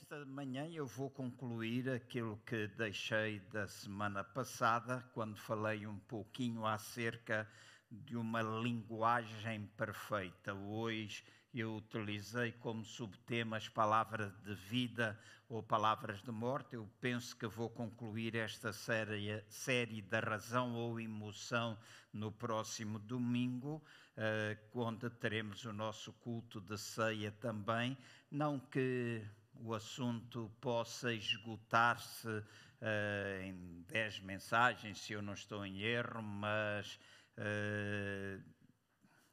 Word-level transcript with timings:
Esta 0.00 0.24
manhã 0.24 0.66
eu 0.68 0.86
vou 0.86 1.10
concluir 1.10 1.90
aquilo 1.90 2.36
que 2.46 2.68
deixei 2.68 3.40
da 3.40 3.66
semana 3.66 4.22
passada, 4.22 5.04
quando 5.12 5.36
falei 5.36 5.86
um 5.86 5.98
pouquinho 5.98 6.64
acerca 6.64 7.46
de 7.90 8.16
uma 8.16 8.40
linguagem 8.40 9.66
perfeita. 9.76 10.54
Hoje 10.54 11.24
eu 11.52 11.74
utilizei 11.76 12.52
como 12.52 12.84
subtema 12.84 13.56
as 13.56 13.68
palavras 13.68 14.32
de 14.42 14.54
vida 14.54 15.18
ou 15.48 15.62
palavras 15.62 16.22
de 16.22 16.30
morte. 16.30 16.76
Eu 16.76 16.88
penso 17.00 17.36
que 17.36 17.46
vou 17.46 17.68
concluir 17.68 18.36
esta 18.36 18.72
série, 18.72 19.44
série 19.48 20.00
da 20.00 20.20
razão 20.20 20.74
ou 20.76 21.00
emoção 21.00 21.76
no 22.12 22.30
próximo 22.30 23.00
domingo, 23.00 23.82
uh, 24.16 24.80
onde 24.80 25.10
teremos 25.10 25.64
o 25.64 25.72
nosso 25.72 26.12
culto 26.12 26.60
de 26.60 26.78
ceia 26.78 27.32
também. 27.32 27.98
Não 28.30 28.60
que 28.60 29.26
o 29.60 29.74
assunto 29.74 30.50
possa 30.60 31.12
esgotar-se 31.12 32.28
uh, 32.28 33.42
em 33.42 33.84
dez 33.88 34.20
mensagens, 34.20 34.98
se 35.00 35.12
eu 35.12 35.22
não 35.22 35.34
estou 35.34 35.64
em 35.64 35.80
erro, 35.80 36.22
mas 36.22 36.98
uh, 37.38 38.42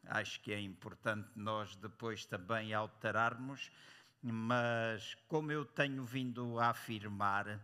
acho 0.08 0.40
que 0.42 0.52
é 0.52 0.60
importante 0.60 1.30
nós 1.36 1.76
depois 1.76 2.26
também 2.26 2.74
alterarmos. 2.74 3.72
Mas, 4.22 5.16
como 5.28 5.52
eu 5.52 5.64
tenho 5.64 6.04
vindo 6.04 6.60
a 6.60 6.70
afirmar, 6.70 7.60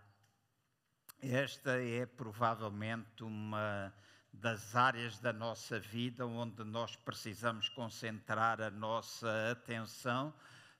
esta 1.19 1.81
é 1.81 2.05
provavelmente 2.05 3.23
uma 3.23 3.91
das 4.31 4.75
áreas 4.75 5.19
da 5.19 5.33
nossa 5.33 5.79
vida 5.79 6.25
onde 6.25 6.63
nós 6.63 6.95
precisamos 6.95 7.67
concentrar 7.69 8.61
a 8.61 8.69
nossa 8.69 9.51
atenção 9.51 10.33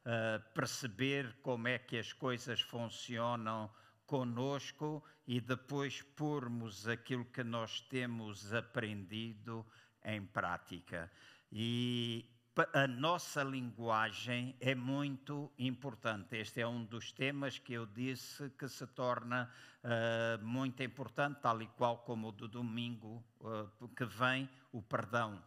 uh, 0.05 0.53
perceber 0.53 1.37
como 1.41 1.67
é 1.67 1.79
que 1.79 1.97
as 1.97 2.13
coisas 2.13 2.61
funcionam 2.61 3.69
conosco 4.05 5.03
e 5.25 5.39
depois 5.39 6.01
pormos 6.01 6.87
aquilo 6.87 7.25
que 7.25 7.43
nós 7.43 7.81
temos 7.81 8.53
aprendido 8.53 9.65
em 10.03 10.25
prática. 10.25 11.09
E 11.51 12.25
a 12.73 12.85
nossa 12.85 13.43
linguagem 13.43 14.55
é 14.59 14.75
muito 14.75 15.51
importante. 15.57 16.35
Este 16.35 16.59
é 16.59 16.67
um 16.67 16.83
dos 16.83 17.11
temas 17.11 17.57
que 17.57 17.73
eu 17.73 17.85
disse 17.85 18.49
que 18.51 18.67
se 18.67 18.85
torna 18.87 19.49
uh, 19.83 20.43
muito 20.45 20.83
importante, 20.83 21.39
tal 21.41 21.61
e 21.61 21.67
qual 21.67 21.99
como 21.99 22.27
o 22.27 22.31
do 22.31 22.47
domingo 22.49 23.23
uh, 23.39 23.87
que 23.95 24.03
vem, 24.03 24.49
o 24.73 24.81
perdão. 24.81 25.41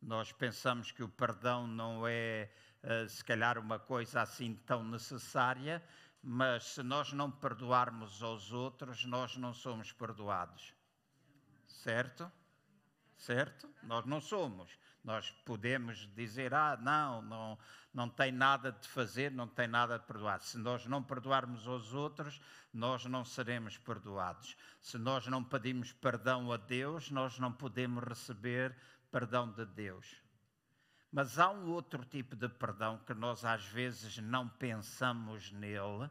Nós 0.00 0.32
pensamos 0.32 0.90
que 0.90 1.02
o 1.02 1.08
perdão 1.08 1.66
não 1.66 2.06
é 2.06 2.50
se 3.08 3.24
calhar 3.24 3.58
uma 3.58 3.78
coisa 3.78 4.22
assim 4.22 4.54
tão 4.66 4.84
necessária, 4.84 5.82
mas 6.22 6.64
se 6.64 6.82
nós 6.82 7.12
não 7.12 7.30
perdoarmos 7.30 8.22
aos 8.22 8.52
outros, 8.52 9.04
nós 9.04 9.36
não 9.36 9.52
somos 9.52 9.92
perdoados. 9.92 10.74
Certo? 11.66 12.30
Certo? 13.16 13.68
Nós 13.82 14.04
não 14.04 14.20
somos. 14.20 14.78
Nós 15.02 15.30
podemos 15.44 16.08
dizer, 16.16 16.52
ah, 16.52 16.76
não, 16.80 17.22
não, 17.22 17.58
não 17.94 18.08
tem 18.08 18.32
nada 18.32 18.72
de 18.72 18.88
fazer, 18.88 19.30
não 19.30 19.46
tem 19.46 19.68
nada 19.68 19.98
de 19.98 20.04
perdoar. 20.04 20.40
Se 20.40 20.58
nós 20.58 20.84
não 20.86 21.00
perdoarmos 21.02 21.66
aos 21.66 21.94
outros, 21.94 22.40
nós 22.72 23.04
não 23.04 23.24
seremos 23.24 23.78
perdoados. 23.78 24.56
Se 24.80 24.98
nós 24.98 25.26
não 25.28 25.44
pedimos 25.44 25.92
perdão 25.92 26.50
a 26.52 26.56
Deus, 26.56 27.10
nós 27.10 27.38
não 27.38 27.52
podemos 27.52 28.02
receber 28.02 28.76
perdão 29.10 29.50
de 29.52 29.64
Deus. 29.64 30.25
Mas 31.16 31.38
há 31.38 31.48
um 31.48 31.70
outro 31.70 32.04
tipo 32.04 32.36
de 32.36 32.46
perdão 32.46 32.98
que 32.98 33.14
nós 33.14 33.42
às 33.42 33.64
vezes 33.64 34.18
não 34.18 34.46
pensamos 34.46 35.50
nele, 35.50 36.10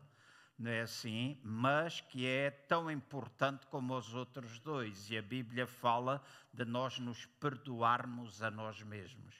não 0.58 0.72
é 0.72 0.82
assim? 0.82 1.40
Mas 1.44 2.02
que 2.02 2.26
é 2.26 2.50
tão 2.50 2.90
importante 2.90 3.68
como 3.68 3.96
os 3.96 4.16
outros 4.16 4.58
dois. 4.58 5.08
E 5.12 5.16
a 5.16 5.22
Bíblia 5.22 5.68
fala 5.68 6.24
de 6.52 6.66
nós 6.66 6.98
nos 6.98 7.24
perdoarmos 7.24 8.42
a 8.42 8.50
nós 8.50 8.82
mesmos. 8.82 9.36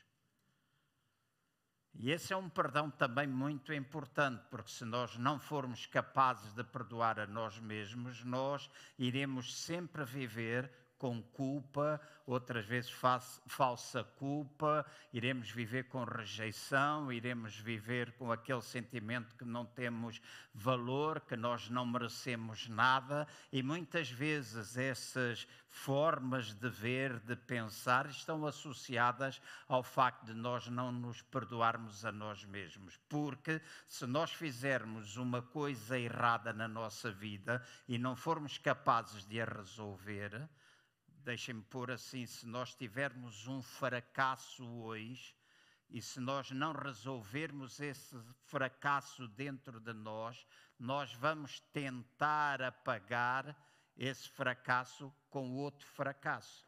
E 1.96 2.12
esse 2.12 2.32
é 2.32 2.38
um 2.38 2.48
perdão 2.48 2.92
também 2.92 3.26
muito 3.26 3.74
importante, 3.74 4.44
porque 4.52 4.70
se 4.70 4.86
nós 4.86 5.18
não 5.18 5.40
formos 5.40 5.88
capazes 5.88 6.54
de 6.54 6.64
perdoar 6.64 7.20
a 7.20 7.26
nós 7.26 7.58
mesmos, 7.58 8.24
nós 8.24 8.70
iremos 9.00 9.64
sempre 9.64 10.06
viver 10.06 10.72
com 10.98 11.22
culpa, 11.22 12.00
outras 12.26 12.66
vezes 12.66 12.92
falsa 13.48 14.04
culpa, 14.04 14.86
iremos 15.14 15.50
viver 15.52 15.84
com 15.86 16.04
rejeição, 16.04 17.12
iremos 17.12 17.56
viver 17.58 18.14
com 18.14 18.32
aquele 18.32 18.62
sentimento 18.62 19.36
que 19.36 19.46
não 19.46 19.66
temos 19.66 20.22
valor, 20.54 21.22
que 21.22 21.36
nós 21.36 21.70
não 21.70 21.86
merecemos 21.86 22.68
nada, 22.68 23.28
e 23.52 23.62
muitas 23.62 24.10
vezes 24.10 24.78
essas 24.78 25.48
formas 25.68 26.54
de 26.54 26.70
ver, 26.70 27.20
de 27.20 27.36
pensar, 27.36 28.08
estão 28.08 28.48
associadas 28.48 29.42
ao 29.68 29.84
facto 29.84 30.26
de 30.26 30.34
nós 30.34 30.68
não 30.68 30.92
nos 30.92 31.22
perdoarmos 31.22 32.06
a 32.06 32.12
nós 32.12 32.46
mesmos. 32.46 32.98
Porque 33.10 33.62
se 33.88 34.06
nós 34.06 34.32
fizermos 34.32 35.18
uma 35.18 35.42
coisa 35.42 36.00
errada 36.00 36.54
na 36.54 36.68
nossa 36.68 37.12
vida 37.12 37.62
e 37.88 37.98
não 37.98 38.16
formos 38.16 38.58
capazes 38.58 39.26
de 39.26 39.42
a 39.42 39.46
resolver, 39.46 40.48
deixem-me 41.26 41.64
pôr 41.64 41.90
assim: 41.90 42.26
se 42.28 42.46
nós 42.46 42.76
tivermos 42.76 43.48
um 43.48 43.62
fracasso 43.62 44.64
hoje, 44.64 45.36
e 45.90 46.00
se 46.02 46.20
nós 46.20 46.52
não 46.52 46.72
resolvermos 46.72 47.80
esse 47.80 48.16
fracasso 48.44 49.28
dentro 49.28 49.80
de 49.80 49.94
nós, 49.94 50.46
nós 50.78 51.14
vamos 51.14 51.60
tentar 51.74 52.62
apagar 52.62 53.58
esse 53.98 54.30
fracasso 54.30 55.12
com 55.30 55.54
outro 55.56 55.88
fracasso. 55.88 56.68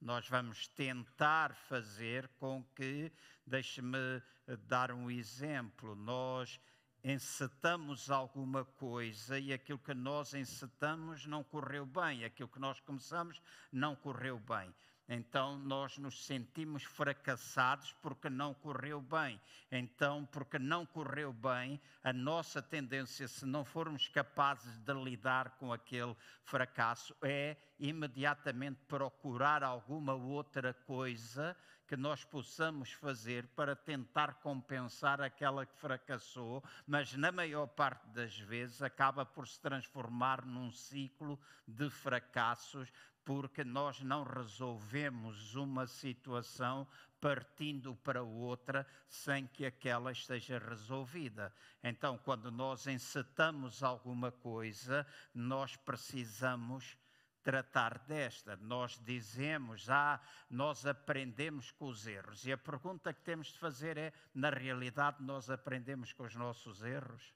Nós 0.00 0.26
vamos 0.28 0.66
tentar 0.68 1.54
fazer 1.54 2.28
com 2.38 2.64
que, 2.74 3.12
deixe-me 3.46 4.22
dar 4.66 4.90
um 4.90 5.10
exemplo, 5.10 5.94
nós 5.94 6.58
encetamos 7.02 8.10
alguma 8.10 8.64
coisa 8.64 9.38
e 9.38 9.52
aquilo 9.52 9.78
que 9.78 9.94
nós 9.94 10.34
encetamos 10.34 11.26
não 11.26 11.42
correu 11.42 11.86
bem, 11.86 12.24
aquilo 12.24 12.48
que 12.48 12.58
nós 12.58 12.80
começamos 12.80 13.40
não 13.72 13.96
correu 13.96 14.38
bem. 14.38 14.72
Então 15.12 15.58
nós 15.58 15.98
nos 15.98 16.24
sentimos 16.24 16.84
fracassados 16.84 17.92
porque 18.00 18.30
não 18.30 18.54
correu 18.54 19.00
bem. 19.00 19.40
Então, 19.72 20.24
porque 20.26 20.56
não 20.56 20.86
correu 20.86 21.32
bem, 21.32 21.80
a 22.02 22.12
nossa 22.12 22.62
tendência, 22.62 23.26
se 23.26 23.44
não 23.44 23.64
formos 23.64 24.08
capazes 24.08 24.78
de 24.78 24.92
lidar 24.94 25.50
com 25.58 25.72
aquele 25.72 26.16
fracasso, 26.44 27.14
é 27.22 27.56
imediatamente 27.78 28.78
procurar 28.86 29.64
alguma 29.64 30.14
outra 30.14 30.72
coisa 30.72 31.56
que 31.90 31.96
nós 31.96 32.24
possamos 32.24 32.92
fazer 32.92 33.48
para 33.48 33.74
tentar 33.74 34.34
compensar 34.34 35.20
aquela 35.20 35.66
que 35.66 35.74
fracassou, 35.74 36.62
mas 36.86 37.14
na 37.14 37.32
maior 37.32 37.66
parte 37.66 38.06
das 38.10 38.38
vezes 38.38 38.80
acaba 38.80 39.26
por 39.26 39.48
se 39.48 39.58
transformar 39.58 40.46
num 40.46 40.70
ciclo 40.70 41.36
de 41.66 41.90
fracassos, 41.90 42.92
porque 43.24 43.64
nós 43.64 44.00
não 44.02 44.22
resolvemos 44.22 45.56
uma 45.56 45.84
situação 45.84 46.86
partindo 47.20 47.96
para 47.96 48.22
outra 48.22 48.86
sem 49.08 49.48
que 49.48 49.66
aquela 49.66 50.12
esteja 50.12 50.60
resolvida. 50.60 51.52
Então, 51.82 52.16
quando 52.18 52.52
nós 52.52 52.86
encetamos 52.86 53.82
alguma 53.82 54.30
coisa, 54.30 55.04
nós 55.34 55.74
precisamos 55.74 56.96
tratar 57.42 57.98
desta. 58.00 58.56
Nós 58.56 58.98
dizemos, 59.04 59.88
ah, 59.88 60.20
nós 60.48 60.86
aprendemos 60.86 61.70
com 61.70 61.86
os 61.86 62.06
erros. 62.06 62.44
E 62.44 62.52
a 62.52 62.58
pergunta 62.58 63.12
que 63.12 63.22
temos 63.22 63.48
de 63.48 63.58
fazer 63.58 63.96
é: 63.96 64.12
na 64.34 64.50
realidade, 64.50 65.22
nós 65.22 65.48
aprendemos 65.50 66.12
com 66.12 66.24
os 66.24 66.34
nossos 66.34 66.82
erros? 66.82 67.34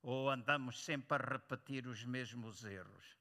Ou 0.00 0.30
andamos 0.30 0.84
sempre 0.84 1.16
a 1.16 1.32
repetir 1.32 1.86
os 1.86 2.04
mesmos 2.04 2.64
erros? 2.64 3.17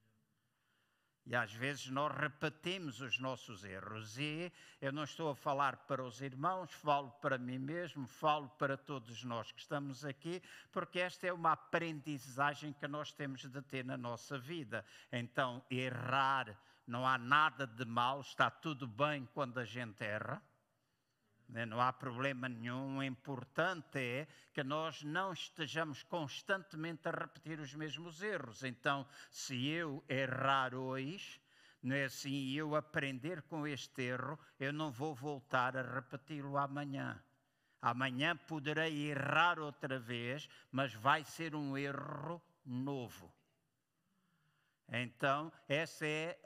E 1.29 1.35
às 1.35 1.51
vezes 1.51 1.89
nós 1.89 2.15
repetimos 2.15 3.01
os 3.01 3.19
nossos 3.19 3.65
erros. 3.65 4.17
E 4.17 4.49
eu 4.81 4.93
não 4.93 5.03
estou 5.03 5.29
a 5.29 5.35
falar 5.35 5.75
para 5.85 6.01
os 6.01 6.21
irmãos, 6.21 6.71
falo 6.71 7.11
para 7.21 7.37
mim 7.37 7.59
mesmo, 7.59 8.07
falo 8.07 8.47
para 8.57 8.77
todos 8.77 9.25
nós 9.25 9.51
que 9.51 9.59
estamos 9.59 10.05
aqui, 10.05 10.41
porque 10.71 10.99
esta 10.99 11.27
é 11.27 11.33
uma 11.33 11.51
aprendizagem 11.51 12.71
que 12.71 12.87
nós 12.87 13.11
temos 13.11 13.41
de 13.41 13.61
ter 13.61 13.83
na 13.83 13.97
nossa 13.97 14.39
vida. 14.39 14.85
Então, 15.11 15.61
errar, 15.69 16.57
não 16.87 17.05
há 17.05 17.17
nada 17.17 17.67
de 17.67 17.83
mal, 17.83 18.21
está 18.21 18.49
tudo 18.49 18.87
bem 18.87 19.27
quando 19.33 19.59
a 19.59 19.65
gente 19.65 20.01
erra. 20.05 20.41
Né, 21.47 21.65
não 21.65 21.79
há 21.79 21.93
problema 21.93 22.49
nenhum. 22.49 22.97
O 22.97 23.03
importante 23.03 23.97
é 23.97 24.27
que 24.53 24.63
nós 24.63 25.01
não 25.03 25.31
estejamos 25.31 26.03
constantemente 26.03 27.07
a 27.07 27.11
repetir 27.11 27.59
os 27.59 27.73
mesmos 27.73 28.21
erros. 28.21 28.63
Então, 28.63 29.07
se 29.31 29.67
eu 29.67 30.03
errar 30.09 30.75
hoje, 30.75 31.39
não 31.81 31.95
é 31.95 32.05
assim, 32.05 32.29
e 32.29 32.57
eu 32.57 32.75
aprender 32.75 33.43
com 33.43 33.65
este 33.65 34.01
erro, 34.01 34.37
eu 34.59 34.73
não 34.73 34.91
vou 34.91 35.15
voltar 35.15 35.77
a 35.77 35.81
repeti-lo 35.81 36.57
amanhã. 36.57 37.23
Amanhã 37.81 38.35
poderei 38.35 39.11
errar 39.11 39.59
outra 39.59 39.99
vez, 39.99 40.49
mas 40.71 40.93
vai 40.93 41.23
ser 41.23 41.55
um 41.55 41.77
erro 41.77 42.41
novo. 42.65 43.33
Então, 44.89 45.51
essa 45.67 46.05
é 46.05 46.39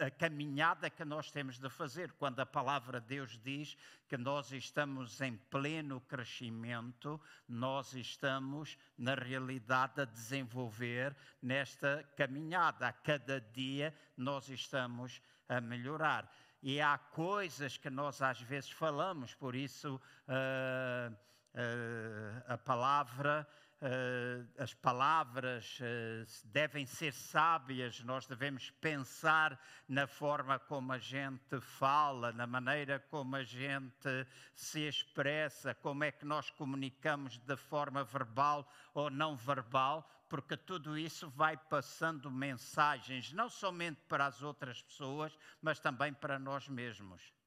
a, 0.00 0.04
a, 0.04 0.10
caminhada 0.10 0.90
que 0.90 1.04
nós 1.04 1.30
temos 1.30 1.58
de 1.58 1.70
fazer. 1.70 2.12
Quando 2.12 2.40
a 2.40 2.46
palavra 2.46 3.00
de 3.00 3.06
Deus 3.06 3.40
diz 3.42 3.74
que 4.06 4.18
nós 4.18 4.52
estamos 4.52 5.18
em 5.22 5.34
pleno 5.34 5.98
crescimento, 6.02 7.18
nós 7.48 7.94
estamos, 7.94 8.76
na 8.98 9.14
realidade, 9.14 10.02
a 10.02 10.04
desenvolver 10.04 11.16
nesta 11.40 12.06
caminhada. 12.16 12.88
A 12.88 12.92
cada 12.92 13.40
dia 13.40 13.94
nós 14.14 14.50
estamos 14.50 15.22
a 15.48 15.58
melhorar. 15.58 16.30
E 16.62 16.80
há 16.82 16.98
coisas 16.98 17.78
que 17.78 17.88
nós 17.88 18.20
às 18.20 18.40
vezes 18.42 18.70
falamos, 18.70 19.34
por 19.34 19.54
isso 19.54 19.94
uh, 19.96 21.12
uh, 21.54 22.44
a 22.46 22.58
palavra 22.58 23.48
uh, 23.82 24.62
as 24.62 24.74
palavras 24.74 25.78
uh, 25.80 26.48
devem 26.48 26.86
ser 26.86 27.12
sábias, 27.12 28.00
nós 28.00 28.26
devemos 28.26 28.70
pensar 28.80 29.60
na 29.88 30.06
forma 30.06 30.58
como 30.58 30.92
a 30.92 30.98
gente 30.98 31.60
fala, 31.60 32.32
na 32.32 32.46
maneira 32.46 32.98
como 32.98 33.36
a 33.36 33.44
gente 33.44 34.26
se 34.54 34.80
expressa, 34.80 35.74
como 35.74 36.04
é 36.04 36.12
que 36.12 36.24
nós 36.24 36.50
comunicamos 36.50 37.38
de 37.38 37.56
forma 37.56 38.04
verbal 38.04 38.70
ou 38.94 39.10
não 39.10 39.36
verbal, 39.36 40.08
porque 40.28 40.56
tudo 40.56 40.98
isso 40.98 41.30
vai 41.30 41.56
passando 41.56 42.30
mensagens, 42.30 43.32
não 43.32 43.48
somente 43.48 44.00
para 44.08 44.26
as 44.26 44.42
outras 44.42 44.82
pessoas, 44.82 45.36
mas 45.62 45.78
também 45.78 46.12
para 46.12 46.38
nós 46.38 46.68
mesmos. 46.68 47.37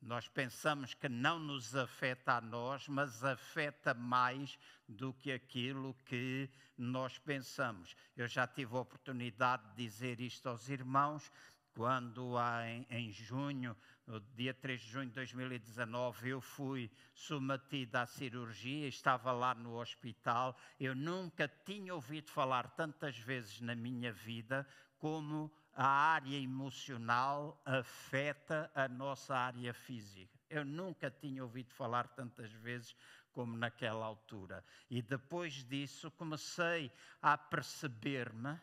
Nós 0.00 0.26
pensamos 0.28 0.94
que 0.94 1.08
não 1.08 1.38
nos 1.38 1.76
afeta 1.76 2.34
a 2.34 2.40
nós, 2.40 2.88
mas 2.88 3.22
afeta 3.22 3.92
mais 3.92 4.58
do 4.88 5.12
que 5.12 5.30
aquilo 5.30 5.94
que 6.06 6.48
nós 6.76 7.18
pensamos. 7.18 7.94
Eu 8.16 8.26
já 8.26 8.46
tive 8.46 8.74
a 8.74 8.80
oportunidade 8.80 9.62
de 9.70 9.84
dizer 9.84 10.20
isto 10.20 10.48
aos 10.48 10.70
irmãos, 10.70 11.30
quando 11.74 12.34
em, 12.88 13.12
junho, 13.12 13.76
no 14.06 14.20
dia 14.20 14.54
3 14.54 14.80
de 14.80 14.88
junho 14.88 15.08
de 15.08 15.14
2019, 15.14 16.30
eu 16.30 16.40
fui 16.40 16.90
submetido 17.14 17.96
à 17.96 18.06
cirurgia, 18.06 18.88
estava 18.88 19.30
lá 19.32 19.54
no 19.54 19.78
hospital. 19.78 20.58
Eu 20.78 20.94
nunca 20.94 21.46
tinha 21.46 21.94
ouvido 21.94 22.30
falar 22.30 22.70
tantas 22.70 23.16
vezes 23.18 23.60
na 23.60 23.74
minha 23.74 24.12
vida 24.12 24.66
como 24.98 25.52
a 25.74 25.86
área 25.86 26.36
emocional 26.36 27.60
afeta 27.64 28.70
a 28.74 28.88
nossa 28.88 29.34
área 29.34 29.72
física. 29.72 30.38
Eu 30.48 30.64
nunca 30.64 31.10
tinha 31.10 31.42
ouvido 31.42 31.72
falar 31.72 32.08
tantas 32.08 32.50
vezes 32.52 32.94
como 33.32 33.56
naquela 33.56 34.04
altura. 34.04 34.64
E 34.88 35.00
depois 35.00 35.64
disso 35.64 36.10
comecei 36.10 36.90
a 37.22 37.38
perceber-me 37.38 38.58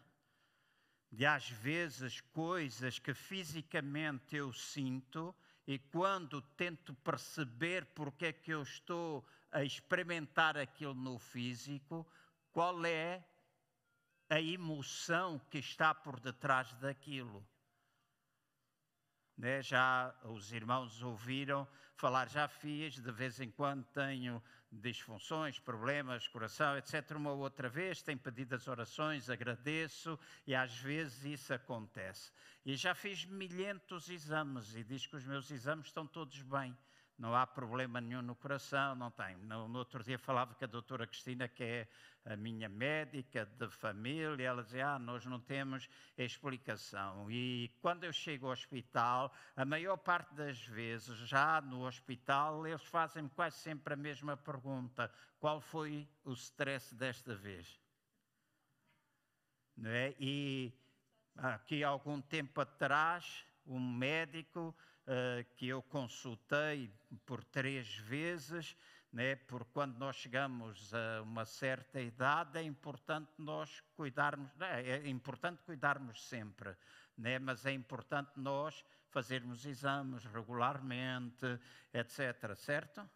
de 1.11 1.25
às 1.25 1.49
vezes 1.49 2.19
coisas 2.19 2.99
que 2.99 3.13
fisicamente 3.13 4.35
eu 4.35 4.51
sinto 4.51 5.33
e 5.65 5.79
quando 5.79 6.41
tento 6.41 6.93
perceber 6.95 7.85
porque 7.87 8.27
é 8.27 8.33
que 8.33 8.51
eu 8.51 8.61
estou 8.61 9.25
a 9.51 9.63
experimentar 9.63 10.57
aquilo 10.57 10.93
no 10.93 11.17
físico, 11.17 12.05
qual 12.51 12.85
é 12.85 13.23
a 14.29 14.41
emoção 14.41 15.39
que 15.49 15.59
está 15.59 15.93
por 15.93 16.19
detrás 16.19 16.73
daquilo. 16.75 17.45
Né? 19.37 19.61
Já 19.61 20.13
os 20.23 20.51
irmãos 20.51 21.01
ouviram 21.01 21.67
falar, 21.95 22.27
já 22.29 22.47
fiz, 22.47 22.95
de 22.95 23.11
vez 23.11 23.39
em 23.39 23.49
quando 23.51 23.85
tenho 23.85 24.41
disfunções, 24.71 25.59
problemas, 25.59 26.27
coração, 26.27 26.77
etc. 26.77 27.11
Uma 27.15 27.31
outra 27.31 27.69
vez, 27.69 28.01
tenho 28.01 28.19
pedido 28.19 28.55
as 28.55 28.67
orações, 28.67 29.29
agradeço 29.29 30.19
e 30.45 30.53
às 30.53 30.75
vezes 30.77 31.23
isso 31.23 31.53
acontece. 31.53 32.31
E 32.65 32.75
já 32.75 32.93
fiz 32.93 33.25
milhentos 33.25 34.09
exames 34.09 34.75
e 34.75 34.83
diz 34.83 35.05
que 35.05 35.15
os 35.15 35.25
meus 35.25 35.49
exames 35.51 35.87
estão 35.87 36.05
todos 36.05 36.41
bem 36.41 36.75
não 37.17 37.35
há 37.35 37.47
problema 37.47 37.99
nenhum 37.99 38.21
no 38.21 38.35
coração, 38.35 38.93
não 38.93 39.09
tem. 39.09 39.35
No, 39.37 39.67
no, 39.67 39.79
outro 39.79 40.03
dia 40.03 40.19
falava 40.19 40.53
com 40.53 40.63
a 40.63 40.67
doutora 40.67 41.07
Cristina, 41.07 41.47
que 41.47 41.63
é 41.63 41.87
a 42.23 42.35
minha 42.35 42.69
médica 42.69 43.45
de 43.45 43.69
família, 43.69 44.47
ela 44.47 44.63
dizia, 44.63 44.89
ah, 44.89 44.99
nós 44.99 45.25
não 45.25 45.39
temos 45.39 45.89
explicação. 46.15 47.29
E 47.31 47.71
quando 47.81 48.03
eu 48.03 48.13
chego 48.13 48.45
ao 48.45 48.51
hospital, 48.51 49.33
a 49.55 49.65
maior 49.65 49.97
parte 49.97 50.35
das 50.35 50.59
vezes, 50.59 51.17
já 51.19 51.59
no 51.59 51.87
hospital, 51.87 52.67
eles 52.67 52.83
fazem 52.83 53.27
quase 53.29 53.57
sempre 53.57 53.95
a 53.95 53.97
mesma 53.97 54.37
pergunta, 54.37 55.11
qual 55.39 55.59
foi 55.59 56.07
o 56.23 56.33
stress 56.33 56.93
desta 56.93 57.33
vez? 57.33 57.79
Não 59.75 59.89
é? 59.89 60.13
E 60.19 60.71
aqui 61.35 61.83
algum 61.83 62.21
tempo 62.21 62.61
atrás, 62.61 63.43
um 63.65 63.79
médico 63.79 64.75
que 65.55 65.67
eu 65.67 65.81
consultei 65.83 66.91
por 67.25 67.43
três 67.43 67.95
vezes, 67.95 68.75
né, 69.11 69.35
por 69.35 69.65
quando 69.65 69.97
nós 69.97 70.17
chegamos 70.17 70.93
a 70.93 71.21
uma 71.21 71.45
certa 71.45 72.01
idade, 72.01 72.59
é 72.59 72.63
importante 72.63 73.31
nós 73.37 73.81
cuidarmos, 73.95 74.53
né, 74.55 74.83
é 74.83 75.07
importante 75.07 75.63
cuidarmos 75.63 76.27
sempre, 76.27 76.75
né, 77.17 77.39
mas 77.39 77.65
é 77.65 77.71
importante 77.71 78.31
nós 78.35 78.83
fazermos 79.09 79.65
exames 79.65 80.25
regularmente, 80.25 81.45
etc. 81.93 82.55
Certo? 82.55 83.09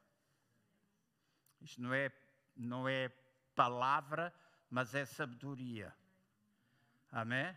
Isto 1.61 1.81
não 1.81 1.93
é, 1.93 2.11
não 2.55 2.87
é 2.87 3.09
palavra, 3.53 4.33
mas 4.69 4.95
é 4.95 5.05
sabedoria. 5.05 5.93
Amém? 7.11 7.55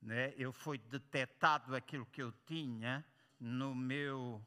Né? 0.00 0.32
Eu 0.36 0.52
fui 0.52 0.78
detectado 0.78 1.74
aquilo 1.74 2.06
que 2.06 2.22
eu 2.22 2.32
tinha 2.46 3.04
no 3.40 3.74
meu, 3.74 4.44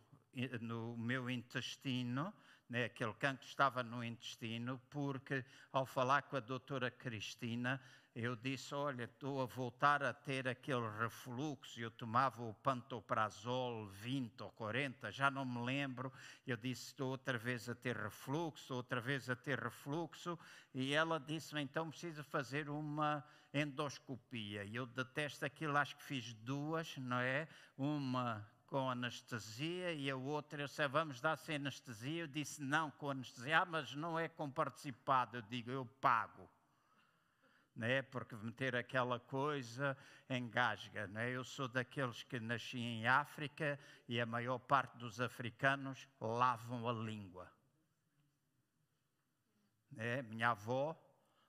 no 0.62 0.98
meu 0.98 1.30
intestino, 1.30 2.34
né, 2.70 2.86
aquele 2.86 3.14
cancro 3.14 3.46
estava 3.46 3.82
no 3.82 4.04
intestino, 4.04 4.80
porque 4.90 5.44
ao 5.72 5.86
falar 5.86 6.24
com 6.24 6.36
a 6.36 6.42
doutora 6.42 6.92
Cristina, 6.92 7.82
eu 8.20 8.36
disse, 8.36 8.74
olha, 8.74 9.04
estou 9.04 9.42
a 9.42 9.46
voltar 9.46 10.04
a 10.04 10.12
ter 10.12 10.48
aquele 10.48 10.90
refluxo, 11.00 11.80
eu 11.80 11.92
tomava 11.92 12.42
o 12.42 12.54
pantoprazol 12.56 13.86
20 13.90 14.42
ou 14.42 14.52
40, 14.54 15.12
já 15.12 15.30
não 15.30 15.46
me 15.46 15.64
lembro, 15.64 16.12
eu 16.46 16.58
disse, 16.58 16.88
estou 16.88 17.12
outra 17.12 17.38
vez 17.38 17.70
a 17.70 17.76
ter 17.76 17.96
refluxo, 17.96 18.74
outra 18.74 19.00
vez 19.00 19.30
a 19.30 19.36
ter 19.36 19.60
refluxo, 19.60 20.38
e 20.74 20.94
ela 20.94 21.20
disse-me, 21.20 21.62
então 21.62 21.92
precisa 21.92 22.24
fazer 22.24 22.70
uma 22.70 23.24
endoscopia, 23.54 24.64
e 24.64 24.76
eu 24.76 24.88
detesto 24.88 25.46
aquilo, 25.46 25.78
acho 25.78 25.96
que 25.96 26.04
fiz 26.04 26.34
duas, 26.34 26.98
não 26.98 27.20
é? 27.20 27.48
Uma 27.78 28.44
com 28.68 28.90
anestesia 28.90 29.94
e 29.94 30.10
a 30.10 30.16
outra, 30.16 30.62
eu 30.62 30.68
disse, 30.68 30.88
vamos 30.88 31.22
dar 31.22 31.38
sem 31.38 31.56
anestesia. 31.56 32.24
Eu 32.24 32.28
disse, 32.28 32.62
não, 32.62 32.92
com 32.92 33.10
anestesia. 33.10 33.60
Ah, 33.60 33.66
mas 33.66 33.96
não 33.96 34.20
é 34.20 34.28
com 34.28 34.50
participado. 34.52 35.38
Eu 35.38 35.42
digo, 35.44 35.72
eu 35.72 35.86
pago. 36.00 36.48
Né? 37.76 38.02
Porque 38.02 38.36
meter 38.36 38.76
aquela 38.76 39.20
coisa 39.20 39.98
engasga. 40.30 41.08
Né? 41.08 41.32
Eu 41.32 41.44
sou 41.44 41.68
daqueles 41.68 42.24
que 42.24 42.40
nasci 42.40 42.78
em 42.78 43.08
África 43.08 43.80
e 44.08 44.20
a 44.20 44.26
maior 44.26 44.60
parte 44.60 44.98
dos 44.98 45.22
africanos 45.22 46.08
lavam 46.20 46.88
a 46.88 46.92
língua. 46.92 47.50
Né? 49.92 50.22
Minha 50.24 50.50
avó 50.50 50.96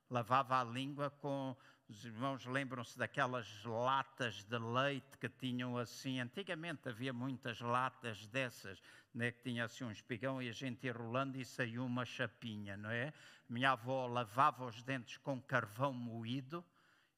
lavava 0.09 0.61
a 0.61 0.65
língua 0.65 1.11
com 1.11 1.57
os 1.89 2.05
irmãos 2.05 2.45
lembram-se 2.45 2.99
daquelas 2.99 3.65
latas 3.65 4.45
de 4.45 4.59
leite 4.59 5.17
que 5.19 5.29
tinham 5.29 5.79
assim. 5.79 6.21
Antigamente 6.21 6.87
havia 6.87 7.15
muitas 7.15 7.63
latas 7.63 8.27
dessas, 8.27 8.83
né, 9.15 9.33
que 9.33 9.43
tinha 9.43 9.65
assim 9.65 9.85
um 9.85 9.91
espigão 9.91 10.43
e 10.43 10.51
a 10.51 10.53
gente 10.53 10.85
ia 10.85 10.93
rolando 10.93 11.39
e 11.39 11.45
saiu 11.47 11.87
uma 11.87 12.05
chapinha, 12.05 12.77
não 12.77 12.91
é? 12.91 13.13
Minha 13.49 13.71
avó 13.73 14.07
lavava 14.07 14.67
os 14.67 14.83
dentes 14.83 15.17
com 15.17 15.41
carvão 15.41 15.95
moído 15.95 16.63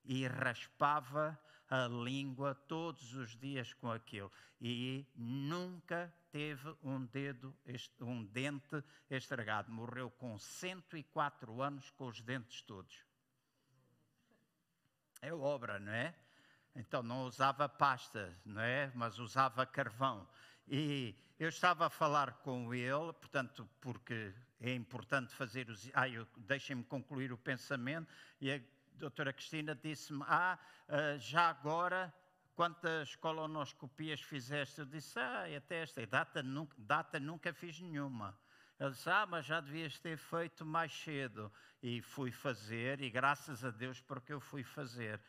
e 0.04 0.24
raspava 0.28 1.36
a 1.68 1.88
língua 1.88 2.54
todos 2.54 3.12
os 3.14 3.36
dias 3.36 3.74
com 3.74 3.90
aquilo. 3.90 4.30
E 4.60 5.04
nunca 5.16 6.14
teve 6.30 6.72
um 6.84 7.04
dedo, 7.06 7.52
um 8.00 8.24
dente 8.24 8.84
estragado. 9.10 9.72
Morreu 9.72 10.10
com 10.12 10.38
104 10.38 11.60
anos 11.60 11.90
com 11.90 12.06
os 12.06 12.20
dentes 12.20 12.62
todos 12.62 13.09
é 15.22 15.32
obra, 15.32 15.78
não 15.78 15.92
é? 15.92 16.14
Então 16.74 17.02
não 17.02 17.24
usava 17.24 17.68
pasta, 17.68 18.34
não 18.44 18.60
é? 18.60 18.90
Mas 18.94 19.18
usava 19.18 19.66
carvão. 19.66 20.26
E 20.66 21.14
eu 21.38 21.48
estava 21.48 21.86
a 21.86 21.90
falar 21.90 22.34
com 22.42 22.72
ele, 22.72 23.12
portanto, 23.14 23.68
porque 23.80 24.32
é 24.60 24.74
importante 24.74 25.34
fazer 25.34 25.68
os. 25.68 25.90
Ah, 25.94 26.04
deixem-me 26.36 26.84
concluir 26.84 27.32
o 27.32 27.38
pensamento. 27.38 28.08
E 28.40 28.52
a 28.52 28.60
doutora 28.94 29.32
Cristina 29.32 29.74
disse-me: 29.74 30.22
Ah, 30.26 30.58
ah 30.88 31.16
já 31.18 31.48
agora 31.48 32.12
quantas 32.60 33.16
colonoscopias 33.16 34.20
fizeste? 34.20 34.80
Eu 34.80 34.84
disse, 34.84 35.18
ah, 35.18 35.44
até 35.56 35.82
esta 35.82 36.06
data 36.06 36.42
nunca, 36.42 36.76
data 36.78 37.18
nunca 37.18 37.54
fiz 37.54 37.80
nenhuma. 37.80 38.38
Ele 38.80 38.92
disse, 38.92 39.10
ah, 39.10 39.26
mas 39.26 39.44
já 39.44 39.60
devias 39.60 39.98
ter 39.98 40.16
feito 40.16 40.64
mais 40.64 40.90
cedo. 40.90 41.52
E 41.82 42.00
fui 42.00 42.32
fazer, 42.32 43.02
e 43.02 43.10
graças 43.10 43.62
a 43.62 43.70
Deus 43.70 44.00
porque 44.00 44.32
eu 44.32 44.40
fui 44.40 44.64
fazer 44.64 45.20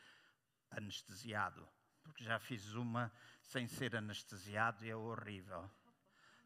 anestesiado. 0.69 1.67
Porque 2.01 2.23
já 2.23 2.39
fiz 2.39 2.73
uma 2.73 3.11
sem 3.41 3.67
ser 3.67 3.93
anestesiado 3.93 4.85
e 4.85 4.89
é 4.89 4.95
horrível. 4.95 5.69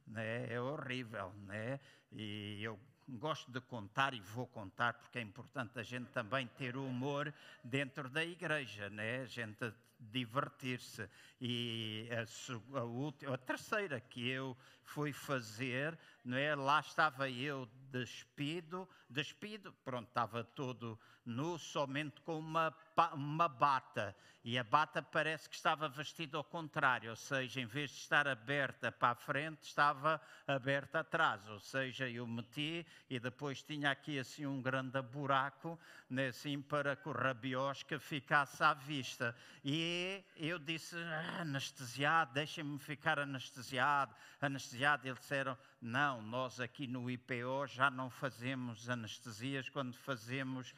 Né? 0.07 0.51
É 0.51 0.59
horrível, 0.59 1.31
né? 1.45 1.79
E 2.11 2.63
eu 2.63 2.79
gosto 3.07 3.51
de 3.51 3.61
contar 3.61 4.13
e 4.13 4.19
vou 4.19 4.47
contar 4.47 4.93
porque 4.93 5.19
é 5.19 5.21
importante 5.21 5.79
a 5.79 5.83
gente 5.83 6.09
também 6.11 6.47
ter 6.57 6.75
humor 6.75 7.33
dentro 7.63 8.09
da 8.09 8.23
igreja, 8.23 8.89
né? 8.89 9.21
A 9.21 9.25
gente 9.25 9.73
divertir-se. 9.99 11.09
E 11.39 12.09
a, 12.11 12.79
a, 12.79 12.83
última, 12.83 13.35
a 13.35 13.37
terceira 13.37 13.99
que 13.99 14.27
eu 14.27 14.55
fui 14.83 15.13
fazer, 15.13 15.97
não 16.23 16.37
é? 16.37 16.55
Lá 16.55 16.79
estava 16.79 17.29
eu 17.29 17.67
despido, 17.91 18.87
despido, 19.09 19.73
pronto, 19.83 20.07
estava 20.07 20.43
todo 20.43 20.99
nu, 21.25 21.57
somente 21.57 22.21
com 22.21 22.39
uma, 22.39 22.73
uma 23.13 23.47
bata. 23.47 24.15
E 24.47 24.59
a 24.59 24.63
bata 24.63 25.01
parece 25.01 25.49
que 25.49 25.55
estava 25.55 25.89
vestida 25.89 26.37
ao 26.37 26.43
contrário, 26.43 27.09
ou 27.09 27.15
seja, 27.15 27.59
em 27.59 27.65
vez 27.65 27.89
de 27.89 27.97
estar 27.97 28.27
aberta 28.27 28.91
para 28.91 29.09
a 29.09 29.15
frente, 29.15 29.63
estava 29.63 30.21
aberta 30.45 30.99
atrás. 30.99 31.49
Ou 31.49 31.59
seja, 31.59 32.07
eu 32.07 32.27
meti 32.27 32.85
e 33.09 33.19
depois 33.19 33.63
tinha 33.63 33.89
aqui 33.89 34.19
assim 34.19 34.45
um 34.45 34.61
grande 34.61 35.01
buraco, 35.01 35.79
né, 36.07 36.27
assim, 36.27 36.61
para 36.61 36.95
que 36.95 37.09
o 37.09 37.11
rabiosca 37.11 37.99
ficasse 37.99 38.63
à 38.63 38.75
vista. 38.75 39.35
E 39.63 40.23
eu 40.37 40.59
disse, 40.59 40.95
ah, 40.95 41.41
anestesiado, 41.41 42.31
deixem-me 42.35 42.77
ficar 42.77 43.17
anestesiado, 43.17 44.13
anestesiado. 44.39 45.07
Eles 45.07 45.19
disseram, 45.21 45.57
não, 45.81 46.21
nós 46.21 46.59
aqui 46.59 46.85
no 46.85 47.09
IPO 47.09 47.65
já 47.65 47.89
não 47.89 48.11
fazemos 48.11 48.87
anestesias 48.91 49.69
quando 49.69 49.97
fazemos 49.97 50.71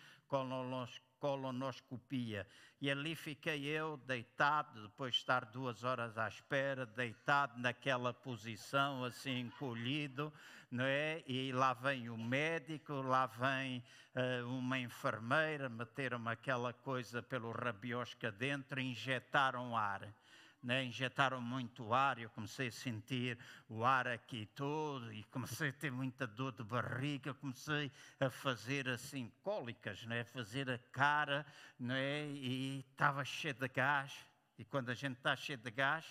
colonoscopia. 1.19 2.47
E 2.79 2.91
ali 2.91 3.15
fiquei 3.15 3.65
eu 3.65 3.97
deitado, 3.97 4.83
depois 4.83 5.13
de 5.13 5.19
estar 5.19 5.45
duas 5.45 5.83
horas 5.83 6.17
à 6.17 6.27
espera, 6.27 6.85
deitado 6.85 7.59
naquela 7.59 8.13
posição, 8.13 9.03
assim 9.03 9.39
encolhido, 9.39 10.31
não 10.69 10.85
é? 10.85 11.23
E 11.25 11.51
lá 11.51 11.73
vem 11.73 12.09
o 12.09 12.17
médico, 12.17 12.93
lá 12.93 13.25
vem 13.25 13.83
uh, 14.15 14.47
uma 14.47 14.77
enfermeira, 14.77 15.69
meteram-me 15.69 16.29
aquela 16.29 16.71
coisa 16.73 17.21
pelo 17.21 17.51
rabiosca 17.51 18.31
dentro, 18.31 18.79
injetaram 18.79 19.75
ar 19.75 20.07
né, 20.61 20.83
injetaram 20.83 21.41
muito 21.41 21.93
ar, 21.93 22.19
eu 22.19 22.29
comecei 22.31 22.67
a 22.67 22.71
sentir 22.71 23.37
o 23.69 23.83
ar 23.83 24.07
aqui 24.07 24.45
todo 24.55 25.13
e 25.13 25.23
comecei 25.25 25.69
a 25.69 25.73
ter 25.73 25.91
muita 25.91 26.25
dor 26.25 26.51
de 26.51 26.63
barriga, 26.63 27.33
comecei 27.33 27.91
a 28.19 28.29
fazer 28.29 28.89
assim 28.89 29.31
cólicas, 29.43 30.03
né, 30.05 30.23
fazer 30.23 30.69
a 30.69 30.77
cara, 30.91 31.45
né, 31.79 32.25
e 32.27 32.79
estava 32.91 33.23
cheio 33.23 33.53
de 33.53 33.67
gás. 33.67 34.13
E 34.57 34.65
quando 34.65 34.89
a 34.89 34.95
gente 34.95 35.17
está 35.17 35.35
cheio 35.35 35.59
de 35.59 35.69
gás, 35.69 36.05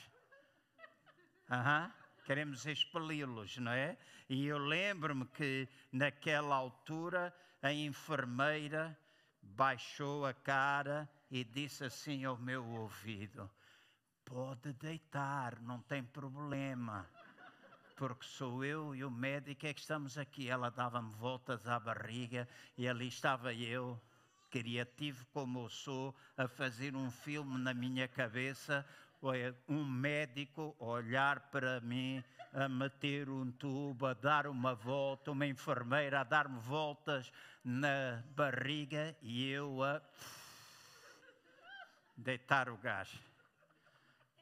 uh 1.50 1.55
-huh, 1.55 1.93
queremos 2.25 2.65
expeli-los, 2.67 3.57
não 3.59 3.73
é? 3.73 3.97
E 4.29 4.47
eu 4.47 4.59
lembro-me 4.59 5.26
que 5.26 5.69
naquela 5.93 6.57
altura 6.57 7.35
a 7.62 7.73
enfermeira 7.73 8.97
baixou 9.41 10.26
a 10.26 10.35
cara 10.35 11.09
e 11.31 11.45
disse 11.45 11.85
assim 11.85 12.25
ao 12.25 12.37
meu 12.37 12.65
ouvido: 12.65 13.50
Pode 14.26 14.73
deitar, 14.73 15.61
não 15.61 15.80
tem 15.83 16.02
problema. 16.02 17.06
Porque 17.97 18.26
sou 18.26 18.64
eu 18.64 18.95
e 18.95 19.04
o 19.04 19.11
médico 19.11 19.66
é 19.66 19.73
que 19.73 19.80
estamos 19.80 20.18
aqui. 20.18 20.50
Ela 20.50 20.68
dava-me 20.68 21.14
voltas 21.14 21.68
à 21.68 21.78
barriga 21.78 22.47
e 22.76 22.88
ali 22.88 23.06
estava 23.06 23.54
eu, 23.54 23.99
criativo 24.50 25.25
como 25.33 25.61
eu 25.61 25.68
sou, 25.68 26.14
a 26.37 26.49
fazer 26.49 26.97
um 26.97 27.09
filme 27.09 27.56
na 27.56 27.73
minha 27.73 28.09
cabeça. 28.09 28.85
Um 29.68 29.85
médico 29.85 30.75
olhar 30.80 31.38
para 31.50 31.80
mim, 31.80 32.23
a 32.52 32.68
meter 32.68 33.28
um 33.28 33.50
tubo, 33.52 34.06
a 34.06 34.12
dar 34.12 34.49
uma 34.49 34.75
volta, 34.75 35.30
uma 35.30 35.47
enfermeira 35.47 36.21
a 36.21 36.25
dar-me 36.25 36.59
voltas 36.59 37.33
na 37.64 38.23
barriga 38.35 39.16
e 39.23 39.49
eu 39.49 39.83
a 39.85 40.02
deitar 42.16 42.68
o 42.68 42.76
gás 42.76 43.25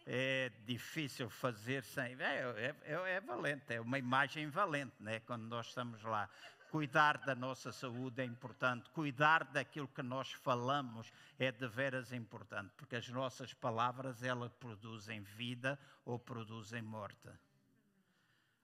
é 0.06 0.50
difícil 0.66 1.30
fazer 1.30 1.82
sem. 1.82 2.14
É, 2.20 2.40
é, 2.56 2.76
é, 2.84 3.10
é, 3.16 3.20
valente, 3.20 3.72
é 3.72 3.80
uma 3.80 3.98
imagem 3.98 4.48
valente, 4.48 4.94
né? 5.00 5.20
quando 5.20 5.44
nós 5.44 5.68
estamos 5.68 6.02
lá. 6.02 6.28
Cuidar 6.70 7.18
da 7.18 7.36
nossa 7.36 7.70
saúde 7.70 8.20
é 8.20 8.24
importante, 8.24 8.90
cuidar 8.90 9.44
daquilo 9.44 9.86
que 9.86 10.02
nós 10.02 10.32
falamos 10.32 11.12
é 11.38 11.52
de 11.52 11.68
veras 11.68 12.12
importante, 12.12 12.72
porque 12.76 12.96
as 12.96 13.08
nossas 13.08 13.54
palavras 13.54 14.24
elas 14.24 14.52
produzem 14.54 15.22
vida 15.22 15.78
ou 16.04 16.18
produzem 16.18 16.82
morte. 16.82 17.30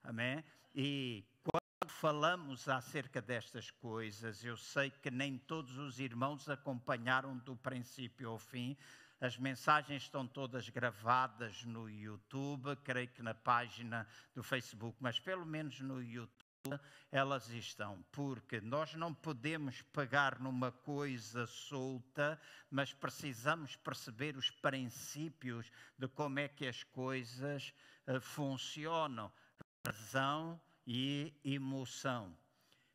Amém? 0.02 0.42
E 0.75 1.25
quando 1.44 1.88
falamos 1.88 2.68
acerca 2.68 3.23
destas 3.23 3.70
coisas, 3.70 4.42
eu 4.44 4.56
sei 4.56 4.90
que 4.90 5.11
nem 5.11 5.38
todos 5.38 5.78
os 5.78 6.00
irmãos 6.00 6.49
acompanharam 6.49 7.37
do 7.38 7.54
princípio 7.54 8.30
ao 8.30 8.38
fim, 8.40 8.76
as 9.20 9.36
mensagens 9.36 10.02
estão 10.02 10.26
todas 10.26 10.68
gravadas 10.68 11.62
no 11.64 11.90
YouTube, 11.90 12.74
creio 12.76 13.08
que 13.08 13.22
na 13.22 13.34
página 13.34 14.06
do 14.34 14.42
Facebook, 14.42 14.96
mas 15.00 15.20
pelo 15.20 15.44
menos 15.44 15.80
no 15.80 16.02
YouTube 16.02 16.50
elas 17.10 17.48
estão, 17.50 18.04
porque 18.12 18.60
nós 18.60 18.94
não 18.94 19.14
podemos 19.14 19.82
pegar 19.82 20.38
numa 20.38 20.70
coisa 20.70 21.46
solta, 21.46 22.40
mas 22.70 22.92
precisamos 22.92 23.76
perceber 23.76 24.36
os 24.36 24.50
princípios 24.50 25.70
de 25.98 26.06
como 26.08 26.38
é 26.38 26.48
que 26.48 26.66
as 26.66 26.84
coisas 26.84 27.74
uh, 28.06 28.20
funcionam. 28.20 29.32
Razão 29.86 30.60
e 30.86 31.32
emoção. 31.42 32.36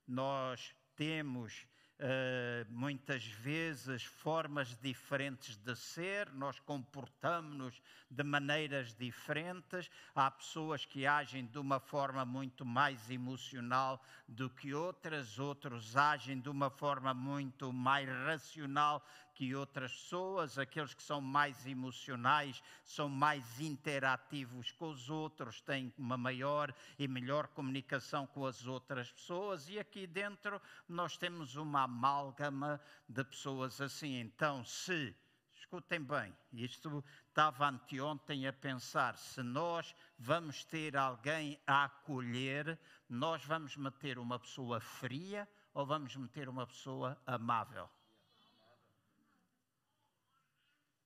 Nós 0.07 0.73
temos 0.95 1.67
Uh, 1.97 2.69
muitas 2.69 3.23
vezes 3.23 4.03
formas 4.03 4.75
diferentes 4.81 5.55
de 5.55 5.73
ser, 5.77 6.29
nós 6.33 6.59
comportamos-nos 6.59 7.81
de 8.11 8.21
maneiras 8.21 8.93
diferentes. 8.93 9.89
Há 10.13 10.29
pessoas 10.29 10.83
que 10.83 11.07
agem 11.07 11.45
de 11.45 11.57
uma 11.57 11.79
forma 11.79 12.25
muito 12.25 12.65
mais 12.65 13.09
emocional 13.09 14.03
do 14.27 14.49
que 14.49 14.73
outras, 14.73 15.39
outros 15.39 15.95
agem 15.95 16.37
de 16.41 16.49
uma 16.49 16.69
forma 16.69 17.13
muito 17.13 17.71
mais 17.71 18.09
racional 18.09 19.01
que 19.35 19.53
outras 19.53 19.91
pessoas, 19.91 20.57
aqueles 20.57 20.93
que 20.93 21.03
são 21.03 21.19
mais 21.19 21.67
emocionais, 21.67 22.63
são 22.85 23.09
mais 23.09 23.59
interativos 23.59 24.71
com 24.71 24.89
os 24.89 25.09
outros, 25.09 25.61
têm 25.61 25.93
uma 25.97 26.17
maior 26.17 26.73
e 26.97 27.05
melhor 27.05 27.47
comunicação 27.49 28.25
com 28.25 28.45
as 28.45 28.65
outras 28.65 29.11
pessoas, 29.11 29.67
e 29.67 29.77
aqui 29.77 30.07
dentro 30.07 30.59
nós 30.87 31.17
temos 31.17 31.57
uma 31.57 31.83
amálgama 31.83 32.79
de 33.09 33.23
pessoas 33.25 33.81
assim. 33.81 34.19
Então, 34.21 34.63
se 34.63 35.13
escutem 35.53 36.01
bem, 36.01 36.33
isto 36.53 37.03
estava 37.27 37.67
anteontem 37.67 38.47
a 38.47 38.53
pensar: 38.53 39.17
se 39.17 39.43
nós 39.43 39.93
vamos 40.17 40.63
ter 40.63 40.95
alguém 40.95 41.59
a 41.67 41.83
acolher, 41.83 42.79
nós 43.09 43.43
vamos 43.43 43.75
meter 43.75 44.17
uma 44.17 44.39
pessoa 44.39 44.79
fria 44.79 45.45
ou 45.73 45.85
vamos 45.85 46.15
meter 46.15 46.47
uma 46.47 46.65
pessoa 46.65 47.21
amável? 47.27 47.89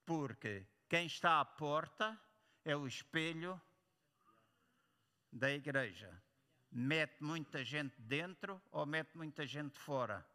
Porque 0.10 0.66
quem 0.90 1.06
está 1.06 1.40
à 1.40 1.46
porta 1.46 2.20
é 2.66 2.76
o 2.76 2.88
espelho 2.88 3.62
da 5.32 5.52
igreja. 5.52 6.12
Mete 6.72 7.24
muita 7.24 7.64
gente 7.64 7.94
dentro 8.02 8.60
ou 8.72 8.88
mete 8.88 9.16
muita 9.16 9.46
gente 9.46 9.78
fora? 9.78 10.26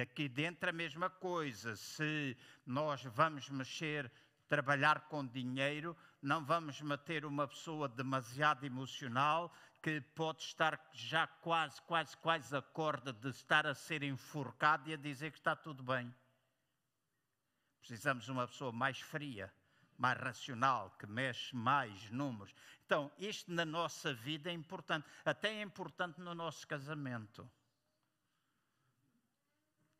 Aqui 0.00 0.30
dentro 0.30 0.70
a 0.70 0.72
mesma 0.72 1.10
coisa. 1.10 1.76
Se 1.76 2.34
nós 2.64 3.04
vamos 3.04 3.50
mexer, 3.50 4.10
trabalhar 4.48 5.08
com 5.08 5.26
dinheiro, 5.26 5.94
não 6.22 6.42
vamos 6.42 6.80
meter 6.80 7.26
uma 7.26 7.46
pessoa 7.46 7.86
demasiado 7.86 8.64
emocional 8.64 9.54
que 9.82 10.00
pode 10.00 10.40
estar 10.42 10.88
já 10.94 11.26
quase, 11.26 11.82
quase, 11.82 12.16
quase 12.16 12.56
a 12.56 12.62
corda 12.62 13.12
de 13.12 13.28
estar 13.28 13.66
a 13.66 13.74
ser 13.74 14.02
enforcado 14.02 14.88
e 14.88 14.94
a 14.94 14.96
dizer 14.96 15.32
que 15.32 15.38
está 15.38 15.54
tudo 15.54 15.82
bem. 15.82 16.10
Precisamos 17.80 18.24
de 18.24 18.32
uma 18.32 18.46
pessoa 18.46 18.72
mais 18.72 19.00
fria, 19.00 19.52
mais 19.96 20.18
racional, 20.18 20.90
que 20.98 21.06
mexe 21.06 21.54
mais 21.54 22.10
números. 22.10 22.54
Então, 22.86 23.10
isto 23.18 23.52
na 23.52 23.64
nossa 23.64 24.14
vida 24.14 24.50
é 24.50 24.52
importante. 24.52 25.06
Até 25.24 25.54
é 25.54 25.62
importante 25.62 26.20
no 26.20 26.34
nosso 26.34 26.66
casamento. 26.66 27.50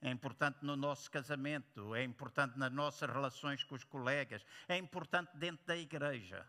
é 0.01 0.11
importante 0.11 0.59
no 0.63 0.77
nosso 0.77 1.11
casamento, 1.11 1.95
é 1.95 2.05
importante 2.05 2.57
nas 2.57 2.73
nossas 2.73 3.11
relações 3.11 3.65
com 3.65 3.75
os 3.75 3.85
colegas, 3.85 4.45
é 4.69 4.77
importante 4.77 5.37
dentro 5.37 5.67
da 5.67 5.77
igreja. 5.77 6.47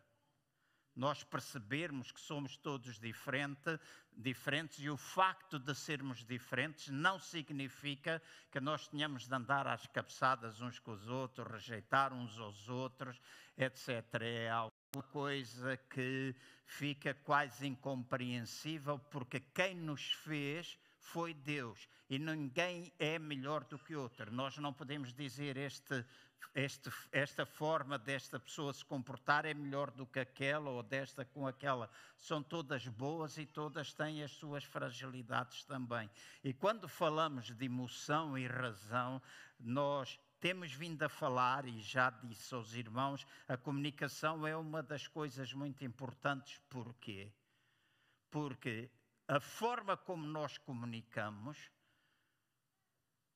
Nós 0.95 1.23
percebermos 1.23 2.11
que 2.11 2.19
somos 2.19 2.57
todos 2.57 2.99
diferente, 2.99 3.79
diferentes 4.15 4.79
e 4.79 4.89
o 4.89 4.97
facto 4.97 5.57
de 5.57 5.73
sermos 5.73 6.25
diferentes 6.25 6.89
não 6.89 7.19
significa 7.19 8.21
que 8.51 8.59
nós 8.59 8.87
tenhamos 8.87 9.27
de 9.27 9.33
andar 9.33 9.67
às 9.67 9.85
cabeçadas 9.87 10.59
uns 10.61 10.79
com 10.79 10.91
os 10.91 11.07
outros, 11.07 11.49
rejeitar 11.51 12.11
uns 12.11 12.37
aos 12.37 12.67
outros, 12.67 13.19
etc. 13.57 14.21
É 14.21 14.49
alguma 14.49 15.11
coisa 15.11 15.77
que 15.89 16.35
fica 16.65 17.13
quase 17.13 17.67
incompreensível 17.67 18.99
porque 18.99 19.39
quem 19.39 19.75
nos 19.75 20.11
fez 20.11 20.77
foi 20.99 21.33
Deus 21.33 21.87
e 22.09 22.19
ninguém 22.19 22.91
é 22.99 23.17
melhor 23.17 23.63
do 23.63 23.79
que 23.79 23.95
outro. 23.95 24.31
Nós 24.31 24.57
não 24.57 24.73
podemos 24.73 25.13
dizer 25.13 25.57
este, 25.57 26.05
este, 26.53 26.91
esta 27.11 27.45
forma 27.45 27.97
desta 27.97 28.39
pessoa 28.39 28.73
se 28.73 28.83
comportar 28.83 29.45
é 29.45 29.53
melhor 29.53 29.91
do 29.91 30.05
que 30.05 30.19
aquela 30.19 30.69
ou 30.69 30.83
desta 30.83 31.23
com 31.25 31.47
aquela. 31.47 31.89
São 32.17 32.43
todas 32.43 32.87
boas 32.87 33.37
e 33.37 33.45
todas 33.45 33.93
têm 33.93 34.23
as 34.23 34.31
suas 34.31 34.63
fragilidades 34.63 35.63
também. 35.63 36.09
E 36.43 36.53
quando 36.53 36.87
falamos 36.87 37.55
de 37.55 37.65
emoção 37.65 38.37
e 38.37 38.47
razão, 38.47 39.21
nós 39.59 40.19
temos 40.39 40.71
vindo 40.71 41.03
a 41.03 41.09
falar, 41.09 41.65
e 41.65 41.81
já 41.81 42.09
disse 42.09 42.53
aos 42.53 42.73
irmãos, 42.73 43.27
a 43.47 43.57
comunicação 43.57 44.47
é 44.47 44.55
uma 44.55 44.81
das 44.81 45.05
coisas 45.07 45.53
muito 45.53 45.83
importantes. 45.83 46.59
Porquê? 46.69 47.31
Porque 48.31 48.89
a 49.29 49.39
forma 49.39 49.95
como 49.95 50.25
nós 50.25 50.57
comunicamos 50.57 51.71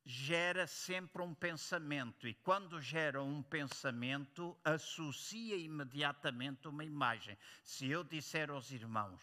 gera 0.04 0.66
sempre 0.66 1.22
um 1.22 1.36
pensamento, 1.36 2.28
e 2.28 2.34
quando 2.34 2.82
gera 2.82 3.22
um 3.22 3.44
pensamento, 3.44 4.60
associa 4.64 5.56
imediatamente 5.56 6.68
uma 6.68 6.84
imagem. 6.84 7.38
Se 7.64 7.88
eu 7.88 8.04
disser 8.04 8.50
aos 8.50 8.72
irmãos, 8.72 9.22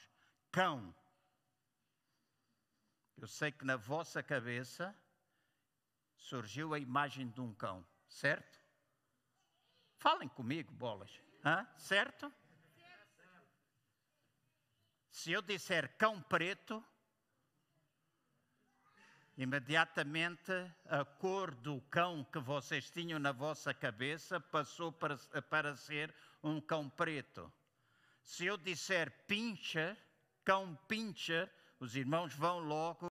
cão, 0.52 0.94
eu 3.18 3.26
sei 3.26 3.50
que 3.50 3.64
na 3.64 3.76
vossa 3.76 4.22
cabeça 4.22 4.96
surgiu 6.14 6.72
a 6.72 6.78
imagem 6.78 7.28
de 7.28 7.40
um 7.40 7.52
cão, 7.52 7.84
certo? 8.08 8.60
Falem 9.96 10.28
comigo, 10.28 10.72
bolas, 10.72 11.10
Hã? 11.44 11.66
certo? 11.76 12.32
Se 15.10 15.32
eu 15.32 15.42
disser 15.42 15.96
cão 15.98 16.22
preto, 16.22 16.82
imediatamente 19.36 20.52
a 20.86 21.04
cor 21.04 21.52
do 21.54 21.80
cão 21.82 22.24
que 22.24 22.38
vocês 22.38 22.90
tinham 22.90 23.18
na 23.18 23.32
vossa 23.32 23.74
cabeça 23.74 24.38
passou 24.38 24.92
para, 24.92 25.16
para 25.50 25.76
ser 25.76 26.14
um 26.42 26.60
cão 26.60 26.88
preto. 26.88 27.52
Se 28.22 28.46
eu 28.46 28.56
disser 28.56 29.10
pincher, 29.26 29.96
cão 30.44 30.78
pincher, 30.86 31.50
os 31.80 31.96
irmãos 31.96 32.32
vão 32.34 32.60
logo 32.60 33.08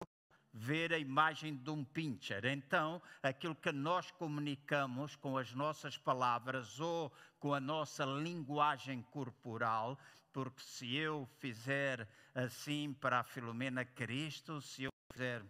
ver 0.54 0.94
a 0.94 0.98
imagem 0.98 1.56
de 1.56 1.70
um 1.70 1.84
pincher. 1.84 2.46
Então, 2.46 3.02
aquilo 3.22 3.56
que 3.56 3.72
nós 3.72 4.10
comunicamos 4.12 5.16
com 5.16 5.38
as 5.38 5.54
nossas 5.54 5.98
palavras 5.98 6.80
ou 6.80 7.12
com 7.40 7.54
a 7.54 7.60
nossa 7.60 8.06
linguagem 8.06 9.02
corporal 9.04 9.98
porque 10.32 10.62
se 10.62 10.96
eu 10.96 11.28
fizer 11.40 12.08
assim 12.34 12.94
para 12.94 13.20
a 13.20 13.24
Filomena 13.24 13.84
Cristo, 13.84 14.62
se 14.62 14.84
eu 14.84 14.92
fizer, 15.12 15.44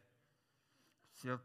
se 1.13 1.27
eu 1.27 1.39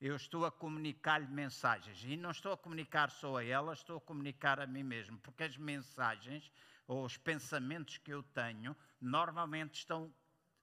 eu 0.00 0.14
estou 0.14 0.44
a 0.44 0.52
comunicar-lhe 0.52 1.26
mensagens 1.26 2.04
e 2.04 2.16
não 2.16 2.30
estou 2.30 2.52
a 2.52 2.56
comunicar 2.56 3.10
só 3.10 3.38
a 3.38 3.44
ela, 3.44 3.72
estou 3.72 3.96
a 3.96 4.00
comunicar 4.00 4.60
a 4.60 4.66
mim 4.66 4.84
mesmo, 4.84 5.18
porque 5.18 5.42
as 5.42 5.56
mensagens 5.56 6.52
ou 6.86 7.04
os 7.04 7.16
pensamentos 7.16 7.98
que 7.98 8.12
eu 8.12 8.22
tenho 8.22 8.76
normalmente 9.00 9.74
estão 9.74 10.14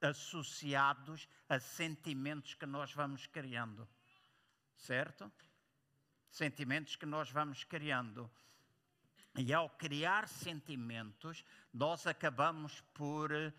associados 0.02 1.28
a 1.50 1.60
sentimentos 1.60 2.54
que 2.54 2.66
nós 2.66 2.94
vamos 2.94 3.28
criando, 3.28 3.88
certo? 4.78 5.32
Sentimentos 6.32 6.96
que 6.96 7.06
nós 7.06 7.30
vamos 7.30 7.64
criando. 7.64 8.32
E 9.38 9.54
ao 9.54 9.70
criar 9.70 10.30
sentimentos, 10.30 11.44
nós 11.74 12.08
acabamos 12.08 12.82
por 12.94 13.34
eh, 13.34 13.52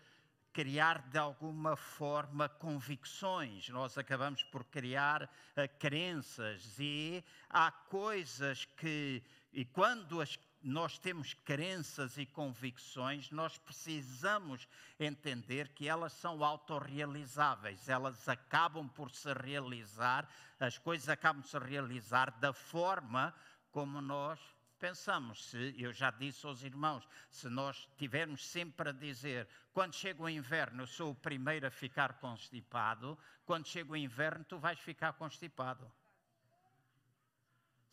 criar 0.51 1.07
de 1.09 1.19
alguma 1.19 1.75
forma 1.75 2.49
convicções, 2.49 3.69
nós 3.69 3.95
acabamos 3.95 4.41
por 4.41 4.65
criar 4.65 5.25
uh, 5.25 5.77
crenças 5.77 6.79
e 6.79 7.23
há 7.47 7.69
coisas 7.69 8.65
que, 8.65 9.21
e 9.53 9.63
quando 9.65 10.19
as, 10.19 10.39
nós 10.63 10.97
temos 10.97 11.35
crenças 11.35 12.17
e 12.17 12.25
convicções, 12.25 13.29
nós 13.29 13.59
precisamos 13.59 14.67
entender 14.99 15.67
que 15.75 15.87
elas 15.87 16.13
são 16.13 16.43
autorrealizáveis, 16.43 17.87
elas 17.87 18.27
acabam 18.27 18.89
por 18.89 19.11
se 19.11 19.31
realizar, 19.31 20.27
as 20.59 20.79
coisas 20.79 21.07
acabam 21.07 21.43
por 21.43 21.49
se 21.49 21.59
realizar 21.59 22.31
da 22.39 22.51
forma 22.51 23.31
como 23.71 24.01
nós 24.01 24.39
pensamos, 24.77 25.45
se 25.49 25.75
eu 25.77 25.91
já 25.91 26.11
disse 26.11 26.45
aos 26.45 26.63
irmãos, 26.63 27.07
se 27.29 27.49
nós 27.49 27.87
tivermos 27.97 28.45
sempre 28.45 28.89
a 28.89 28.91
dizer, 28.91 29.47
quando 29.73 29.95
chega 29.95 30.23
o 30.23 30.29
inverno 30.29 30.83
eu 30.83 30.87
sou 30.87 31.11
o 31.11 31.15
primeiro 31.15 31.67
a 31.67 31.71
ficar 31.71 32.19
constipado, 32.19 33.17
quando 33.45 33.67
chega 33.67 33.91
o 33.91 33.97
inverno 33.97 34.45
tu 34.45 34.57
vais 34.57 34.79
ficar 34.79 35.13
constipado. 35.13 35.91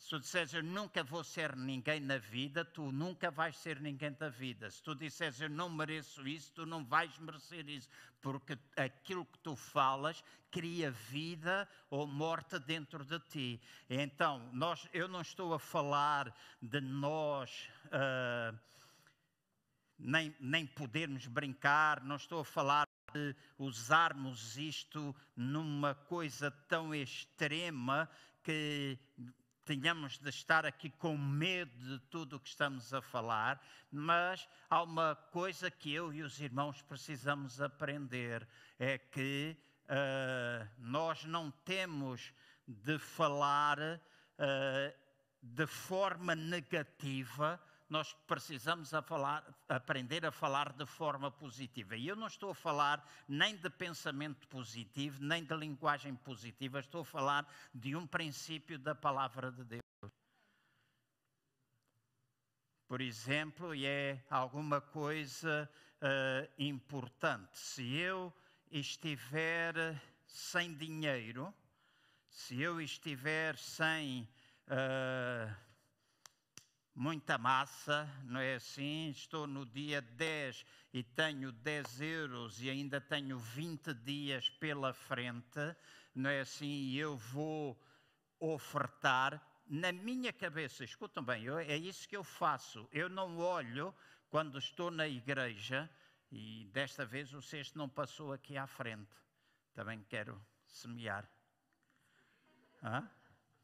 Se 0.04 0.10
tu 0.10 0.20
disseres 0.20 0.52
eu 0.52 0.62
nunca 0.62 1.02
vou 1.02 1.24
ser 1.24 1.56
ninguém 1.56 1.98
na 1.98 2.18
vida, 2.18 2.62
tu 2.62 2.92
nunca 2.92 3.30
vais 3.30 3.56
ser 3.56 3.80
ninguém 3.80 4.12
da 4.12 4.28
vida. 4.28 4.70
Se 4.70 4.82
tu 4.82 4.94
disseres 4.94 5.40
eu 5.40 5.48
não 5.48 5.70
mereço 5.70 6.28
isso, 6.28 6.52
tu 6.52 6.66
não 6.66 6.84
vais 6.84 7.18
merecer 7.20 7.66
isso. 7.70 7.88
Porque 8.20 8.58
aquilo 8.76 9.24
que 9.24 9.38
tu 9.38 9.56
falas 9.56 10.22
cria 10.50 10.90
vida 10.90 11.66
ou 11.88 12.06
morte 12.06 12.58
dentro 12.58 13.02
de 13.02 13.18
ti. 13.18 13.58
Então, 13.88 14.46
nós, 14.52 14.86
eu 14.92 15.08
não 15.08 15.22
estou 15.22 15.54
a 15.54 15.58
falar 15.58 16.36
de 16.60 16.82
nós. 16.82 17.70
Uh, 17.86 18.58
nem, 19.98 20.36
nem 20.38 20.66
podermos 20.66 21.26
brincar, 21.26 22.04
não 22.04 22.16
estou 22.16 22.40
a 22.40 22.44
falar 22.44 22.86
de 23.14 23.34
usarmos 23.56 24.58
isto 24.58 25.16
numa 25.34 25.94
coisa 25.94 26.50
tão 26.50 26.94
extrema 26.94 28.06
que 28.42 28.98
tenhamos 29.64 30.18
de 30.18 30.28
estar 30.28 30.66
aqui 30.66 30.90
com 30.90 31.16
medo 31.16 31.72
de 31.78 31.98
tudo 32.10 32.36
o 32.36 32.40
que 32.40 32.48
estamos 32.48 32.92
a 32.92 33.00
falar, 33.00 33.62
mas 33.90 34.48
há 34.68 34.82
uma 34.82 35.16
coisa 35.32 35.70
que 35.70 35.92
eu 35.92 36.12
e 36.12 36.22
os 36.22 36.40
irmãos 36.40 36.82
precisamos 36.82 37.60
aprender: 37.60 38.46
é 38.78 38.98
que 38.98 39.56
uh, 39.84 40.68
nós 40.78 41.24
não 41.24 41.50
temos 41.50 42.32
de 42.66 42.98
falar 42.98 43.78
uh, 43.78 44.94
de 45.42 45.66
forma 45.66 46.34
negativa 46.34 47.60
nós 47.88 48.12
precisamos 48.26 48.94
a 48.94 49.02
falar, 49.02 49.44
aprender 49.68 50.24
a 50.24 50.32
falar 50.32 50.72
de 50.72 50.86
forma 50.86 51.30
positiva. 51.30 51.96
E 51.96 52.08
eu 52.08 52.16
não 52.16 52.26
estou 52.26 52.50
a 52.50 52.54
falar 52.54 53.06
nem 53.28 53.56
de 53.56 53.68
pensamento 53.68 54.48
positivo, 54.48 55.22
nem 55.22 55.44
de 55.44 55.54
linguagem 55.54 56.14
positiva, 56.14 56.80
estou 56.80 57.02
a 57.02 57.04
falar 57.04 57.46
de 57.74 57.94
um 57.94 58.06
princípio 58.06 58.78
da 58.78 58.94
palavra 58.94 59.52
de 59.52 59.64
Deus. 59.64 59.82
Por 62.88 63.00
exemplo, 63.00 63.74
e 63.74 63.86
é 63.86 64.24
alguma 64.30 64.80
coisa 64.80 65.68
uh, 66.00 66.52
importante. 66.58 67.58
Se 67.58 67.96
eu 67.96 68.32
estiver 68.70 69.74
sem 70.26 70.74
dinheiro, 70.74 71.52
se 72.28 72.60
eu 72.60 72.80
estiver 72.80 73.56
sem. 73.56 74.28
Uh, 74.66 75.63
muita 76.94 77.36
massa, 77.36 78.08
não 78.24 78.38
é 78.38 78.54
assim? 78.54 79.10
Estou 79.10 79.46
no 79.46 79.66
dia 79.66 80.00
10 80.00 80.64
e 80.92 81.02
tenho 81.02 81.50
10 81.50 82.00
euros 82.00 82.62
e 82.62 82.70
ainda 82.70 83.00
tenho 83.00 83.38
20 83.38 83.92
dias 83.94 84.48
pela 84.48 84.92
frente, 84.92 85.58
não 86.14 86.30
é 86.30 86.40
assim? 86.40 86.66
E 86.66 86.98
eu 86.98 87.16
vou 87.16 87.80
ofertar. 88.38 89.42
Na 89.66 89.90
minha 89.90 90.32
cabeça, 90.32 90.84
escutam 90.84 91.24
bem, 91.24 91.44
eu, 91.44 91.58
é 91.58 91.76
isso 91.76 92.08
que 92.08 92.16
eu 92.16 92.22
faço. 92.22 92.88
Eu 92.92 93.08
não 93.08 93.38
olho 93.38 93.94
quando 94.28 94.58
estou 94.58 94.90
na 94.90 95.08
igreja, 95.08 95.90
e 96.30 96.66
desta 96.72 97.04
vez 97.04 97.32
o 97.32 97.40
cesto 97.40 97.78
não 97.78 97.88
passou 97.88 98.32
aqui 98.32 98.56
à 98.56 98.66
frente. 98.66 99.10
Também 99.72 100.02
quero 100.04 100.40
semear. 100.66 101.28
Hã? 102.82 103.08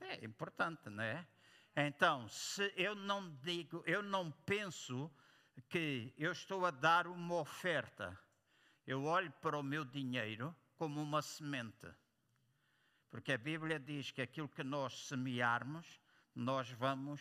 É 0.01 0.25
importante, 0.25 0.89
não 0.89 1.03
é? 1.03 1.27
Então, 1.77 2.29
se 2.29 2.73
eu 2.77 2.95
não 2.95 3.35
digo, 3.37 3.83
eu 3.87 4.03
não 4.03 4.31
penso 4.31 5.11
que 5.69 6.13
eu 6.19 6.33
estou 6.33 6.67
a 6.67 6.71
dar 6.71 7.07
uma 7.07 7.37
oferta, 7.37 8.19
eu 8.87 9.05
olho 9.05 9.31
para 9.41 9.59
o 9.59 9.63
meu 9.63 9.85
dinheiro 9.85 10.55
como 10.77 11.01
uma 11.01 11.23
semente. 11.23 11.87
Porque 13.11 13.33
a 13.33 13.39
Bíblia 13.39 13.79
diz 13.79 14.11
que 14.11 14.23
aquilo 14.23 14.49
que 14.49 14.63
nós 14.63 15.09
semearmos, 15.09 16.01
nós 16.35 16.71
vamos 16.71 17.21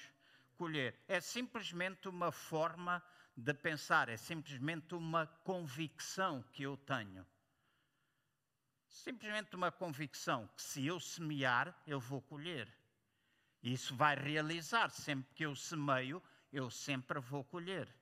colher. 0.55 0.99
É 1.07 1.19
simplesmente 1.19 2.07
uma 2.07 2.31
forma 2.31 3.03
de 3.35 3.53
pensar, 3.53 4.09
é 4.09 4.17
simplesmente 4.17 4.93
uma 4.93 5.25
convicção 5.25 6.43
que 6.51 6.63
eu 6.63 6.77
tenho. 6.77 7.25
Simplesmente 8.88 9.55
uma 9.55 9.71
convicção 9.71 10.47
que 10.55 10.62
se 10.62 10.85
eu 10.85 10.99
semear, 10.99 11.75
eu 11.85 11.99
vou 11.99 12.21
colher. 12.21 12.78
Isso 13.62 13.95
vai 13.95 14.15
realizar. 14.15 14.89
Sempre 14.89 15.34
que 15.34 15.45
eu 15.45 15.56
semeio, 15.56 16.22
eu 16.52 16.69
sempre 16.69 17.19
vou 17.19 17.43
colher. 17.43 17.93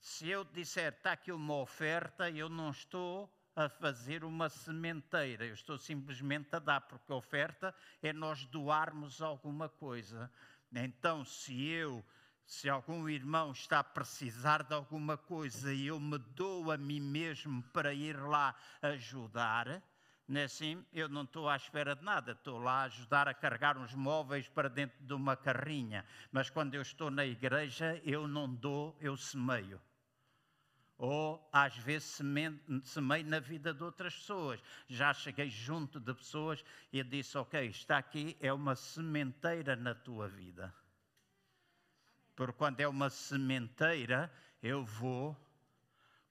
Se 0.00 0.28
eu 0.28 0.44
disser, 0.44 0.92
está 0.92 1.12
aqui 1.12 1.30
uma 1.30 1.54
oferta, 1.54 2.28
eu 2.28 2.48
não 2.48 2.70
estou 2.70 3.32
a 3.54 3.68
fazer 3.68 4.24
uma 4.24 4.48
sementeira, 4.48 5.44
eu 5.44 5.54
estou 5.54 5.78
simplesmente 5.78 6.54
a 6.56 6.58
dar, 6.58 6.80
porque 6.80 7.12
a 7.12 7.16
oferta 7.16 7.74
é 8.02 8.12
nós 8.12 8.44
doarmos 8.46 9.20
alguma 9.20 9.68
coisa. 9.68 10.30
Então, 10.72 11.24
se 11.24 11.66
eu, 11.66 12.04
se 12.44 12.68
algum 12.68 13.08
irmão 13.08 13.52
está 13.52 13.80
a 13.80 13.84
precisar 13.84 14.62
de 14.62 14.74
alguma 14.74 15.16
coisa 15.16 15.72
e 15.72 15.86
eu 15.86 16.00
me 16.00 16.18
dou 16.18 16.72
a 16.72 16.76
mim 16.76 17.00
mesmo 17.00 17.62
para 17.72 17.92
ir 17.92 18.18
lá 18.18 18.54
ajudar, 18.80 19.82
não 20.32 20.40
é 20.40 20.44
assim? 20.44 20.82
Eu 20.92 21.08
não 21.08 21.24
estou 21.24 21.48
à 21.48 21.56
espera 21.56 21.94
de 21.94 22.02
nada, 22.02 22.32
estou 22.32 22.58
lá 22.58 22.80
a 22.80 22.84
ajudar 22.84 23.28
a 23.28 23.34
carregar 23.34 23.76
uns 23.76 23.94
móveis 23.94 24.48
para 24.48 24.68
dentro 24.68 24.98
de 25.04 25.12
uma 25.12 25.36
carrinha. 25.36 26.04
Mas 26.30 26.48
quando 26.48 26.74
eu 26.74 26.80
estou 26.80 27.10
na 27.10 27.26
igreja, 27.26 28.00
eu 28.02 28.26
não 28.26 28.52
dou, 28.52 28.96
eu 29.00 29.16
semeio 29.16 29.80
ou 30.96 31.48
às 31.52 31.76
vezes 31.78 32.20
semeio 32.84 33.26
na 33.26 33.40
vida 33.40 33.74
de 33.74 33.82
outras 33.82 34.14
pessoas. 34.14 34.62
Já 34.86 35.12
cheguei 35.12 35.50
junto 35.50 35.98
de 35.98 36.14
pessoas 36.14 36.64
e 36.92 37.02
disse: 37.02 37.36
Ok, 37.36 37.60
está 37.66 37.98
aqui, 37.98 38.36
é 38.40 38.52
uma 38.52 38.76
sementeira 38.76 39.74
na 39.74 39.96
tua 39.96 40.28
vida. 40.28 40.72
Porque 42.36 42.52
quando 42.52 42.78
é 42.78 42.86
uma 42.86 43.10
sementeira, 43.10 44.32
eu 44.62 44.84
vou 44.84 45.36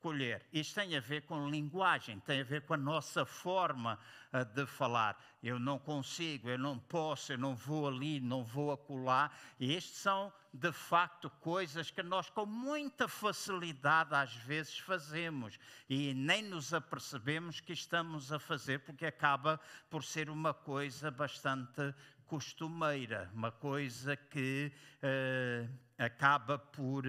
colher. 0.02 0.46
Isto 0.52 0.76
tem 0.76 0.98
a 0.98 1.00
ver 1.00 1.22
com 1.22 1.50
linguagem, 1.50 2.20
tem 2.22 2.42
a 2.42 2.44
ver 2.44 2.62
com 2.64 2.74
a 2.74 2.78
nossa 2.78 3.26
forma 3.26 3.98
uh, 4.34 4.44
de 4.44 4.66
falar. 4.66 5.22
Eu 5.42 5.60
não 5.60 5.80
consigo, 5.80 6.50
eu 6.50 6.58
não 6.58 6.78
posso, 6.78 7.34
eu 7.34 7.38
não 7.38 7.56
vou 7.56 7.88
ali, 7.88 8.20
não 8.20 8.44
vou 8.44 8.72
acolá. 8.72 9.32
E 9.60 9.74
estes 9.74 9.98
são, 9.98 10.34
de 10.54 10.72
facto, 10.72 11.30
coisas 11.40 11.92
que 11.92 12.04
nós 12.04 12.30
com 12.30 12.46
muita 12.46 13.08
facilidade 13.08 14.14
às 14.14 14.34
vezes 14.36 14.78
fazemos 14.80 15.58
e 15.90 16.14
nem 16.14 16.44
nos 16.44 16.74
apercebemos 16.74 17.60
que 17.60 17.74
estamos 17.74 18.32
a 18.32 18.40
fazer, 18.40 18.80
porque 18.80 19.06
acaba 19.06 19.60
por 19.90 20.04
ser 20.04 20.30
uma 20.30 20.54
coisa 20.54 21.10
bastante 21.12 21.94
costumeira, 22.26 23.30
uma 23.34 23.52
coisa 23.52 24.16
que 24.16 24.72
uh, 25.04 25.70
acaba 25.98 26.58
por 26.58 27.06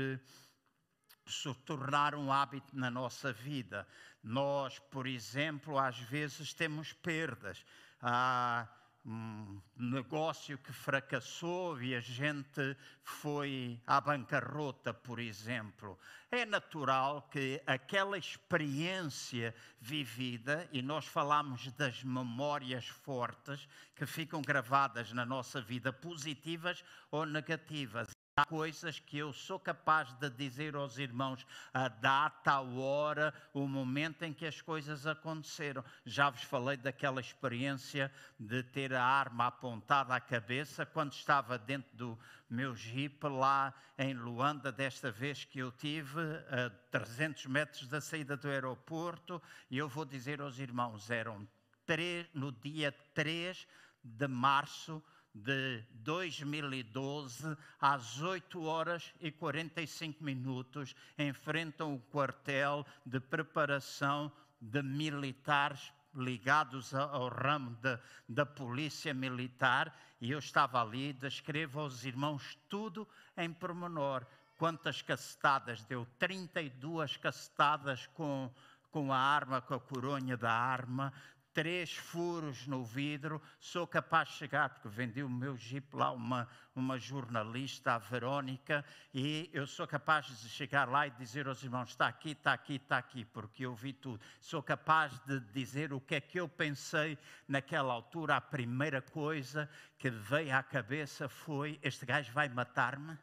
se 1.32 1.52
tornar 1.64 2.14
um 2.14 2.30
hábito 2.30 2.76
na 2.76 2.90
nossa 2.90 3.32
vida. 3.32 3.86
Nós, 4.22 4.78
por 4.78 5.06
exemplo, 5.06 5.78
às 5.78 5.98
vezes 5.98 6.52
temos 6.52 6.92
perdas. 6.92 7.64
Há 8.00 8.68
um 9.04 9.60
negócio 9.76 10.56
que 10.58 10.72
fracassou 10.72 11.82
e 11.82 11.94
a 11.94 12.00
gente 12.00 12.76
foi 13.02 13.80
à 13.84 14.00
bancarrota, 14.00 14.94
por 14.94 15.18
exemplo. 15.18 15.98
É 16.30 16.46
natural 16.46 17.28
que 17.30 17.60
aquela 17.66 18.16
experiência 18.16 19.54
vivida, 19.80 20.68
e 20.72 20.80
nós 20.80 21.04
falamos 21.04 21.70
das 21.72 22.04
memórias 22.04 22.86
fortes 22.86 23.68
que 23.96 24.06
ficam 24.06 24.40
gravadas 24.40 25.12
na 25.12 25.26
nossa 25.26 25.60
vida, 25.60 25.92
positivas 25.92 26.84
ou 27.10 27.26
negativas, 27.26 28.08
Há 28.34 28.46
coisas 28.46 28.98
que 28.98 29.18
eu 29.18 29.30
sou 29.30 29.60
capaz 29.60 30.10
de 30.14 30.30
dizer 30.30 30.74
aos 30.74 30.96
irmãos 30.96 31.46
a 31.70 31.88
data, 31.88 32.52
a 32.52 32.60
hora, 32.62 33.34
o 33.52 33.68
momento 33.68 34.22
em 34.22 34.32
que 34.32 34.46
as 34.46 34.58
coisas 34.58 35.06
aconteceram. 35.06 35.84
Já 36.06 36.30
vos 36.30 36.42
falei 36.42 36.78
daquela 36.78 37.20
experiência 37.20 38.10
de 38.40 38.62
ter 38.62 38.94
a 38.94 39.04
arma 39.04 39.48
apontada 39.48 40.14
à 40.14 40.20
cabeça 40.20 40.86
quando 40.86 41.12
estava 41.12 41.58
dentro 41.58 41.94
do 41.94 42.18
meu 42.48 42.74
jeep 42.74 43.22
lá 43.26 43.74
em 43.98 44.14
Luanda, 44.14 44.72
desta 44.72 45.12
vez 45.12 45.44
que 45.44 45.58
eu 45.58 45.70
tive 45.70 46.18
a 46.48 46.70
300 46.90 47.44
metros 47.44 47.86
da 47.86 48.00
saída 48.00 48.34
do 48.34 48.48
aeroporto. 48.48 49.42
E 49.70 49.76
eu 49.76 49.90
vou 49.90 50.06
dizer 50.06 50.40
aos 50.40 50.58
irmãos: 50.58 51.10
eram 51.10 51.46
três, 51.84 52.26
no 52.32 52.50
dia 52.50 52.92
3 53.12 53.68
de 54.02 54.26
março 54.26 55.04
de 55.34 55.82
2012, 55.94 57.56
às 57.80 58.20
8 58.20 58.62
horas 58.62 59.14
e 59.20 59.30
45 59.30 60.22
minutos, 60.22 60.94
enfrentam 61.18 61.94
o 61.94 62.00
quartel 62.00 62.86
de 63.04 63.18
preparação 63.18 64.30
de 64.60 64.82
militares 64.82 65.92
ligados 66.14 66.94
ao 66.94 67.28
ramo 67.28 67.76
de, 67.80 67.98
da 68.28 68.44
polícia 68.44 69.14
militar, 69.14 69.96
e 70.20 70.30
eu 70.30 70.38
estava 70.38 70.80
ali, 70.80 71.12
descrevo 71.12 71.80
aos 71.80 72.04
irmãos 72.04 72.56
tudo 72.68 73.08
em 73.36 73.52
pormenor. 73.52 74.26
Quantas 74.58 75.02
cacetadas 75.02 75.82
deu? 75.84 76.06
32 76.18 77.16
cacetadas 77.16 78.06
com, 78.08 78.50
com 78.90 79.12
a 79.12 79.18
arma, 79.18 79.60
com 79.60 79.74
a 79.74 79.80
coronha 79.80 80.36
da 80.36 80.52
arma, 80.52 81.12
três 81.52 81.92
furos 81.94 82.66
no 82.66 82.84
vidro, 82.84 83.40
sou 83.58 83.86
capaz 83.86 84.28
de 84.28 84.34
chegar, 84.36 84.70
porque 84.70 84.88
vendi 84.88 85.22
o 85.22 85.28
meu 85.28 85.56
jeep 85.56 85.94
lá, 85.94 86.10
uma, 86.10 86.48
uma 86.74 86.98
jornalista, 86.98 87.94
a 87.94 87.98
Verónica, 87.98 88.84
e 89.12 89.50
eu 89.52 89.66
sou 89.66 89.86
capaz 89.86 90.26
de 90.26 90.48
chegar 90.48 90.88
lá 90.88 91.06
e 91.06 91.10
dizer 91.10 91.46
aos 91.46 91.62
irmãos: 91.62 91.90
está 91.90 92.06
aqui, 92.06 92.30
está 92.30 92.52
aqui, 92.52 92.76
está 92.76 92.98
aqui, 92.98 93.24
porque 93.24 93.66
eu 93.66 93.74
vi 93.74 93.92
tudo. 93.92 94.20
Sou 94.40 94.62
capaz 94.62 95.18
de 95.20 95.40
dizer 95.52 95.92
o 95.92 96.00
que 96.00 96.14
é 96.14 96.20
que 96.20 96.40
eu 96.40 96.48
pensei 96.48 97.18
naquela 97.46 97.92
altura. 97.92 98.36
A 98.36 98.40
primeira 98.40 99.02
coisa 99.02 99.68
que 99.98 100.10
veio 100.10 100.54
à 100.56 100.62
cabeça 100.62 101.28
foi: 101.28 101.78
este 101.82 102.06
gajo 102.06 102.32
vai 102.32 102.48
matar-me? 102.48 103.18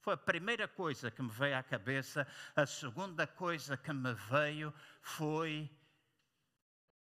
Foi 0.00 0.14
a 0.14 0.16
primeira 0.16 0.66
coisa 0.66 1.10
que 1.10 1.22
me 1.22 1.30
veio 1.30 1.58
à 1.58 1.62
cabeça. 1.62 2.26
A 2.56 2.64
segunda 2.64 3.26
coisa 3.26 3.76
que 3.76 3.92
me 3.92 4.14
veio 4.14 4.72
foi 5.02 5.70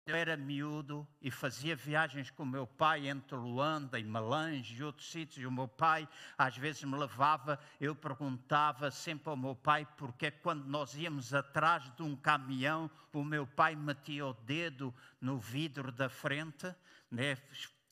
eu 0.06 0.14
era 0.14 0.36
miúdo 0.36 1.06
e 1.20 1.32
fazia 1.32 1.74
viagens 1.74 2.30
com 2.30 2.44
meu 2.44 2.64
pai 2.64 3.08
entre 3.08 3.36
Luanda 3.36 3.98
e 3.98 4.04
Malange 4.04 4.76
e 4.76 4.84
outros 4.84 5.10
sítios, 5.10 5.42
e 5.42 5.46
o 5.46 5.50
meu 5.50 5.66
pai 5.66 6.08
às 6.38 6.56
vezes 6.56 6.84
me 6.84 6.96
levava, 6.96 7.58
eu 7.80 7.92
perguntava 7.92 8.88
sempre 8.92 9.28
ao 9.30 9.36
meu 9.36 9.56
pai 9.56 9.84
porque 9.96 10.30
quando 10.30 10.64
nós 10.66 10.94
íamos 10.94 11.34
atrás 11.34 11.92
de 11.96 12.04
um 12.04 12.14
caminhão, 12.14 12.88
o 13.12 13.24
meu 13.24 13.48
pai 13.48 13.74
metia 13.74 14.24
o 14.26 14.32
dedo 14.32 14.94
no 15.20 15.38
vidro 15.38 15.90
da 15.90 16.08
frente, 16.08 16.72
né? 17.10 17.36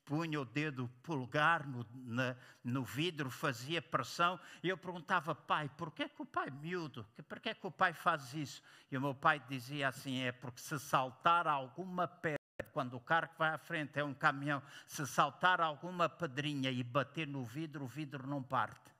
Punha 0.04 0.40
o 0.40 0.44
dedo 0.44 0.88
pulgar 1.02 1.66
no, 1.66 1.86
na, 1.94 2.36
no 2.62 2.84
vidro, 2.84 3.30
fazia 3.30 3.80
pressão, 3.80 4.38
e 4.62 4.68
eu 4.68 4.76
perguntava, 4.76 5.34
pai, 5.34 5.68
por 5.76 5.90
que, 5.90 6.08
o 6.18 6.26
pai 6.26 6.50
miúdo, 6.50 7.06
por 7.26 7.40
que, 7.40 7.54
que 7.54 7.66
o 7.66 7.70
pai 7.70 7.92
faz 7.92 8.34
isso? 8.34 8.62
E 8.90 8.96
o 8.96 9.00
meu 9.00 9.14
pai 9.14 9.40
dizia 9.48 9.88
assim, 9.88 10.20
é 10.22 10.32
porque 10.32 10.60
se 10.60 10.78
saltar 10.78 11.46
alguma 11.46 12.06
pedra, 12.06 12.38
quando 12.72 12.94
o 12.94 13.00
carro 13.00 13.28
que 13.28 13.38
vai 13.38 13.50
à 13.50 13.58
frente 13.58 13.98
é 13.98 14.04
um 14.04 14.14
caminhão, 14.14 14.62
se 14.86 15.06
saltar 15.06 15.60
alguma 15.60 16.08
pedrinha 16.08 16.70
e 16.70 16.82
bater 16.82 17.26
no 17.26 17.44
vidro, 17.44 17.84
o 17.84 17.88
vidro 17.88 18.26
não 18.26 18.42
parte. 18.42 18.94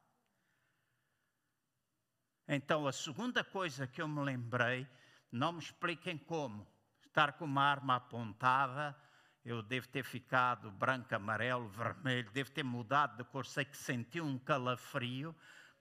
Então, 2.47 2.87
a 2.87 2.93
segunda 2.93 3.43
coisa 3.43 3.87
que 3.87 4.03
eu 4.03 4.09
me 4.09 4.23
lembrei, 4.23 4.87
não 5.33 5.53
me 5.53 5.59
expliquem 5.59 6.17
como, 6.19 6.67
estar 7.07 7.33
com 7.33 7.45
uma 7.45 7.63
arma 7.63 7.97
apontada, 7.97 8.97
eu 9.45 9.63
devo 9.63 9.87
ter 9.89 10.03
ficado 10.03 10.71
branco, 10.71 11.15
amarelo, 11.15 11.69
vermelho, 11.69 12.31
devo 12.33 12.51
ter 12.51 12.65
mudado 12.65 13.17
de 13.17 13.25
cor, 13.25 13.45
sei 13.45 13.65
que 13.65 13.77
senti 13.77 14.21
um 14.21 14.39
calafrio 14.39 15.35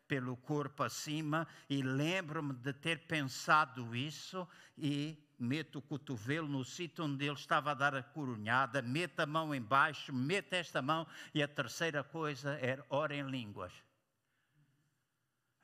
pelo 0.07 0.35
corpo 0.35 0.83
acima 0.83 1.47
e 1.69 1.81
lembro-me 1.81 2.53
de 2.53 2.73
ter 2.73 3.07
pensado 3.07 3.95
isso 3.95 4.47
e 4.77 5.17
meto 5.39 5.79
o 5.79 5.81
cotovelo 5.81 6.47
no 6.47 6.63
sítio 6.63 7.05
onde 7.05 7.25
ele 7.25 7.35
estava 7.35 7.71
a 7.71 7.73
dar 7.73 7.95
a 7.95 8.03
coronhada, 8.03 8.81
meto 8.81 9.21
a 9.21 9.25
mão 9.25 9.55
embaixo, 9.55 10.13
meto 10.13 10.53
esta 10.53 10.81
mão 10.81 11.07
e 11.33 11.41
a 11.41 11.47
terceira 11.47 12.03
coisa 12.03 12.57
era 12.59 12.85
ora 12.89 13.15
em 13.15 13.23
línguas. 13.29 13.73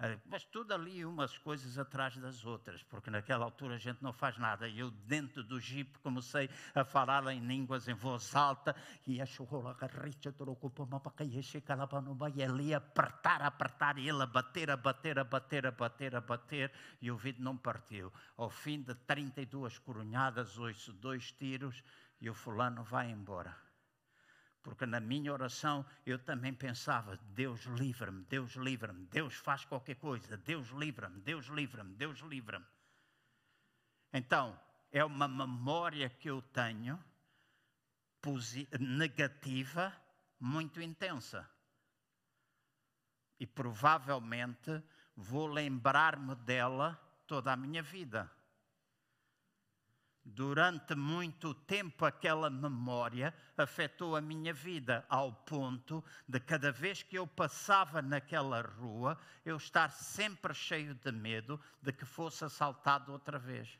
É, 0.01 0.17
mas 0.27 0.45
tudo 0.45 0.73
ali 0.73 1.03
umas 1.03 1.37
coisas 1.37 1.77
atrás 1.77 2.15
das 2.15 2.45
outras, 2.45 2.81
porque 2.83 3.09
naquela 3.09 3.43
altura 3.43 3.75
a 3.75 3.77
gente 3.77 4.01
não 4.01 4.13
faz 4.13 4.37
nada. 4.37 4.65
E 4.65 4.79
eu, 4.79 4.89
dentro 4.89 5.43
do 5.43 5.59
jipe, 5.59 5.99
comecei 5.99 6.49
a 6.73 6.85
falar 6.85 7.27
em 7.33 7.45
línguas 7.45 7.85
em 7.89 7.93
voz 7.93 8.33
alta, 8.33 8.73
e 9.05 9.19
e 12.33 12.43
ali 12.43 12.73
apertar, 12.73 13.41
apertar, 13.41 13.97
e 13.97 14.07
ele 14.07 14.23
a 14.23 14.25
bater, 14.25 14.71
a 14.71 14.77
bater, 14.77 15.19
a 15.19 15.23
bater, 15.25 15.65
a 15.67 15.71
bater, 15.71 16.15
a 16.15 16.21
bater, 16.21 16.71
e 17.01 17.11
o 17.11 17.17
vidro 17.17 17.43
não 17.43 17.57
partiu. 17.57 18.09
Ao 18.37 18.49
fim 18.49 18.81
de 18.81 18.95
32 18.95 19.79
coronhadas, 19.79 20.57
ouço 20.57 20.93
dois 20.93 21.33
tiros, 21.33 21.83
e 22.21 22.29
o 22.29 22.33
fulano 22.33 22.85
vai 22.85 23.11
embora. 23.11 23.68
Porque 24.79 24.89
na 24.89 25.01
minha 25.01 25.33
oração 25.33 25.85
eu 26.05 26.17
também 26.17 26.53
pensava: 26.53 27.17
Deus 27.35 27.65
livra-me, 27.65 28.23
Deus 28.23 28.53
livra-me, 28.55 29.05
Deus 29.07 29.35
faz 29.35 29.65
qualquer 29.65 29.95
coisa, 29.95 30.37
Deus 30.37 30.69
livra-me, 30.69 31.19
Deus 31.19 31.47
livra-me, 31.47 31.93
Deus 31.95 32.19
livra-me. 32.19 32.65
Então, 34.13 34.57
é 34.89 35.03
uma 35.03 35.27
memória 35.27 36.09
que 36.09 36.29
eu 36.29 36.41
tenho 36.41 36.97
negativa 38.79 39.93
muito 40.39 40.81
intensa. 40.81 41.45
E 43.37 43.45
provavelmente 43.45 44.81
vou 45.13 45.47
lembrar-me 45.47 46.35
dela 46.35 46.95
toda 47.27 47.51
a 47.51 47.57
minha 47.57 47.83
vida. 47.83 48.31
Durante 50.23 50.95
muito 50.95 51.53
tempo, 51.53 52.05
aquela 52.05 52.49
memória 52.49 53.33
afetou 53.57 54.15
a 54.15 54.21
minha 54.21 54.53
vida, 54.53 55.05
ao 55.09 55.33
ponto 55.33 56.03
de 56.27 56.39
cada 56.39 56.71
vez 56.71 57.01
que 57.03 57.17
eu 57.17 57.25
passava 57.25 58.01
naquela 58.01 58.61
rua, 58.61 59.17
eu 59.45 59.57
estar 59.57 59.91
sempre 59.91 60.53
cheio 60.53 60.93
de 60.93 61.11
medo 61.11 61.59
de 61.81 61.91
que 61.91 62.05
fosse 62.05 62.43
assaltado 62.45 63.11
outra 63.11 63.39
vez. 63.39 63.79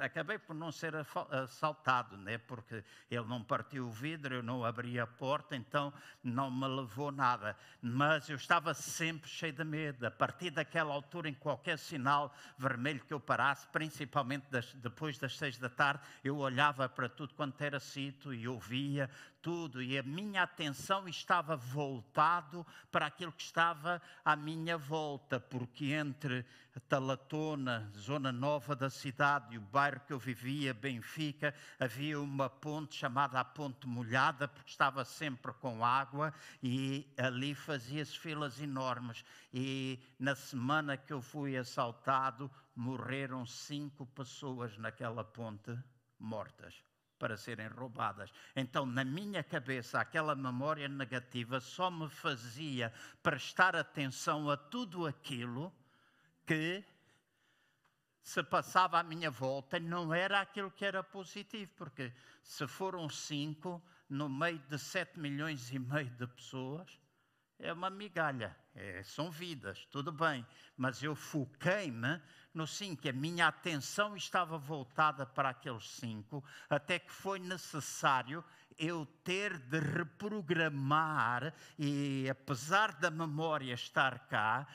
Acabei 0.00 0.38
por 0.38 0.54
não 0.54 0.72
ser 0.72 0.94
assaltado, 1.30 2.16
né? 2.16 2.38
porque 2.38 2.82
ele 3.10 3.26
não 3.26 3.44
partiu 3.44 3.86
o 3.86 3.90
vidro, 3.90 4.34
eu 4.34 4.42
não 4.42 4.64
abri 4.64 4.98
a 4.98 5.06
porta, 5.06 5.54
então 5.54 5.92
não 6.22 6.50
me 6.50 6.66
levou 6.66 7.12
nada. 7.12 7.54
Mas 7.82 8.30
eu 8.30 8.36
estava 8.36 8.72
sempre 8.72 9.28
cheio 9.28 9.52
de 9.52 9.64
medo. 9.64 10.06
A 10.06 10.10
partir 10.10 10.50
daquela 10.50 10.94
altura, 10.94 11.28
em 11.28 11.34
qualquer 11.34 11.78
sinal 11.78 12.34
vermelho 12.56 13.04
que 13.04 13.12
eu 13.12 13.20
parasse, 13.20 13.66
principalmente 13.68 14.46
das, 14.50 14.72
depois 14.74 15.18
das 15.18 15.36
seis 15.36 15.58
da 15.58 15.68
tarde, 15.68 16.02
eu 16.22 16.38
olhava 16.38 16.88
para 16.88 17.08
tudo 17.08 17.34
quanto 17.34 17.60
era 17.60 17.78
sítio 17.78 18.32
e 18.32 18.48
ouvia 18.48 19.10
tudo, 19.44 19.82
e 19.82 19.98
a 19.98 20.02
minha 20.02 20.42
atenção 20.42 21.06
estava 21.06 21.54
voltado 21.54 22.66
para 22.90 23.04
aquilo 23.04 23.30
que 23.30 23.42
estava 23.42 24.00
à 24.24 24.34
minha 24.34 24.78
volta, 24.78 25.38
porque 25.38 25.92
entre 25.92 26.46
Talatona, 26.88 27.92
zona 27.94 28.32
nova 28.32 28.74
da 28.74 28.88
cidade, 28.88 29.54
e 29.54 29.58
o 29.58 29.60
bairro 29.60 30.00
que 30.06 30.14
eu 30.14 30.18
vivia, 30.18 30.72
Benfica, 30.72 31.54
havia 31.78 32.18
uma 32.18 32.48
ponte 32.48 32.96
chamada 32.96 33.38
a 33.38 33.44
Ponte 33.44 33.86
Molhada, 33.86 34.48
porque 34.48 34.70
estava 34.70 35.04
sempre 35.04 35.52
com 35.52 35.84
água, 35.84 36.32
e 36.62 37.06
ali 37.18 37.54
fazia-se 37.54 38.18
filas 38.18 38.58
enormes. 38.62 39.22
E 39.52 40.00
na 40.18 40.34
semana 40.34 40.96
que 40.96 41.12
eu 41.12 41.20
fui 41.20 41.54
assaltado, 41.54 42.50
morreram 42.74 43.44
cinco 43.44 44.06
pessoas 44.06 44.78
naquela 44.78 45.22
ponte 45.22 45.78
mortas 46.18 46.82
para 47.18 47.36
serem 47.36 47.68
roubadas. 47.68 48.30
Então, 48.54 48.84
na 48.84 49.04
minha 49.04 49.42
cabeça, 49.42 50.00
aquela 50.00 50.34
memória 50.34 50.88
negativa 50.88 51.60
só 51.60 51.90
me 51.90 52.08
fazia 52.08 52.92
prestar 53.22 53.76
atenção 53.76 54.50
a 54.50 54.56
tudo 54.56 55.06
aquilo 55.06 55.72
que 56.46 56.84
se 58.22 58.42
passava 58.42 58.98
à 58.98 59.02
minha 59.02 59.30
volta, 59.30 59.78
não 59.78 60.12
era 60.12 60.40
aquilo 60.40 60.70
que 60.70 60.84
era 60.84 61.02
positivo, 61.02 61.70
porque 61.76 62.12
se 62.42 62.66
foram 62.66 63.08
cinco 63.08 63.82
no 64.08 64.28
meio 64.28 64.58
de 64.60 64.78
sete 64.78 65.18
milhões 65.18 65.70
e 65.70 65.78
meio 65.78 66.08
de 66.10 66.26
pessoas, 66.26 66.98
é 67.58 67.72
uma 67.72 67.90
migalha, 67.90 68.56
é, 68.74 69.02
são 69.04 69.30
vidas, 69.30 69.86
tudo 69.90 70.10
bem, 70.10 70.44
mas 70.76 71.02
eu 71.02 71.14
foquei-me 71.14 72.20
no 72.52 72.66
cinco, 72.66 73.08
a 73.08 73.12
minha 73.12 73.48
atenção 73.48 74.16
estava 74.16 74.58
voltada 74.58 75.24
para 75.24 75.50
aqueles 75.50 75.88
cinco, 75.90 76.42
até 76.68 76.98
que 76.98 77.12
foi 77.12 77.38
necessário 77.38 78.44
eu 78.78 79.06
ter 79.22 79.56
de 79.58 79.78
reprogramar 79.78 81.54
e, 81.78 82.28
apesar 82.28 82.92
da 82.94 83.10
memória 83.10 83.74
estar 83.74 84.26
cá, 84.26 84.66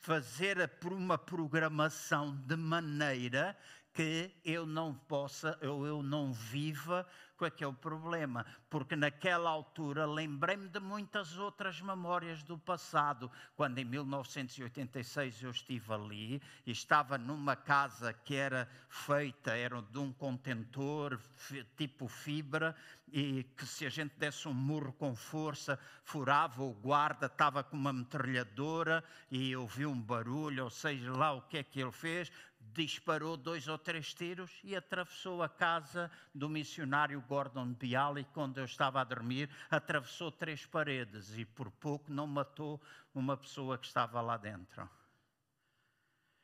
fazer 0.00 0.70
uma 0.84 1.16
programação 1.16 2.36
de 2.46 2.56
maneira 2.56 3.56
que 3.92 4.30
eu 4.44 4.66
não 4.66 4.94
possa, 4.94 5.58
ou 5.62 5.86
eu 5.86 6.02
não 6.02 6.32
viva 6.32 7.06
com 7.38 7.44
aquele 7.44 7.72
problema, 7.72 8.44
porque 8.68 8.96
naquela 8.96 9.48
altura 9.48 10.04
lembrei-me 10.04 10.68
de 10.68 10.80
muitas 10.80 11.38
outras 11.38 11.80
memórias 11.80 12.42
do 12.42 12.58
passado, 12.58 13.30
quando 13.56 13.78
em 13.78 13.84
1986 13.84 15.42
eu 15.44 15.50
estive 15.52 15.92
ali 15.92 16.42
e 16.66 16.72
estava 16.72 17.16
numa 17.16 17.54
casa 17.54 18.12
que 18.12 18.34
era 18.34 18.68
feita, 18.88 19.52
era 19.56 19.80
de 19.80 19.98
um 19.98 20.12
contentor 20.12 21.18
tipo 21.76 22.08
fibra, 22.08 22.74
e 23.12 23.44
que 23.56 23.64
se 23.66 23.86
a 23.86 23.88
gente 23.88 24.14
desse 24.18 24.46
um 24.48 24.52
murro 24.52 24.92
com 24.92 25.14
força, 25.14 25.78
furava 26.04 26.62
o 26.62 26.74
guarda, 26.74 27.26
estava 27.26 27.62
com 27.62 27.76
uma 27.76 27.92
metralhadora 27.92 29.02
e 29.30 29.56
ouviu 29.56 29.90
um 29.90 30.00
barulho, 30.00 30.64
ou 30.64 30.70
seja 30.70 31.12
lá 31.12 31.32
o 31.32 31.42
que 31.42 31.58
é 31.58 31.62
que 31.62 31.80
ele 31.80 31.92
fez, 31.92 32.30
disparou 32.84 33.36
dois 33.36 33.66
ou 33.66 33.76
três 33.76 34.14
tiros 34.14 34.50
e 34.62 34.76
atravessou 34.76 35.42
a 35.42 35.48
casa 35.48 36.10
do 36.34 36.48
missionário 36.48 37.20
Gordon 37.22 37.72
Bialy 37.72 38.24
quando 38.32 38.58
eu 38.58 38.64
estava 38.64 39.00
a 39.00 39.04
dormir, 39.04 39.50
atravessou 39.70 40.30
três 40.30 40.64
paredes 40.64 41.36
e 41.36 41.44
por 41.44 41.70
pouco 41.70 42.12
não 42.12 42.26
matou 42.26 42.80
uma 43.14 43.36
pessoa 43.36 43.76
que 43.78 43.86
estava 43.86 44.20
lá 44.20 44.36
dentro. 44.36 44.88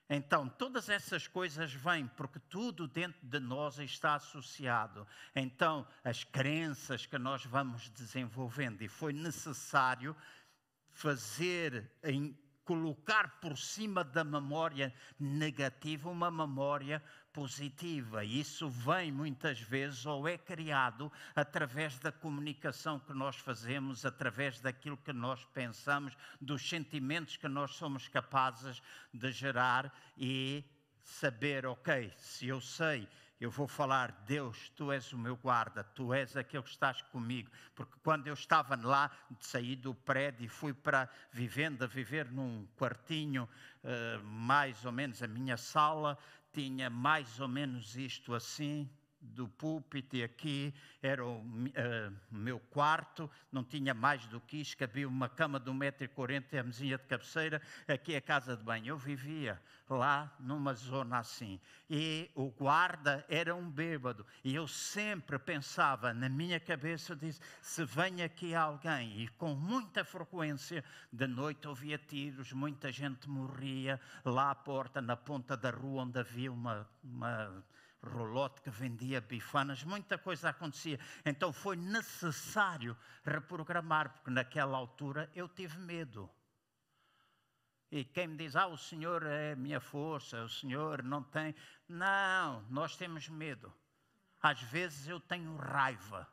Então, 0.09 0.49
todas 0.49 0.89
essas 0.89 1.27
coisas 1.27 1.73
vêm 1.73 2.07
porque 2.09 2.39
tudo 2.39 2.87
dentro 2.87 3.27
de 3.27 3.41
nós 3.41 3.79
está 3.79 4.15
associado. 4.15 5.07
Então, 5.35 5.87
as 6.03 6.25
crenças 6.25 7.07
que 7.07 7.17
nós 7.17 7.45
vamos 7.45 7.89
desenvolvendo, 7.91 8.83
e 8.83 8.89
foi 8.89 9.13
necessário 9.13 10.15
fazer 10.93 11.91
colocar 12.65 13.41
por 13.41 13.57
cima 13.59 14.03
da 14.03 14.25
memória 14.25 14.93
negativa 15.19 16.09
uma 16.09 16.31
memória 16.31 17.03
positiva. 17.33 18.25
Isso 18.25 18.69
vem 18.69 19.13
muitas 19.13 19.61
vezes 19.61 20.07
ou 20.07 20.27
é 20.27 20.39
criado 20.39 21.11
através 21.35 21.99
da 21.99 22.13
comunicação 22.13 22.99
que 22.99 23.13
nós 23.13 23.37
fazemos, 23.37 24.07
através 24.07 24.61
daquilo 24.61 24.97
que 24.97 25.13
nós 25.13 25.45
pensamos, 25.47 26.17
dos 26.41 26.67
sentimentos 26.67 27.37
que 27.37 27.49
nós 27.49 27.75
somos 27.75 28.09
capazes 28.09 28.81
de 29.13 29.31
gerar 29.33 29.93
e 30.17 30.65
saber, 31.03 31.67
ok, 31.67 32.13
se 32.17 32.49
eu 32.49 32.61
sei 32.61 33.07
eu 33.45 33.51
vou 33.51 33.69
falar, 33.69 34.11
Deus, 34.27 34.71
tu 34.71 34.91
és 34.91 35.13
o 35.13 35.19
meu 35.19 35.37
guarda, 35.37 35.85
tu 35.85 36.15
és 36.15 36.35
aquele 36.35 36.63
que 36.63 36.71
estás 36.71 37.03
comigo. 37.03 37.51
Porque 37.75 37.93
quando 38.03 38.27
eu 38.27 38.33
estava 38.33 38.75
lá, 38.75 39.11
saí 39.39 39.77
do 39.77 39.95
prédio 39.95 40.47
e 40.47 40.49
fui 40.49 40.73
para 40.73 41.03
a 41.03 41.09
vivenda, 41.31 41.87
viver 41.87 42.33
num 42.33 42.67
quartinho, 42.75 43.47
uh, 43.83 44.25
mais 44.25 44.87
ou 44.87 44.93
menos 44.93 45.23
a 45.23 45.27
minha 45.27 45.59
sala, 45.59 46.17
tinha 46.55 46.89
mais 46.89 47.39
ou 47.39 47.47
menos 47.47 47.97
isto 47.97 48.33
assim, 48.33 48.91
do 49.25 49.49
púlpito 49.49 50.17
e 50.17 50.23
aqui 50.23 50.75
era 51.03 51.25
o 51.25 51.39
uh, 51.39 52.17
meu 52.31 52.59
quarto, 52.59 53.31
não 53.51 53.65
tinha 53.65 53.95
mais 53.95 54.27
do 54.27 54.41
que 54.41 54.59
isto, 54.59 54.77
cabia 54.77 55.09
uma 55.09 55.29
cama 55.29 55.59
de 55.59 55.71
1,40m 55.71 56.45
e 56.53 56.59
a 56.59 56.63
mesinha 56.63 56.99
de 56.99 57.05
cabeceira, 57.05 57.61
aqui 57.89 58.15
a 58.15 58.21
casa 58.21 58.57
de 58.57 58.63
banho. 58.63 58.87
Eu 58.87 58.97
vivia 58.99 59.61
lá 59.89 60.35
numa 60.41 60.75
zona 60.75 61.19
assim. 61.19 61.61
E 61.89 62.31
o 62.35 62.51
guarda 62.51 63.25
era 63.29 63.55
um 63.55 63.71
bêbado. 63.71 64.27
E 64.43 64.55
eu 64.55 64.67
sempre 64.67 65.39
pensava 65.39 66.13
na 66.13 66.29
minha 66.29 66.59
cabeça, 66.59 67.15
disse, 67.15 67.41
se 67.61 67.85
vem 67.85 68.23
aqui 68.23 68.55
alguém, 68.55 69.21
e 69.21 69.29
com 69.29 69.55
muita 69.55 70.05
frequência, 70.05 70.85
de 71.13 71.27
noite 71.27 71.69
ouvia 71.69 71.99
tiros, 71.99 72.53
muita 72.53 72.91
gente 72.91 73.29
morria 73.29 74.01
lá 74.25 74.51
à 74.51 74.55
porta, 74.55 75.01
na 75.01 75.17
ponta 75.17 75.57
da 75.57 75.71
rua 75.71 76.03
onde 76.03 76.19
havia 76.19 76.51
uma, 76.51 76.89
uma 77.03 77.65
rolote 78.05 78.61
que 78.61 78.71
vendia 78.71 79.21
bifanas, 79.21 79.83
muita 79.85 80.17
coisa 80.19 80.51
acontecia. 80.51 80.99
Então 81.25 81.53
foi 81.53 81.77
necessário 81.77 82.97
reprogramar, 83.25 84.13
porque 84.13 84.31
naquela 84.31 84.77
altura 84.77 85.31
eu 85.35 85.49
tive 85.49 85.79
medo. 85.79 86.31
E 87.91 88.05
quem 88.05 88.27
me 88.27 88.37
diz, 88.37 88.57
ah, 88.57 88.67
o 88.67 88.77
Senhor 88.77 89.25
é 89.25 89.55
minha 89.55 89.81
força, 89.81 90.43
o 90.43 90.49
Senhor 90.49 91.03
não 91.03 91.23
tem. 91.23 91.55
Não, 91.89 92.63
nós 92.69 92.97
temos 92.97 93.29
medo. 93.29 93.73
Às 94.43 94.61
vezes 94.63 95.09
eu 95.09 95.21
tenho 95.21 95.57
raiva. 95.57 96.29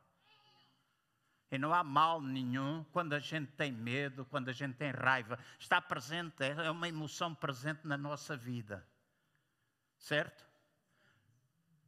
E 1.51 1.57
não 1.57 1.73
há 1.73 1.83
mal 1.83 2.21
nenhum 2.21 2.83
quando 2.85 3.13
a 3.13 3.19
gente 3.19 3.51
tem 3.51 3.71
medo, 3.71 4.25
quando 4.25 4.49
a 4.49 4.53
gente 4.53 4.75
tem 4.75 4.89
raiva. 4.91 5.37
Está 5.59 5.81
presente, 5.81 6.43
é 6.43 6.71
uma 6.71 6.87
emoção 6.87 7.35
presente 7.35 7.85
na 7.85 7.97
nossa 7.97 8.35
vida. 8.35 8.87
Certo? 9.97 10.50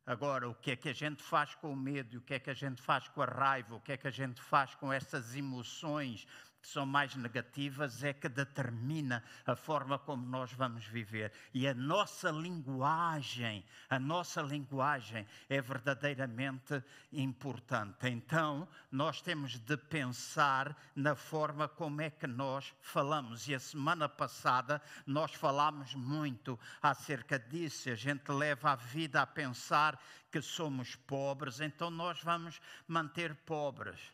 Agora, 0.06 0.50
o 0.50 0.56
que 0.56 0.72
é 0.72 0.76
que 0.76 0.90
a 0.90 0.94
gente 0.94 1.24
faz 1.24 1.56
com 1.56 1.72
o 1.72 1.76
medo, 1.76 2.18
o 2.18 2.22
que 2.22 2.34
é 2.34 2.40
que 2.40 2.50
a 2.50 2.54
gente 2.54 2.82
faz 2.82 3.08
com 3.08 3.22
a 3.22 3.26
raiva, 3.26 3.76
o 3.76 3.80
que 3.80 3.94
é 3.94 3.98
que 3.98 4.08
a 4.08 4.12
gente 4.12 4.42
faz 4.42 4.76
com 4.76 4.92
essas 4.92 5.34
emoções 5.34 6.28
que 6.64 6.70
são 6.70 6.86
mais 6.86 7.14
negativas 7.18 8.06
é 8.06 8.14
que 8.14 8.30
determina 8.30 9.22
a 9.46 9.54
forma 9.54 10.00
como 10.00 10.26
nós 10.26 10.54
vamos 10.54 10.86
viver. 10.86 11.34
E 11.54 11.68
a 11.68 11.74
nossa 11.74 12.32
linguagem, 12.32 13.66
a 13.90 14.00
nossa 14.00 14.42
linguagem 14.42 15.28
é 15.50 15.60
verdadeiramente 15.62 16.82
importante. 17.12 18.08
Então, 18.08 18.66
nós 18.90 19.22
temos 19.22 19.60
de 19.60 19.76
pensar 19.76 20.74
na 20.96 21.16
forma 21.16 21.68
como 21.68 22.00
é 22.02 22.10
que 22.10 22.28
nós 22.28 22.74
falamos. 22.80 23.46
E 23.50 23.56
a 23.56 23.60
semana 23.60 24.08
passada 24.08 24.82
nós 25.06 25.34
falámos 25.34 25.94
muito 25.94 26.58
acerca 26.82 27.38
disso. 27.38 27.90
A 27.90 27.96
gente 27.96 28.32
leva 28.32 28.72
a 28.72 28.76
vida 28.78 29.22
a 29.22 29.28
pensar 29.28 30.02
que 30.32 30.42
somos 30.42 30.96
pobres, 30.96 31.60
então 31.60 31.92
nós 31.92 32.24
vamos 32.24 32.62
manter 32.88 33.36
pobres. 33.36 34.13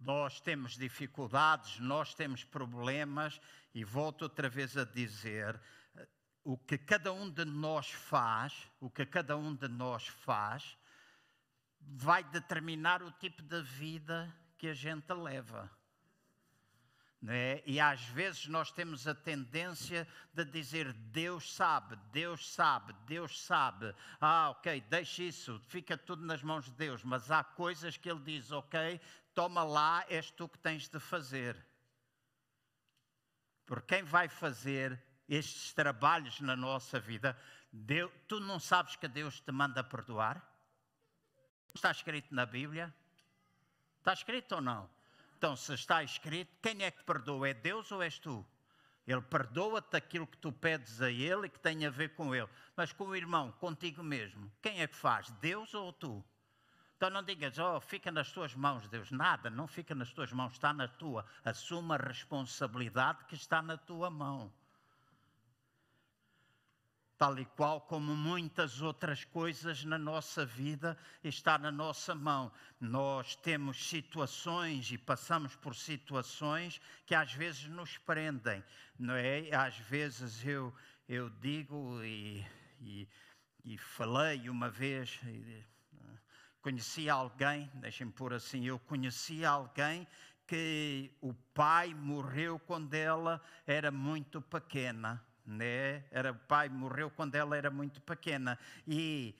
Nós 0.00 0.40
temos 0.40 0.76
dificuldades, 0.76 1.78
nós 1.78 2.14
temos 2.14 2.42
problemas, 2.42 3.40
e 3.74 3.84
volto 3.84 4.22
outra 4.22 4.48
vez 4.48 4.76
a 4.76 4.84
dizer: 4.84 5.60
o 6.42 6.56
que 6.56 6.78
cada 6.78 7.12
um 7.12 7.30
de 7.30 7.44
nós 7.44 7.90
faz, 7.90 8.70
o 8.80 8.90
que 8.90 9.04
cada 9.04 9.36
um 9.36 9.54
de 9.54 9.68
nós 9.68 10.06
faz, 10.06 10.76
vai 11.80 12.24
determinar 12.24 13.02
o 13.02 13.12
tipo 13.12 13.42
de 13.42 13.62
vida 13.62 14.34
que 14.56 14.68
a 14.68 14.74
gente 14.74 15.12
leva. 15.12 15.70
É? 17.28 17.62
E 17.66 17.78
às 17.78 18.00
vezes 18.00 18.46
nós 18.46 18.72
temos 18.72 19.06
a 19.06 19.14
tendência 19.14 20.08
de 20.32 20.42
dizer 20.42 20.90
Deus 20.92 21.54
sabe, 21.54 21.94
Deus 22.10 22.54
sabe, 22.54 22.94
Deus 23.06 23.42
sabe. 23.44 23.94
Ah, 24.18 24.50
ok, 24.50 24.80
deixa 24.88 25.24
isso, 25.24 25.60
fica 25.68 25.98
tudo 25.98 26.24
nas 26.24 26.42
mãos 26.42 26.64
de 26.64 26.70
Deus. 26.72 27.04
Mas 27.04 27.30
há 27.30 27.44
coisas 27.44 27.98
que 27.98 28.10
Ele 28.10 28.20
diz, 28.20 28.50
ok, 28.50 28.98
toma 29.40 29.64
lá, 29.64 30.04
és 30.06 30.30
tu 30.30 30.46
que 30.46 30.58
tens 30.58 30.86
de 30.86 31.00
fazer. 31.00 31.56
Porque 33.64 33.94
quem 33.94 34.04
vai 34.04 34.28
fazer 34.28 35.02
estes 35.26 35.72
trabalhos 35.72 36.42
na 36.42 36.54
nossa 36.54 37.00
vida, 37.00 37.34
Deus, 37.72 38.12
tu 38.28 38.38
não 38.38 38.60
sabes 38.60 38.96
que 38.96 39.08
Deus 39.08 39.40
te 39.40 39.50
manda 39.50 39.82
perdoar? 39.82 40.46
Está 41.74 41.90
escrito 41.90 42.34
na 42.34 42.44
Bíblia? 42.44 42.94
Está 44.00 44.12
escrito 44.12 44.56
ou 44.56 44.60
não? 44.60 44.90
Então, 45.38 45.56
se 45.56 45.72
está 45.72 46.02
escrito, 46.04 46.54
quem 46.60 46.84
é 46.84 46.90
que 46.90 47.02
perdoa? 47.02 47.48
É 47.48 47.54
Deus 47.54 47.90
ou 47.92 48.02
és 48.02 48.18
tu? 48.18 48.46
Ele 49.06 49.22
perdoa-te 49.22 49.96
aquilo 49.96 50.26
que 50.26 50.36
tu 50.36 50.52
pedes 50.52 51.00
a 51.00 51.10
Ele 51.10 51.46
e 51.46 51.48
que 51.48 51.60
tem 51.60 51.86
a 51.86 51.90
ver 51.90 52.10
com 52.10 52.34
Ele. 52.34 52.48
Mas 52.76 52.92
com 52.92 53.04
o 53.04 53.16
irmão, 53.16 53.52
contigo 53.52 54.02
mesmo, 54.02 54.52
quem 54.60 54.82
é 54.82 54.86
que 54.86 54.96
faz? 54.96 55.30
Deus 55.40 55.72
ou 55.72 55.94
tu? 55.94 56.22
Então 57.00 57.08
não 57.08 57.22
digas, 57.22 57.58
oh, 57.58 57.80
fica 57.80 58.12
nas 58.12 58.30
tuas 58.30 58.54
mãos, 58.54 58.86
Deus. 58.86 59.10
Nada, 59.10 59.48
não 59.48 59.66
fica 59.66 59.94
nas 59.94 60.12
tuas 60.12 60.30
mãos, 60.34 60.52
está 60.52 60.70
na 60.70 60.86
tua. 60.86 61.24
Assuma 61.42 61.94
a 61.94 61.98
responsabilidade 61.98 63.24
que 63.24 63.34
está 63.34 63.62
na 63.62 63.78
tua 63.78 64.10
mão 64.10 64.52
tal 67.16 67.38
e 67.38 67.44
qual 67.44 67.82
como 67.82 68.14
muitas 68.16 68.80
outras 68.80 69.24
coisas 69.24 69.84
na 69.84 69.98
nossa 69.98 70.46
vida 70.46 70.96
está 71.22 71.58
na 71.58 71.70
nossa 71.70 72.14
mão. 72.14 72.50
Nós 72.80 73.36
temos 73.36 73.88
situações 73.90 74.90
e 74.90 74.96
passamos 74.96 75.54
por 75.56 75.74
situações 75.74 76.80
que 77.04 77.14
às 77.14 77.32
vezes 77.34 77.66
nos 77.66 77.98
prendem, 77.98 78.64
não 78.98 79.14
é? 79.14 79.54
Às 79.54 79.76
vezes 79.76 80.42
eu, 80.46 80.74
eu 81.06 81.28
digo 81.28 82.02
e, 82.02 82.42
e, 82.80 83.08
e 83.66 83.76
falei 83.76 84.48
uma 84.48 84.70
vez, 84.70 85.20
conheci 86.62 87.08
alguém, 87.08 87.70
deixem-me 87.74 88.12
pôr 88.12 88.34
assim, 88.34 88.66
eu 88.66 88.78
conheci 88.78 89.44
alguém 89.44 90.06
que 90.46 91.10
o 91.20 91.32
pai 91.54 91.94
morreu 91.94 92.58
quando 92.58 92.94
ela 92.94 93.40
era 93.66 93.90
muito 93.90 94.40
pequena 94.40 95.22
né? 95.50 96.04
Era 96.10 96.30
o 96.30 96.34
pai 96.34 96.68
morreu 96.68 97.10
quando 97.10 97.34
ela 97.34 97.56
era 97.56 97.70
muito 97.70 98.00
pequena 98.00 98.58
e 98.86 99.34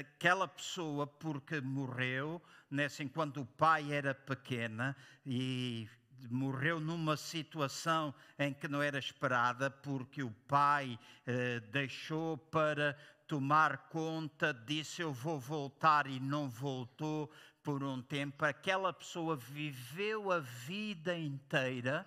aquela 0.00 0.46
pessoa 0.48 1.06
porque 1.06 1.60
morreu, 1.60 2.42
né, 2.70 2.86
assim, 2.86 3.08
quando 3.08 3.42
o 3.42 3.46
pai 3.46 3.92
era 3.92 4.14
pequena 4.14 4.96
e 5.24 5.88
morreu 6.30 6.80
numa 6.80 7.16
situação 7.16 8.12
em 8.38 8.52
que 8.52 8.66
não 8.66 8.82
era 8.82 8.98
esperada, 8.98 9.70
porque 9.70 10.22
o 10.22 10.32
pai 10.48 10.98
eh, 11.24 11.60
deixou 11.70 12.36
para 12.36 12.96
tomar 13.28 13.88
conta, 13.90 14.52
disse 14.52 15.02
eu 15.02 15.12
vou 15.12 15.38
voltar 15.38 16.08
e 16.08 16.18
não 16.18 16.48
voltou 16.48 17.30
por 17.62 17.84
um 17.84 18.02
tempo. 18.02 18.44
Aquela 18.44 18.92
pessoa 18.92 19.36
viveu 19.36 20.32
a 20.32 20.40
vida 20.40 21.16
inteira 21.16 22.04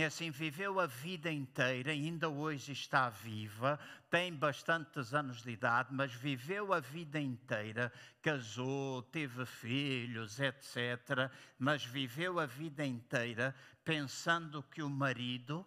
assim 0.00 0.30
viveu 0.30 0.80
a 0.80 0.86
vida 0.86 1.30
inteira, 1.30 1.90
ainda 1.90 2.26
hoje 2.26 2.72
está 2.72 3.10
viva, 3.10 3.78
tem 4.08 4.32
bastantes 4.32 5.12
anos 5.12 5.42
de 5.42 5.50
idade, 5.50 5.90
mas 5.92 6.14
viveu 6.14 6.72
a 6.72 6.80
vida 6.80 7.20
inteira, 7.20 7.92
casou, 8.22 9.02
teve 9.02 9.44
filhos, 9.44 10.40
etc. 10.40 11.30
Mas 11.58 11.84
viveu 11.84 12.40
a 12.40 12.46
vida 12.46 12.86
inteira 12.86 13.54
pensando 13.84 14.62
que 14.62 14.82
o 14.82 14.88
marido 14.88 15.66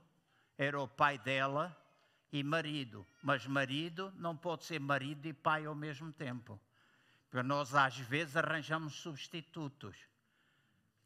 era 0.58 0.82
o 0.82 0.88
pai 0.88 1.20
dela 1.20 1.78
e 2.32 2.44
marido. 2.44 3.06
Mas 3.22 3.46
marido 3.46 4.12
não 4.18 4.36
pode 4.36 4.66
ser 4.66 4.80
marido 4.80 5.26
e 5.28 5.34
pai 5.34 5.66
ao 5.66 5.76
mesmo 5.76 6.12
tempo. 6.12 6.60
Porque 7.30 7.44
nós 7.44 7.74
às 7.74 7.98
vezes 7.98 8.38
arranjamos 8.38 8.96
substitutos. 8.96 9.96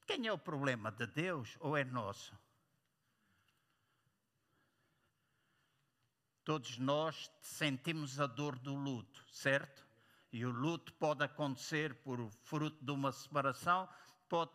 Quem 0.05 0.27
é 0.27 0.33
o 0.33 0.37
problema? 0.37 0.91
De 0.91 1.05
Deus 1.05 1.55
ou 1.59 1.77
é 1.77 1.83
nosso? 1.83 2.37
Todos 6.43 6.79
nós 6.79 7.31
sentimos 7.41 8.19
a 8.19 8.25
dor 8.25 8.57
do 8.57 8.73
luto, 8.73 9.23
certo? 9.31 9.85
E 10.31 10.43
o 10.45 10.49
luto 10.49 10.91
pode 10.93 11.23
acontecer 11.23 11.93
por 12.01 12.27
fruto 12.43 12.83
de 12.83 12.91
uma 12.91 13.11
separação, 13.11 13.87
pode 14.27 14.51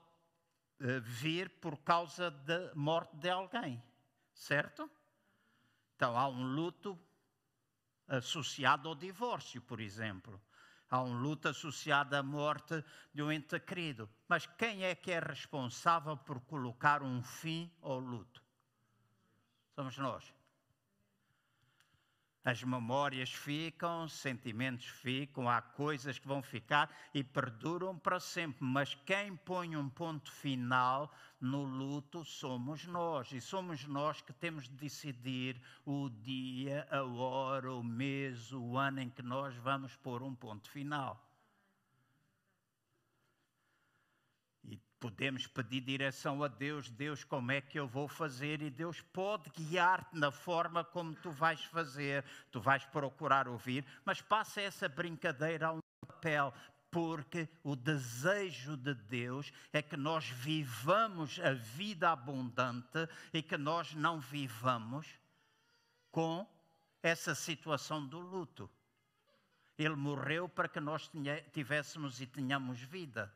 uh, 0.80 1.00
vir 1.02 1.48
por 1.60 1.78
causa 1.78 2.32
da 2.32 2.74
morte 2.74 3.16
de 3.16 3.30
alguém, 3.30 3.80
certo? 4.32 4.90
Então 6.04 6.18
há 6.18 6.28
um 6.28 6.54
luto 6.54 7.00
associado 8.06 8.90
ao 8.90 8.94
divórcio, 8.94 9.62
por 9.62 9.80
exemplo. 9.80 10.38
Há 10.90 11.00
um 11.00 11.14
luto 11.14 11.48
associado 11.48 12.14
à 12.14 12.22
morte 12.22 12.84
de 13.14 13.22
um 13.22 13.32
ente 13.32 13.58
querido. 13.58 14.06
Mas 14.28 14.44
quem 14.44 14.84
é 14.84 14.94
que 14.94 15.10
é 15.10 15.18
responsável 15.18 16.14
por 16.14 16.42
colocar 16.42 17.02
um 17.02 17.22
fim 17.22 17.72
ao 17.80 17.98
luto? 17.98 18.42
Somos 19.74 19.96
nós. 19.96 20.30
As 22.44 22.62
memórias 22.62 23.32
ficam, 23.32 24.06
sentimentos 24.06 24.84
ficam, 24.84 25.48
há 25.48 25.62
coisas 25.62 26.18
que 26.18 26.28
vão 26.28 26.42
ficar 26.42 26.94
e 27.14 27.24
perduram 27.24 27.98
para 27.98 28.20
sempre. 28.20 28.62
Mas 28.62 28.94
quem 29.06 29.34
põe 29.34 29.74
um 29.74 29.88
ponto 29.88 30.30
final 30.30 31.10
no 31.44 31.62
luto 31.62 32.24
somos 32.24 32.86
nós. 32.86 33.30
E 33.32 33.40
somos 33.40 33.84
nós 33.84 34.22
que 34.22 34.32
temos 34.32 34.64
de 34.64 34.74
decidir 34.74 35.60
o 35.84 36.08
dia, 36.08 36.88
a 36.90 37.02
hora, 37.02 37.70
o 37.70 37.84
mês, 37.84 38.50
o 38.52 38.78
ano 38.78 39.00
em 39.00 39.10
que 39.10 39.22
nós 39.22 39.54
vamos 39.56 39.94
pôr 39.96 40.22
um 40.22 40.34
ponto 40.34 40.70
final. 40.70 41.22
Podemos 44.98 45.46
pedir 45.46 45.82
direção 45.82 46.42
a 46.42 46.48
Deus, 46.48 46.88
Deus, 46.88 47.22
como 47.22 47.52
é 47.52 47.60
que 47.60 47.78
eu 47.78 47.86
vou 47.86 48.08
fazer? 48.08 48.62
E 48.62 48.70
Deus 48.70 49.02
pode 49.02 49.50
guiar-te 49.50 50.16
na 50.16 50.30
forma 50.30 50.82
como 50.82 51.14
tu 51.14 51.30
vais 51.30 51.62
fazer. 51.64 52.24
Tu 52.50 52.58
vais 52.58 52.86
procurar 52.86 53.46
ouvir, 53.46 53.84
mas 54.02 54.22
passa 54.22 54.62
essa 54.62 54.88
brincadeira 54.88 55.66
a 55.66 55.72
um 55.72 55.80
papel, 56.06 56.54
porque 56.94 57.48
o 57.64 57.74
desejo 57.74 58.76
de 58.76 58.94
Deus 58.94 59.52
é 59.72 59.82
que 59.82 59.96
nós 59.96 60.28
vivamos 60.28 61.40
a 61.40 61.52
vida 61.52 62.12
abundante 62.12 63.08
e 63.32 63.42
que 63.42 63.56
nós 63.56 63.92
não 63.94 64.20
vivamos 64.20 65.08
com 66.12 66.48
essa 67.02 67.34
situação 67.34 68.06
do 68.06 68.20
luto. 68.20 68.70
Ele 69.76 69.96
morreu 69.96 70.48
para 70.48 70.68
que 70.68 70.78
nós 70.78 71.10
tivéssemos 71.52 72.20
e 72.20 72.28
tenhamos 72.28 72.78
vida 72.78 73.34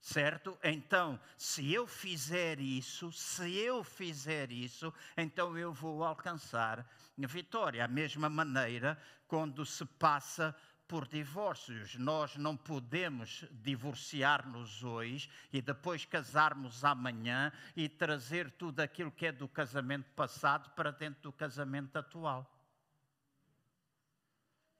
certo? 0.00 0.58
Então, 0.64 1.20
se 1.36 1.72
eu 1.72 1.86
fizer 1.86 2.58
isso, 2.58 3.12
se 3.12 3.54
eu 3.54 3.84
fizer 3.84 4.50
isso, 4.50 4.92
então 5.14 5.58
eu 5.58 5.72
vou 5.72 6.02
alcançar 6.02 6.86
vitória. 7.18 7.84
A 7.84 7.88
mesma 7.88 8.30
maneira, 8.30 8.98
quando 9.28 9.64
se 9.66 9.84
passa 9.84 10.56
por 10.90 11.06
divórcios, 11.06 11.94
nós 11.94 12.34
não 12.34 12.56
podemos 12.56 13.44
divorciar-nos 13.52 14.82
hoje 14.82 15.30
e 15.52 15.62
depois 15.62 16.04
casarmos 16.04 16.84
amanhã 16.84 17.52
e 17.76 17.88
trazer 17.88 18.50
tudo 18.50 18.80
aquilo 18.80 19.12
que 19.12 19.26
é 19.26 19.30
do 19.30 19.46
casamento 19.46 20.10
passado 20.16 20.68
para 20.70 20.90
dentro 20.90 21.22
do 21.22 21.32
casamento 21.32 21.96
atual. 21.96 22.44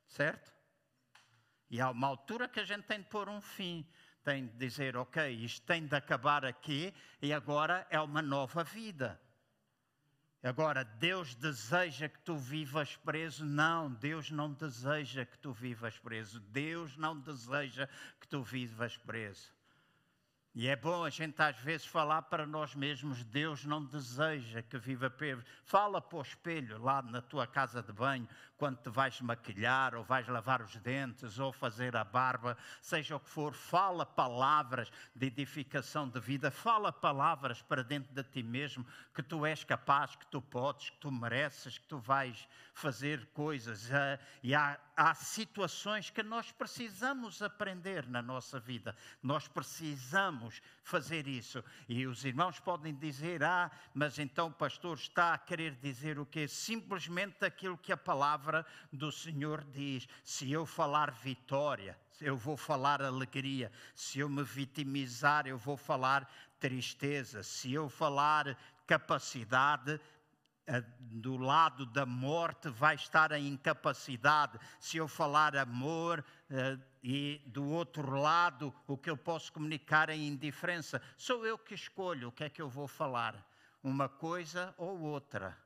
Certo? 0.09 0.53
E 1.71 1.81
há 1.81 1.89
uma 1.91 2.09
altura 2.09 2.49
que 2.49 2.59
a 2.59 2.65
gente 2.65 2.83
tem 2.87 2.99
de 2.99 3.07
pôr 3.07 3.29
um 3.29 3.41
fim 3.41 3.87
tem 4.25 4.47
de 4.47 4.57
dizer, 4.57 4.97
ok, 4.97 5.33
isto 5.33 5.65
tem 5.65 5.87
de 5.87 5.95
acabar 5.95 6.45
aqui 6.45 6.93
e 7.23 7.33
agora 7.33 7.87
é 7.89 8.01
uma 8.01 8.21
nova 8.21 8.65
vida. 8.65 9.19
Agora, 10.43 10.85
Deus 10.85 11.35
deseja 11.35 12.09
que 12.09 12.19
tu 12.21 12.37
vivas 12.37 12.97
preso? 12.97 13.45
Não, 13.45 13.93
Deus 13.93 14.31
não 14.31 14.53
deseja 14.53 15.27
que 15.27 15.39
tu 15.39 15.53
vivas 15.53 15.99
preso. 15.99 16.41
Deus 16.41 16.97
não 16.97 17.19
deseja 17.19 17.87
que 18.19 18.27
tu 18.27 18.43
vivas 18.43 18.97
preso. 18.97 19.53
E 20.53 20.67
é 20.67 20.75
bom 20.75 21.05
a 21.05 21.11
gente 21.11 21.41
às 21.41 21.57
vezes 21.59 21.87
falar 21.87 22.23
para 22.23 22.45
nós 22.45 22.75
mesmos: 22.75 23.23
Deus 23.23 23.65
não 23.65 23.85
deseja 23.85 24.61
que 24.63 24.79
viva 24.79 25.09
preso. 25.09 25.45
Fala 25.65 26.01
para 26.01 26.19
o 26.19 26.23
espelho 26.23 26.77
lá 26.83 27.01
na 27.03 27.23
tua 27.23 27.47
casa 27.47 27.81
de 27.81 27.93
banho, 27.93 28.29
quando 28.59 28.79
te 28.79 28.91
vais 28.91 29.21
maquilhar, 29.21 29.95
ou 29.95 30.03
vais 30.03 30.27
lavar 30.27 30.61
os 30.61 30.75
dentes, 30.77 31.39
ou 31.39 31.53
fazer 31.53 31.95
a 31.95 32.03
barba, 32.03 32.59
seja 32.83 33.15
o 33.15 33.21
que 33.21 33.31
for. 33.31 33.55
Fala 33.55 34.05
palavras 34.05 34.91
de 35.15 35.29
edificação 35.29 36.09
de 36.09 36.19
vida, 36.19 36.51
fala 36.51 36.93
palavras 36.93 37.63
para 37.63 37.85
dentro 37.85 38.13
de 38.13 38.25
ti 38.25 38.43
mesmo 38.43 38.85
que 39.15 39.23
tu 39.23 39.47
és 39.47 39.63
capaz, 39.63 40.17
que 40.17 40.27
tu 40.27 40.43
podes, 40.43 40.91
que 40.91 40.97
tu 40.97 41.13
mereces, 41.13 41.79
que 41.79 41.87
tu 41.87 41.99
vais 41.99 42.49
fazer 42.75 43.25
coisas. 43.27 43.89
Ah, 43.93 44.19
e 44.43 44.53
há, 44.53 44.81
há 45.01 45.15
situações 45.15 46.11
que 46.11 46.23
nós 46.23 46.53
precisamos 46.53 47.41
aprender 47.41 48.07
na 48.07 48.21
nossa 48.21 48.61
vida, 48.61 48.95
nós 49.23 49.49
precisamos 49.49 50.61
fazer 50.83 51.27
isso. 51.27 51.65
E 51.89 52.07
os 52.07 52.23
irmãos 52.23 52.61
podem 52.61 52.95
dizer: 52.95 53.43
Ah, 53.43 53.71
mas 53.95 54.19
então 54.19 54.49
o 54.49 54.53
pastor 54.53 54.99
está 54.99 55.33
a 55.33 55.39
querer 55.39 55.75
dizer 55.77 56.19
o 56.19 56.27
quê? 56.27 56.47
Simplesmente 56.47 57.47
aquilo 57.47 57.79
que 57.79 57.93
a 57.93 57.97
palavra 57.97 58.67
do 58.93 59.11
Senhor 59.11 59.65
diz. 59.65 60.07
Se 60.23 60.53
eu 60.53 60.67
falar 60.67 61.11
vitória, 61.13 61.99
eu 62.21 62.37
vou 62.37 62.59
falar 62.59 63.01
alegria. 63.01 63.73
Se 63.95 64.19
eu 64.19 64.29
me 64.29 64.43
vitimizar, 64.43 65.47
eu 65.47 65.57
vou 65.57 65.79
falar 65.79 66.31
tristeza. 66.59 67.43
Se 67.43 67.73
eu 67.73 67.89
falar 67.89 68.55
capacidade, 68.87 69.99
do 70.99 71.37
lado 71.37 71.85
da 71.87 72.07
morte 72.07 72.69
vai 72.69 72.95
estar 72.95 73.33
a 73.33 73.39
incapacidade. 73.39 74.59
Se 74.79 74.97
eu 74.97 75.09
falar 75.09 75.57
amor, 75.57 76.25
eh, 76.49 76.79
e 77.03 77.43
do 77.47 77.67
outro 77.67 78.19
lado 78.19 78.75
o 78.87 78.97
que 78.97 79.11
eu 79.11 79.17
posso 79.17 79.53
comunicar 79.53 80.11
é 80.11 80.17
indiferença. 80.17 81.03
Sou 81.17 81.45
eu 81.47 81.59
que 81.59 81.75
escolho 81.75 82.29
o 82.29 82.33
que 82.33 82.45
é 82.45 82.51
que 82.51 82.63
eu 82.63 82.69
vou 82.69 82.87
falar, 82.87 83.35
uma 83.83 84.09
coisa 84.09 84.75
ou 84.77 85.01
outra. 85.01 85.57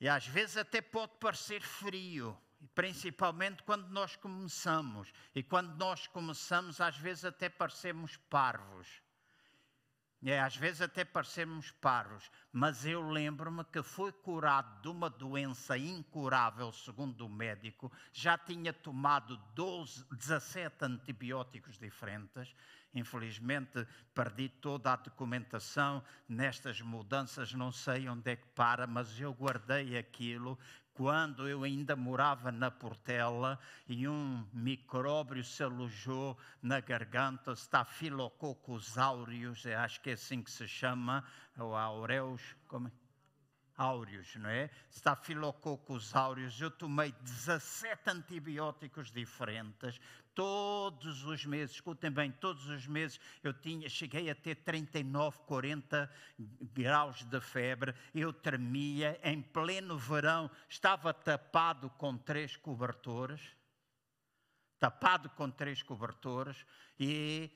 E 0.00 0.08
às 0.08 0.26
vezes 0.26 0.56
até 0.56 0.80
pode 0.80 1.12
parecer 1.18 1.62
frio, 1.62 2.38
principalmente 2.74 3.62
quando 3.62 3.88
nós 3.88 4.14
começamos. 4.14 5.12
E 5.34 5.42
quando 5.42 5.74
nós 5.76 6.06
começamos, 6.06 6.80
às 6.80 6.96
vezes 6.96 7.24
até 7.24 7.48
parecemos 7.48 8.16
parvos. 8.28 9.05
É, 10.24 10.40
às 10.40 10.56
vezes 10.56 10.80
até 10.80 11.04
parecemos 11.04 11.70
parvos, 11.72 12.30
mas 12.52 12.86
eu 12.86 13.06
lembro-me 13.08 13.62
que 13.64 13.82
fui 13.82 14.10
curado 14.10 14.80
de 14.80 14.88
uma 14.88 15.10
doença 15.10 15.76
incurável, 15.76 16.72
segundo 16.72 17.26
o 17.26 17.28
médico, 17.28 17.92
já 18.12 18.36
tinha 18.38 18.72
tomado 18.72 19.36
12, 19.54 20.04
17 20.10 20.84
antibióticos 20.84 21.78
diferentes. 21.78 22.54
Infelizmente, 22.94 23.86
perdi 24.14 24.48
toda 24.48 24.94
a 24.94 24.96
documentação 24.96 26.02
nestas 26.26 26.80
mudanças, 26.80 27.52
não 27.52 27.70
sei 27.70 28.08
onde 28.08 28.30
é 28.30 28.36
que 28.36 28.46
para, 28.48 28.86
mas 28.86 29.20
eu 29.20 29.34
guardei 29.34 29.98
aquilo 29.98 30.58
quando 30.96 31.46
eu 31.46 31.62
ainda 31.62 31.94
morava 31.94 32.50
na 32.50 32.70
Portela 32.70 33.58
e 33.86 34.08
um 34.08 34.46
micróbio 34.50 35.44
se 35.44 35.62
alojou 35.62 36.38
na 36.62 36.80
garganta, 36.80 37.52
Staphylococcus 37.52 38.96
aureus, 38.96 39.66
acho 39.66 40.00
que 40.00 40.10
é 40.10 40.12
assim 40.14 40.42
que 40.42 40.50
se 40.50 40.66
chama, 40.66 41.22
ou 41.58 41.76
aureus, 41.76 42.40
como 42.66 42.88
é? 42.88 43.05
Áureos, 43.76 44.34
não 44.36 44.48
é? 44.48 44.70
Staphylococcus 44.90 46.14
aureus. 46.14 46.60
Eu 46.60 46.70
tomei 46.70 47.12
17 47.22 48.10
antibióticos 48.10 49.10
diferentes, 49.10 50.00
todos 50.34 51.24
os 51.24 51.46
meses, 51.46 51.76
escutem 51.76 52.10
bem, 52.10 52.30
todos 52.30 52.68
os 52.68 52.86
meses 52.86 53.18
eu 53.42 53.54
tinha, 53.54 53.88
cheguei 53.88 54.28
a 54.28 54.34
ter 54.34 54.56
39, 54.56 55.38
40 55.46 56.10
graus 56.74 57.24
de 57.24 57.40
febre, 57.40 57.94
eu 58.14 58.32
tremia, 58.32 59.18
em 59.24 59.40
pleno 59.40 59.98
verão. 59.98 60.50
Estava 60.68 61.12
tapado 61.14 61.88
com 61.90 62.16
três 62.18 62.54
cobertores, 62.54 63.40
tapado 64.78 65.30
com 65.30 65.50
três 65.50 65.82
cobertores. 65.82 66.66
E 67.00 67.50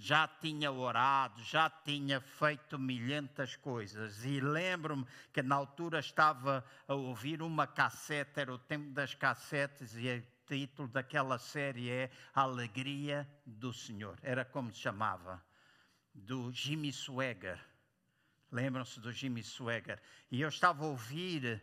já 0.00 0.26
tinha 0.26 0.72
orado, 0.72 1.42
já 1.44 1.68
tinha 1.68 2.22
feito 2.22 2.78
milhentas 2.78 3.54
coisas. 3.54 4.24
E 4.24 4.40
lembro-me 4.40 5.06
que 5.30 5.42
na 5.42 5.56
altura 5.56 5.98
estava 5.98 6.64
a 6.88 6.94
ouvir 6.94 7.42
uma 7.42 7.66
cassete, 7.66 8.40
era 8.40 8.52
o 8.52 8.58
tempo 8.58 8.90
das 8.92 9.14
cassetes, 9.14 9.94
e 9.94 10.08
o 10.08 10.26
título 10.46 10.88
daquela 10.88 11.38
série 11.38 11.90
é 11.90 12.10
Alegria 12.34 13.28
do 13.44 13.74
Senhor. 13.74 14.18
Era 14.22 14.42
como 14.42 14.72
se 14.72 14.80
chamava, 14.80 15.42
do 16.14 16.50
Jimmy 16.50 16.92
Swagger. 16.92 17.62
Lembram-se 18.50 18.98
do 19.00 19.12
Jimmy 19.12 19.42
Swagger? 19.42 20.00
E 20.30 20.40
eu 20.40 20.48
estava 20.48 20.82
a 20.82 20.88
ouvir 20.88 21.62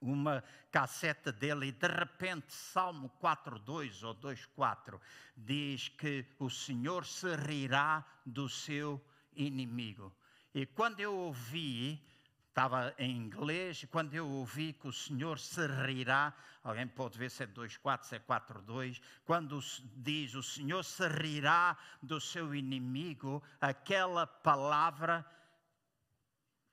uma 0.00 0.42
cassete 0.70 1.32
dele 1.32 1.66
e 1.68 1.72
de 1.72 1.86
repente 1.86 2.52
Salmo 2.52 3.10
4.2 3.22 4.02
ou 4.02 4.14
2.4 4.14 5.00
diz 5.36 5.88
que 5.88 6.26
o 6.38 6.50
Senhor 6.50 7.04
se 7.04 7.34
rirá 7.36 8.04
do 8.24 8.48
seu 8.48 9.02
inimigo. 9.34 10.14
E 10.54 10.66
quando 10.66 11.00
eu 11.00 11.14
ouvi, 11.14 12.00
estava 12.48 12.94
em 12.98 13.16
inglês, 13.16 13.84
quando 13.90 14.14
eu 14.14 14.28
ouvi 14.28 14.72
que 14.72 14.86
o 14.86 14.92
Senhor 14.92 15.38
se 15.38 15.66
rirá, 15.66 16.32
alguém 16.62 16.86
pode 16.86 17.18
ver 17.18 17.30
se 17.30 17.42
é 17.42 17.46
2.4, 17.46 18.04
se 18.04 18.16
é 18.16 18.20
4.2, 18.20 19.00
quando 19.24 19.58
diz 19.96 20.34
o 20.34 20.42
Senhor 20.42 20.84
se 20.84 21.08
rirá 21.08 21.76
do 22.00 22.20
seu 22.20 22.54
inimigo, 22.54 23.42
aquela 23.60 24.26
palavra 24.26 25.26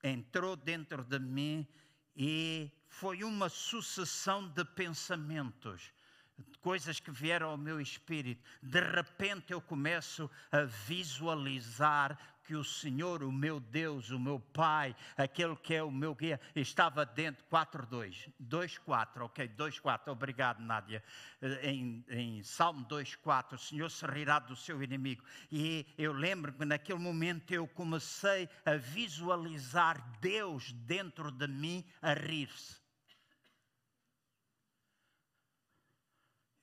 entrou 0.04 0.56
dentro 0.56 1.04
de 1.04 1.20
mim 1.20 1.68
e 2.16 2.72
foi 2.92 3.24
uma 3.24 3.48
sucessão 3.48 4.48
de 4.50 4.66
pensamentos, 4.66 5.92
coisas 6.60 7.00
que 7.00 7.10
vieram 7.10 7.50
ao 7.50 7.58
meu 7.58 7.80
espírito. 7.80 8.44
De 8.62 8.82
repente 8.82 9.54
eu 9.54 9.62
começo 9.62 10.30
a 10.52 10.64
visualizar 10.64 12.18
que 12.44 12.54
o 12.54 12.66
Senhor, 12.66 13.24
o 13.24 13.32
meu 13.32 13.62
Deus, 13.62 14.10
o 14.10 14.20
meu 14.20 14.38
Pai, 14.38 14.94
aquele 15.16 15.56
que 15.56 15.74
é 15.74 15.82
o 15.82 15.90
meu 15.90 16.14
guia, 16.14 16.40
estava 16.54 17.06
dentro, 17.06 17.46
4.2, 17.50 18.30
2.4, 18.44 19.22
ok, 19.22 19.48
2.4, 19.48 20.12
obrigado 20.12 20.60
Nádia, 20.60 21.02
em, 21.64 22.04
em 22.10 22.44
Salmo 22.44 22.86
2.4, 22.88 23.54
o 23.54 23.58
Senhor 23.58 23.90
se 23.90 24.06
rirá 24.06 24.38
do 24.38 24.56
seu 24.56 24.84
inimigo, 24.84 25.24
e 25.50 25.88
eu 25.98 26.12
lembro 26.12 26.52
que 26.52 26.66
naquele 26.66 27.00
momento 27.00 27.54
eu 27.54 27.66
comecei 27.70 28.50
a 28.66 28.76
visualizar 28.76 30.20
Deus 30.20 30.74
dentro 30.74 31.32
de 31.32 31.48
mim 31.48 31.86
a 32.02 32.14
rir-se. 32.14 32.81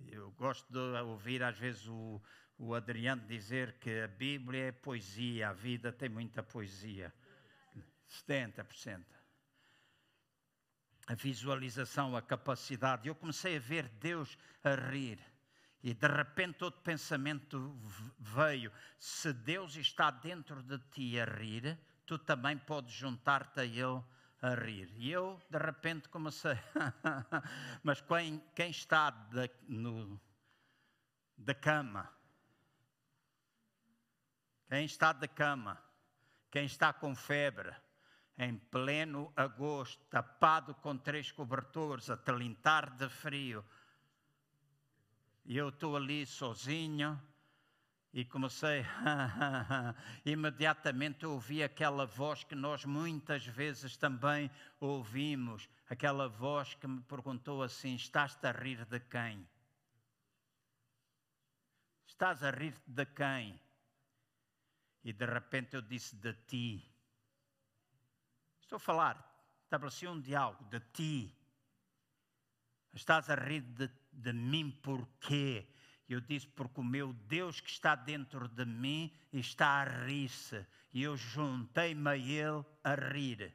Eu 0.07 0.31
gosto 0.33 0.71
de 0.73 0.79
ouvir 1.03 1.43
às 1.43 1.59
vezes 1.59 1.87
o, 1.87 2.23
o 2.57 2.75
Adriano 2.75 3.27
dizer 3.27 3.79
que 3.79 4.01
a 4.01 4.09
Bíblia 4.09 4.69
é 4.69 4.73
poesia, 4.73 5.49
a 5.49 5.53
vida 5.53 5.93
tem 5.93 6.09
muita 6.09 6.43
poesia. 6.43 7.13
70%. 8.27 9.05
A 11.07 11.15
visualização, 11.15 12.17
a 12.17 12.23
capacidade. 12.23 13.09
Eu 13.09 13.15
comecei 13.15 13.57
a 13.57 13.61
ver 13.61 13.89
Deus 13.89 14.37
a 14.63 14.75
rir. 14.75 15.19
E 15.83 15.95
de 15.95 16.07
repente 16.07 16.65
outro 16.65 16.81
pensamento 16.81 17.77
veio: 18.19 18.73
se 18.99 19.33
Deus 19.33 19.77
está 19.77 20.11
dentro 20.11 20.63
de 20.63 20.79
ti 20.91 21.19
a 21.19 21.25
rir, 21.25 21.79
tu 22.05 22.19
também 22.19 22.59
podes 22.59 22.93
juntar-te 22.93 23.61
a 23.61 23.65
Ele 23.65 24.03
a 24.41 24.55
rir. 24.55 24.93
E 24.97 25.11
eu, 25.11 25.41
de 25.51 25.59
repente, 25.59 26.09
comecei. 26.09 26.59
Mas 27.83 28.01
quem, 28.01 28.43
quem 28.55 28.71
está 28.71 29.11
da, 29.11 29.49
no, 29.69 30.21
da 31.37 31.55
cama 31.55 32.19
quem 34.69 34.85
está 34.85 35.15
de 35.15 35.27
cama, 35.27 35.83
quem 36.51 36.67
está 36.67 36.93
com 36.93 37.15
febre, 37.15 37.75
em 38.37 38.57
pleno 38.57 39.33
agosto, 39.35 40.05
tapado 40.11 40.75
com 40.75 40.97
três 40.97 41.33
cobertores, 41.33 42.11
a 42.11 42.17
talintar 42.19 42.95
de 42.95 43.09
frio, 43.09 43.65
e 45.47 45.57
eu 45.57 45.71
estou 45.71 45.97
ali 45.97 46.27
sozinho, 46.27 47.21
e 48.13 48.25
comecei, 48.25 48.85
imediatamente 50.25 51.27
ouvi 51.27 51.63
aquela 51.63 52.07
voz 52.07 52.43
que 52.43 52.55
nós 52.55 52.85
muitas 52.85 53.45
vezes 53.47 53.97
também 53.97 54.51
ouvimos, 54.81 55.69
aquela 55.89 56.29
voz 56.29 56.75
que 56.75 56.87
me 56.87 57.03
perguntou 57.03 57.63
assim: 57.63 57.95
Estás-te 57.95 58.47
a 58.47 58.53
rir 58.53 58.85
de 58.87 59.01
quem? 59.01 59.47
Estás 62.07 62.43
a 62.43 62.51
rir 62.51 62.75
de 62.87 63.05
quem? 63.07 63.61
E 65.05 65.13
de 65.13 65.27
repente 65.27 65.77
eu 65.77 65.83
disse 65.83 66.17
de 66.17 66.33
ti. 66.47 66.85
Estou 68.61 68.77
a 68.77 68.81
falar, 68.81 69.45
estabeleci 69.65 70.07
um 70.07 70.21
diálogo 70.21 70.65
de 70.65 70.81
ti. 70.93 71.35
Estás 72.93 73.31
a 73.31 73.35
rir 73.35 73.61
de, 73.61 73.89
de 74.13 74.33
mim 74.33 74.71
porquê? 74.71 75.69
Eu 76.09 76.21
disse, 76.21 76.47
porque 76.47 76.81
o 76.81 76.85
meu 76.85 77.13
Deus 77.13 77.61
que 77.61 77.69
está 77.69 77.95
dentro 77.95 78.49
de 78.49 78.65
mim 78.65 79.13
está 79.33 79.83
a 79.83 80.07
rir-se. 80.07 80.67
E 80.93 81.03
eu 81.03 81.17
juntei-me 81.17 82.09
a 82.09 82.17
Ele 82.17 82.65
a 82.83 82.95
rir. 82.95 83.55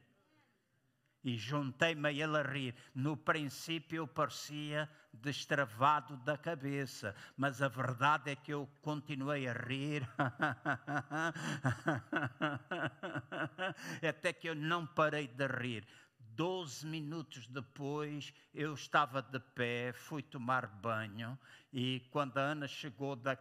E 1.23 1.35
juntei-me 1.35 2.09
a 2.09 2.11
Ele 2.11 2.37
a 2.37 2.43
rir. 2.43 2.75
No 2.93 3.17
princípio 3.17 3.97
eu 3.97 4.07
parecia 4.07 4.87
destravado 5.11 6.15
da 6.17 6.37
cabeça, 6.37 7.15
mas 7.37 7.61
a 7.61 7.67
verdade 7.67 8.31
é 8.31 8.35
que 8.35 8.53
eu 8.53 8.67
continuei 8.81 9.47
a 9.47 9.53
rir. 9.53 10.07
Até 14.07 14.33
que 14.33 14.49
eu 14.49 14.55
não 14.55 14.85
parei 14.85 15.27
de 15.27 15.47
rir. 15.47 15.87
Doze 16.35 16.83
minutos 16.87 17.45
depois, 17.47 18.33
eu 18.55 18.73
estava 18.73 19.21
de 19.21 19.39
pé, 19.39 19.93
fui 19.93 20.23
tomar 20.23 20.65
banho 20.65 21.37
e 21.71 21.99
quando 22.09 22.39
a 22.39 22.41
Ana 22.41 22.67
chegou 22.67 23.15
da 23.15 23.35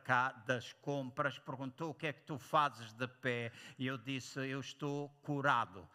das 0.47 0.75
compras, 0.75 1.39
perguntou 1.39 1.91
o 1.91 1.95
que 1.95 2.09
é 2.09 2.13
que 2.13 2.21
tu 2.27 2.37
fazes 2.37 2.93
de 2.93 3.09
pé 3.09 3.51
e 3.79 3.87
eu 3.87 3.97
disse, 3.97 4.41
eu 4.41 4.61
estou 4.61 5.09
curado. 5.23 5.89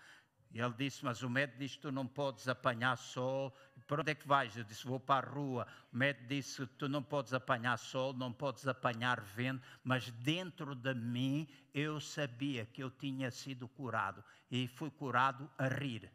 E 0.51 0.59
ele 0.59 0.73
disse, 0.75 1.05
mas 1.05 1.21
o 1.21 1.29
médico 1.29 1.59
disse 1.59 1.77
tu 1.77 1.91
não 1.91 2.07
podes 2.07 2.47
apanhar 2.47 2.97
sol. 2.97 3.55
Para 3.85 4.01
onde 4.01 4.13
é 4.13 4.15
que 4.15 4.27
vais? 4.27 4.57
Eu 4.57 4.63
disse, 4.63 4.87
vou 4.87 4.99
para 4.99 5.27
a 5.27 5.29
rua. 5.29 5.67
O 5.93 5.97
médico 5.97 6.27
disse, 6.27 6.65
tu 6.65 6.89
não 6.89 7.03
podes 7.03 7.31
apanhar 7.31 7.77
sol, 7.77 8.11
não 8.11 8.33
podes 8.33 8.67
apanhar 8.67 9.21
vento. 9.21 9.61
Mas 9.83 10.09
dentro 10.09 10.73
de 10.73 10.95
mim, 10.95 11.47
eu 11.75 11.99
sabia 11.99 12.65
que 12.65 12.81
eu 12.81 12.89
tinha 12.89 13.29
sido 13.29 13.67
curado. 13.67 14.23
E 14.49 14.67
fui 14.67 14.89
curado 14.89 15.47
a 15.59 15.67
rir 15.67 16.11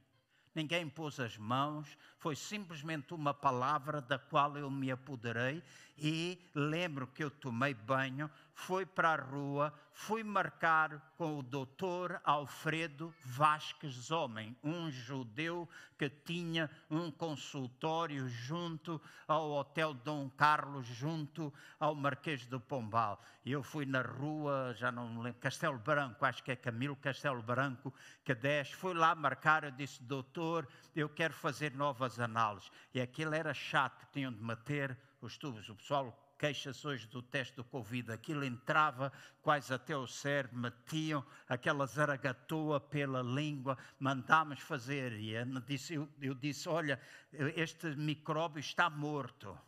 ninguém 0.54 0.88
pôs 0.88 1.18
as 1.18 1.36
mãos, 1.36 1.96
foi 2.18 2.36
simplesmente 2.36 3.14
uma 3.14 3.32
palavra 3.32 4.00
da 4.00 4.18
qual 4.18 4.56
eu 4.56 4.70
me 4.70 4.90
apoderei 4.90 5.62
e 5.96 6.50
lembro 6.54 7.06
que 7.06 7.22
eu 7.22 7.30
tomei 7.30 7.74
banho, 7.74 8.30
fui 8.54 8.84
para 8.86 9.12
a 9.12 9.16
rua, 9.16 9.72
fui 9.92 10.22
marcar 10.22 11.12
com 11.16 11.38
o 11.38 11.42
doutor 11.42 12.20
Alfredo 12.24 13.14
Vasques 13.24 14.10
Homem, 14.10 14.56
um 14.62 14.90
judeu 14.90 15.68
que 15.98 16.08
tinha 16.08 16.70
um 16.90 17.10
consultório 17.10 18.28
junto 18.28 19.00
ao 19.28 19.50
Hotel 19.52 19.94
Dom 19.94 20.28
Carlos, 20.30 20.86
junto 20.86 21.52
ao 21.78 21.94
Marquês 21.94 22.46
do 22.46 22.58
Pombal. 22.58 23.22
Eu 23.44 23.62
fui 23.62 23.84
na 23.84 24.02
rua, 24.02 24.74
já 24.76 24.90
não 24.90 25.08
me 25.08 25.22
lembro, 25.22 25.40
Castelo 25.40 25.78
Branco, 25.78 26.24
acho 26.24 26.42
que 26.42 26.52
é 26.52 26.56
Camilo 26.56 26.96
Castelo 26.96 27.42
Branco, 27.42 27.92
que 28.24 28.34
desce, 28.34 28.74
fui 28.74 28.94
lá 28.94 29.14
marcar, 29.14 29.64
eu 29.64 29.70
disse, 29.70 30.02
doutor, 30.02 30.66
eu 30.96 31.08
quero 31.08 31.34
fazer 31.34 31.74
novas 31.74 32.18
análises. 32.18 32.70
E 32.94 33.00
aquilo 33.00 33.34
era 33.34 33.52
chato, 33.52 34.06
tinham 34.12 34.32
de 34.32 34.42
meter 34.42 34.96
os 35.26 35.36
tubos. 35.36 35.68
O 35.68 35.76
pessoal 35.76 36.34
queixa-se 36.38 36.86
hoje 36.86 37.06
do 37.06 37.22
teste 37.22 37.56
do 37.56 37.64
Covid. 37.64 38.12
Aquilo 38.12 38.44
entrava 38.44 39.12
quase 39.40 39.72
até 39.72 39.96
o 39.96 40.06
cérebro, 40.06 40.58
metiam 40.58 41.24
aquela 41.48 41.86
zaragatoa 41.86 42.80
pela 42.80 43.22
língua, 43.22 43.78
mandámos 43.98 44.60
fazer. 44.60 45.12
E 45.12 45.32
eu 45.32 45.44
disse, 45.60 45.94
eu, 45.94 46.08
eu 46.20 46.34
disse: 46.34 46.68
Olha, 46.68 47.00
este 47.32 47.94
micróbio 47.94 48.60
está 48.60 48.90
morto. 48.90 49.58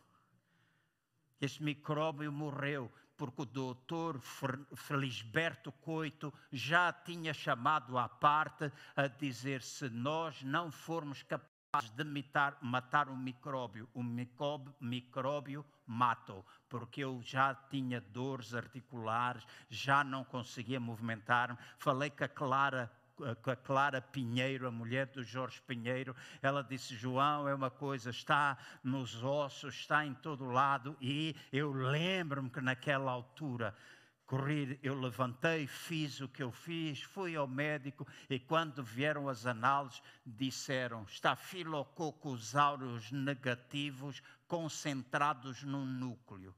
Este 1.39 1.63
micróbio 1.63 2.31
morreu 2.31 2.91
porque 3.17 3.43
o 3.43 3.45
doutor 3.45 4.19
Felisberto 4.75 5.71
Coito 5.71 6.33
já 6.51 6.91
tinha 6.91 7.33
chamado 7.33 7.97
à 7.97 8.09
parte 8.09 8.71
a 8.95 9.07
dizer: 9.07 9.61
se 9.61 9.89
nós 9.89 10.41
não 10.43 10.71
formos 10.71 11.23
capazes 11.23 11.54
de 11.83 12.03
matar, 12.03 12.57
matar 12.61 13.09
um 13.09 13.17
micróbio, 13.17 13.87
o 13.93 14.03
micróbio, 14.03 14.73
micróbio 14.79 15.65
mata-o, 15.85 16.43
porque 16.69 17.01
eu 17.03 17.21
já 17.23 17.53
tinha 17.53 18.01
dores 18.01 18.53
articulares, 18.53 19.45
já 19.69 20.03
não 20.03 20.23
conseguia 20.23 20.79
movimentar-me. 20.79 21.57
Falei 21.77 22.09
com 22.09 22.23
a 22.23 22.27
Clara 22.27 22.91
com 23.41 23.49
a 23.49 23.55
Clara 23.55 24.01
Pinheiro, 24.01 24.67
a 24.67 24.71
mulher 24.71 25.07
do 25.07 25.23
Jorge 25.23 25.61
Pinheiro, 25.61 26.15
ela 26.41 26.61
disse: 26.61 26.95
João, 26.95 27.47
é 27.47 27.55
uma 27.55 27.69
coisa, 27.69 28.09
está 28.09 28.57
nos 28.83 29.23
ossos, 29.23 29.75
está 29.75 30.05
em 30.05 30.13
todo 30.15 30.45
lado, 30.45 30.97
e 30.99 31.35
eu 31.51 31.71
lembro-me 31.71 32.49
que 32.49 32.59
naquela 32.59 33.11
altura 33.11 33.73
correr, 34.25 34.79
eu 34.81 34.99
levantei, 34.99 35.67
fiz 35.67 36.19
o 36.19 36.27
que 36.27 36.41
eu 36.41 36.51
fiz, 36.51 37.01
fui 37.01 37.35
ao 37.35 37.47
médico 37.47 38.07
e 38.29 38.39
quando 38.39 38.83
vieram 38.83 39.29
as 39.29 39.45
análises 39.45 40.01
disseram 40.25 41.03
está 41.03 41.35
filococcus 41.35 42.55
aureus 42.55 43.11
negativos 43.11 44.21
concentrados 44.47 45.63
num 45.63 45.85
núcleo. 45.85 46.55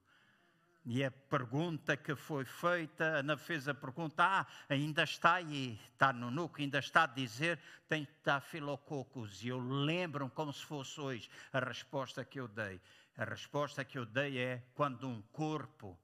E 0.89 1.03
a 1.03 1.11
pergunta 1.11 1.97
que 1.97 2.15
foi 2.15 2.45
feita, 2.45 3.03
Ana 3.03 3.35
fez 3.35 3.67
a 3.67 3.73
pergunta, 3.73 4.23
ah, 4.23 4.47
ainda 4.69 5.03
está 5.03 5.33
aí, 5.33 5.77
está 5.91 6.13
no 6.13 6.31
núcleo, 6.31 6.63
ainda 6.63 6.79
está 6.79 7.03
a 7.03 7.07
dizer, 7.07 7.59
tem 7.89 8.03
está 8.03 8.39
filococcus. 8.39 9.43
E 9.43 9.49
eu 9.49 9.59
lembro 9.59 10.29
como 10.29 10.53
se 10.53 10.63
fosse 10.63 10.97
hoje 11.01 11.29
a 11.51 11.59
resposta 11.59 12.23
que 12.23 12.39
eu 12.39 12.47
dei. 12.47 12.79
A 13.17 13.25
resposta 13.25 13.83
que 13.83 13.97
eu 13.97 14.05
dei 14.05 14.37
é 14.37 14.63
quando 14.75 15.09
um 15.09 15.21
corpo 15.33 15.99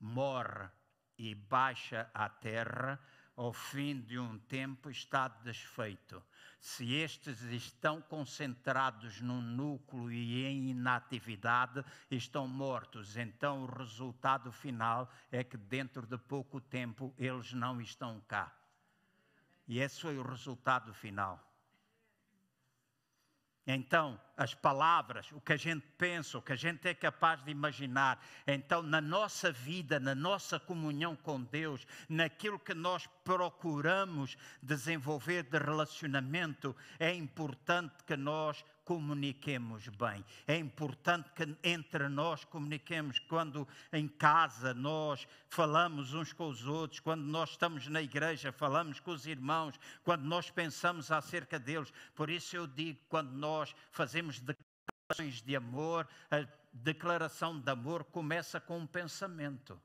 morre 0.00 0.68
e 1.18 1.34
baixa 1.34 2.10
à 2.12 2.28
terra, 2.28 3.00
ao 3.36 3.52
fim 3.52 4.00
de 4.00 4.18
um 4.18 4.38
tempo 4.38 4.90
está 4.90 5.28
desfeito. 5.28 6.22
Se 6.60 6.94
estes 6.94 7.42
estão 7.42 8.00
concentrados 8.00 9.20
no 9.20 9.42
núcleo 9.42 10.10
e 10.10 10.46
em 10.46 10.70
inatividade, 10.70 11.84
estão 12.10 12.48
mortos. 12.48 13.16
Então 13.16 13.64
o 13.64 13.66
resultado 13.66 14.50
final 14.50 15.10
é 15.30 15.44
que 15.44 15.56
dentro 15.56 16.06
de 16.06 16.16
pouco 16.16 16.60
tempo 16.60 17.14
eles 17.18 17.52
não 17.52 17.80
estão 17.80 18.20
cá. 18.28 18.50
E 19.66 19.78
esse 19.78 20.00
foi 20.00 20.16
o 20.16 20.22
resultado 20.22 20.94
final. 20.94 21.53
Então, 23.66 24.20
as 24.36 24.52
palavras, 24.52 25.30
o 25.32 25.40
que 25.40 25.54
a 25.54 25.56
gente 25.56 25.86
pensa, 25.96 26.36
o 26.36 26.42
que 26.42 26.52
a 26.52 26.56
gente 26.56 26.86
é 26.86 26.92
capaz 26.92 27.42
de 27.42 27.50
imaginar. 27.50 28.22
Então, 28.46 28.82
na 28.82 29.00
nossa 29.00 29.50
vida, 29.50 29.98
na 29.98 30.14
nossa 30.14 30.60
comunhão 30.60 31.16
com 31.16 31.42
Deus, 31.42 31.86
naquilo 32.08 32.58
que 32.58 32.74
nós 32.74 33.06
procuramos 33.24 34.36
desenvolver 34.62 35.44
de 35.44 35.58
relacionamento, 35.58 36.76
é 36.98 37.14
importante 37.14 37.94
que 38.06 38.16
nós 38.16 38.62
comuniquemos 38.84 39.88
bem. 39.88 40.24
É 40.46 40.56
importante 40.56 41.30
que 41.32 41.56
entre 41.62 42.08
nós 42.08 42.44
comuniquemos 42.44 43.18
quando 43.18 43.66
em 43.92 44.06
casa 44.06 44.74
nós 44.74 45.26
falamos 45.48 46.12
uns 46.12 46.32
com 46.32 46.48
os 46.48 46.66
outros, 46.66 47.00
quando 47.00 47.22
nós 47.22 47.50
estamos 47.50 47.88
na 47.88 48.02
igreja, 48.02 48.52
falamos 48.52 49.00
com 49.00 49.10
os 49.10 49.26
irmãos, 49.26 49.78
quando 50.02 50.24
nós 50.24 50.50
pensamos 50.50 51.10
acerca 51.10 51.58
deles. 51.58 51.92
Por 52.14 52.28
isso 52.28 52.56
eu 52.56 52.66
digo, 52.66 53.00
quando 53.08 53.32
nós 53.32 53.74
fazemos 53.90 54.40
declarações 54.40 55.42
de 55.42 55.56
amor, 55.56 56.06
a 56.30 56.46
declaração 56.72 57.58
de 57.58 57.70
amor 57.70 58.04
começa 58.04 58.60
com 58.60 58.78
um 58.78 58.86
pensamento. 58.86 59.80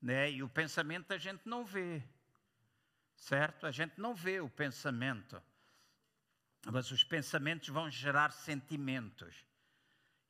Né? 0.00 0.32
E 0.32 0.42
o 0.42 0.48
pensamento 0.48 1.12
a 1.12 1.18
gente 1.18 1.42
não 1.46 1.64
vê. 1.64 2.02
Certo? 3.16 3.66
A 3.66 3.70
gente 3.70 4.00
não 4.00 4.14
vê 4.14 4.40
o 4.40 4.48
pensamento 4.48 5.40
mas 6.70 6.90
os 6.90 7.02
pensamentos 7.02 7.68
vão 7.68 7.90
gerar 7.90 8.30
sentimentos 8.30 9.44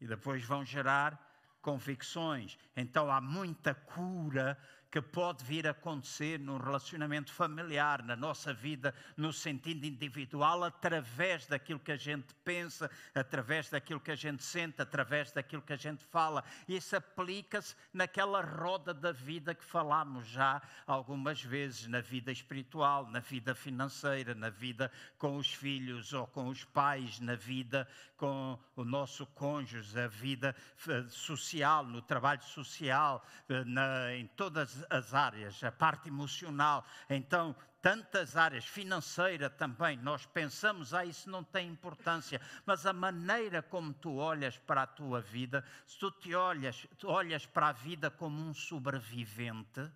e 0.01 0.07
depois 0.07 0.45
vão 0.45 0.65
gerar 0.65 1.21
convicções. 1.61 2.59
Então 2.77 3.11
há 3.11 3.21
muita 3.21 3.75
cura 3.75 4.59
que 4.93 5.01
pode 5.01 5.43
vir 5.43 5.67
a 5.67 5.71
acontecer 5.71 6.39
no 6.39 6.59
relacionamento 6.59 7.33
familiar, 7.33 8.03
na 8.03 8.15
nossa 8.15 8.53
vida, 8.53 8.95
no 9.17 9.33
sentido 9.33 9.87
individual, 9.87 10.63
através 10.65 11.47
daquilo 11.47 11.81
que 11.81 11.93
a 11.93 11.97
gente 11.97 12.35
pensa, 12.45 12.91
através 13.15 13.71
daquilo 13.71 13.99
que 13.99 14.11
a 14.11 14.15
gente 14.15 14.43
sente, 14.43 14.83
através 14.83 15.33
daquilo 15.33 15.63
que 15.63 15.73
a 15.73 15.79
gente 15.79 16.05
fala. 16.05 16.45
Isso 16.69 16.95
aplica-se 16.95 17.75
naquela 17.91 18.43
roda 18.43 18.93
da 18.93 19.13
vida 19.13 19.55
que 19.55 19.65
falámos 19.65 20.27
já 20.29 20.61
algumas 20.87 21.43
vezes, 21.43 21.87
na 21.87 22.03
vida 22.03 22.31
espiritual, 22.31 23.07
na 23.11 23.21
vida 23.21 23.55
financeira, 23.55 24.35
na 24.35 24.51
vida 24.51 24.93
com 25.17 25.39
os 25.39 25.51
filhos 25.51 26.13
ou 26.13 26.27
com 26.27 26.49
os 26.49 26.65
pais, 26.65 27.19
na 27.19 27.35
vida 27.35 27.89
com 28.19 28.59
o 28.77 28.85
nosso 28.85 29.27
cônjuge, 29.27 29.99
a 29.99 30.07
vida 30.07 30.55
eh, 30.87 31.05
social, 31.09 31.85
no 31.85 32.01
trabalho 32.01 32.43
social, 32.45 33.27
eh, 33.49 33.65
na, 33.65 34.15
em 34.15 34.29
todas 34.29 34.82
as 34.91 35.15
áreas, 35.15 35.63
a 35.63 35.73
parte 35.73 36.09
emocional, 36.09 36.85
então 37.09 37.55
tantas 37.83 38.37
áreas, 38.37 38.65
financeira 38.65 39.51
também, 39.51 39.97
nós 39.97 40.25
pensamos, 40.25 40.95
ah, 40.95 41.05
isso 41.05 41.29
não 41.29 41.43
tem 41.43 41.69
importância, 41.69 42.41
mas 42.65 42.87
a 42.87 42.93
maneira 42.93 43.61
como 43.61 43.93
tu 43.93 44.17
olhas 44.17 44.57
para 44.57 44.83
a 44.83 44.87
tua 44.87 45.21
vida, 45.21 45.65
se 45.85 45.99
tu 45.99 46.11
te 46.13 46.33
olhas, 46.33 46.87
tu 46.97 47.09
olhas 47.09 47.45
para 47.45 47.69
a 47.69 47.73
vida 47.73 48.09
como 48.09 48.41
um 48.41 48.55
sobrevivente, 48.55 49.91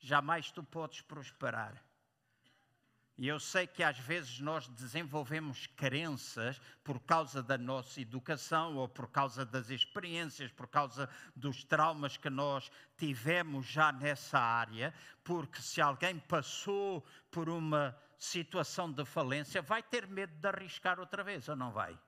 jamais 0.00 0.50
tu 0.50 0.64
podes 0.64 1.02
prosperar. 1.02 1.87
E 3.18 3.26
eu 3.26 3.40
sei 3.40 3.66
que 3.66 3.82
às 3.82 3.98
vezes 3.98 4.38
nós 4.38 4.68
desenvolvemos 4.68 5.66
crenças 5.66 6.60
por 6.84 7.00
causa 7.00 7.42
da 7.42 7.58
nossa 7.58 8.00
educação 8.00 8.76
ou 8.76 8.88
por 8.88 9.10
causa 9.10 9.44
das 9.44 9.70
experiências, 9.70 10.52
por 10.52 10.68
causa 10.68 11.10
dos 11.34 11.64
traumas 11.64 12.16
que 12.16 12.30
nós 12.30 12.70
tivemos 12.96 13.66
já 13.66 13.90
nessa 13.90 14.38
área, 14.38 14.94
porque 15.24 15.60
se 15.60 15.80
alguém 15.80 16.20
passou 16.20 17.04
por 17.28 17.48
uma 17.48 17.98
situação 18.16 18.90
de 18.92 19.04
falência, 19.04 19.60
vai 19.60 19.82
ter 19.82 20.06
medo 20.06 20.34
de 20.34 20.46
arriscar 20.46 21.00
outra 21.00 21.24
vez 21.24 21.48
ou 21.48 21.56
não 21.56 21.72
vai? 21.72 21.98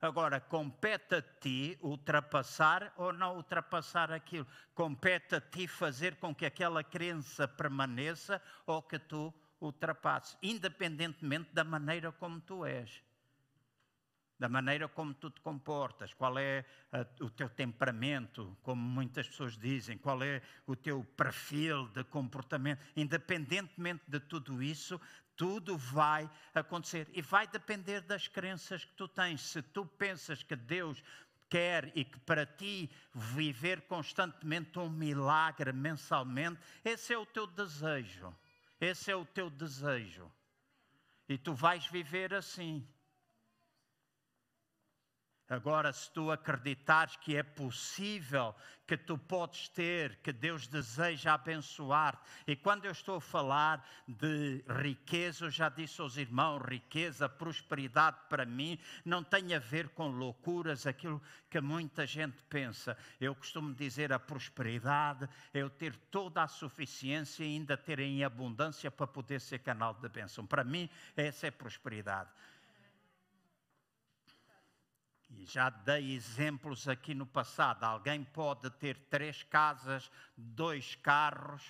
Agora, 0.00 0.40
compete 0.40 1.16
a 1.16 1.22
ti 1.22 1.78
ultrapassar 1.82 2.94
ou 2.96 3.12
não 3.12 3.36
ultrapassar 3.36 4.10
aquilo. 4.10 4.46
Compete 4.74 5.34
a 5.34 5.40
ti 5.40 5.68
fazer 5.68 6.16
com 6.16 6.34
que 6.34 6.46
aquela 6.46 6.82
crença 6.82 7.46
permaneça 7.46 8.40
ou 8.64 8.80
que 8.80 8.98
tu 8.98 9.34
ultrapasses, 9.60 10.36
independentemente 10.42 11.52
da 11.52 11.64
maneira 11.64 12.12
como 12.12 12.40
tu 12.40 12.64
és, 12.64 13.02
da 14.38 14.48
maneira 14.48 14.88
como 14.88 15.12
tu 15.14 15.30
te 15.30 15.40
comportas, 15.40 16.14
qual 16.14 16.38
é 16.38 16.64
a, 16.92 17.24
o 17.24 17.28
teu 17.28 17.48
temperamento, 17.48 18.56
como 18.62 18.80
muitas 18.80 19.26
pessoas 19.26 19.58
dizem, 19.58 19.98
qual 19.98 20.22
é 20.22 20.40
o 20.66 20.76
teu 20.76 21.02
perfil 21.16 21.88
de 21.88 22.04
comportamento, 22.04 22.80
independentemente 22.94 24.04
de 24.06 24.20
tudo 24.20 24.62
isso, 24.62 25.00
tudo 25.36 25.76
vai 25.76 26.28
acontecer 26.54 27.08
e 27.12 27.22
vai 27.22 27.46
depender 27.46 28.00
das 28.00 28.26
crenças 28.26 28.84
que 28.84 28.92
tu 28.94 29.06
tens. 29.08 29.40
Se 29.40 29.62
tu 29.62 29.86
pensas 29.86 30.42
que 30.42 30.56
Deus 30.56 31.02
quer 31.48 31.92
e 31.94 32.04
que 32.04 32.18
para 32.20 32.44
ti 32.44 32.90
viver 33.14 33.82
constantemente 33.82 34.78
um 34.78 34.90
milagre 34.90 35.72
mensalmente, 35.72 36.60
esse 36.84 37.12
é 37.12 37.18
o 37.18 37.26
teu 37.26 37.46
desejo. 37.46 38.34
Esse 38.80 39.10
é 39.10 39.16
o 39.16 39.24
teu 39.24 39.50
desejo. 39.50 40.30
E 41.28 41.36
tu 41.36 41.52
vais 41.52 41.86
viver 41.86 42.32
assim. 42.32 42.86
Agora, 45.48 45.90
se 45.94 46.10
tu 46.10 46.30
acreditares 46.30 47.16
que 47.16 47.34
é 47.34 47.42
possível, 47.42 48.54
que 48.86 48.98
tu 48.98 49.16
podes 49.16 49.68
ter, 49.70 50.16
que 50.16 50.30
Deus 50.30 50.66
deseja 50.66 51.32
abençoar, 51.32 52.20
e 52.46 52.54
quando 52.54 52.84
eu 52.84 52.92
estou 52.92 53.16
a 53.16 53.20
falar 53.20 53.82
de 54.06 54.62
riqueza, 54.82 55.46
eu 55.46 55.50
já 55.50 55.70
disse 55.70 56.02
aos 56.02 56.18
irmãos: 56.18 56.60
riqueza, 56.68 57.30
prosperidade 57.30 58.18
para 58.28 58.44
mim 58.44 58.78
não 59.06 59.24
tem 59.24 59.54
a 59.54 59.58
ver 59.58 59.88
com 59.90 60.08
loucuras, 60.08 60.86
aquilo 60.86 61.22
que 61.48 61.60
muita 61.62 62.06
gente 62.06 62.42
pensa. 62.50 62.94
Eu 63.18 63.34
costumo 63.34 63.74
dizer: 63.74 64.12
a 64.12 64.18
prosperidade 64.18 65.26
é 65.54 65.60
eu 65.60 65.70
ter 65.70 65.96
toda 66.10 66.42
a 66.42 66.48
suficiência 66.48 67.42
e 67.42 67.46
ainda 67.46 67.74
ter 67.74 68.00
em 68.00 68.22
abundância 68.22 68.90
para 68.90 69.06
poder 69.06 69.40
ser 69.40 69.60
canal 69.60 69.94
de 69.94 70.08
bênção. 70.10 70.46
Para 70.46 70.62
mim, 70.62 70.90
essa 71.16 71.46
é 71.46 71.50
prosperidade. 71.50 72.28
E 75.38 75.46
já 75.46 75.70
dei 75.70 76.16
exemplos 76.16 76.88
aqui 76.88 77.14
no 77.14 77.24
passado. 77.24 77.84
Alguém 77.84 78.24
pode 78.24 78.68
ter 78.70 78.98
três 79.08 79.44
casas, 79.44 80.10
dois 80.36 80.96
carros 80.96 81.62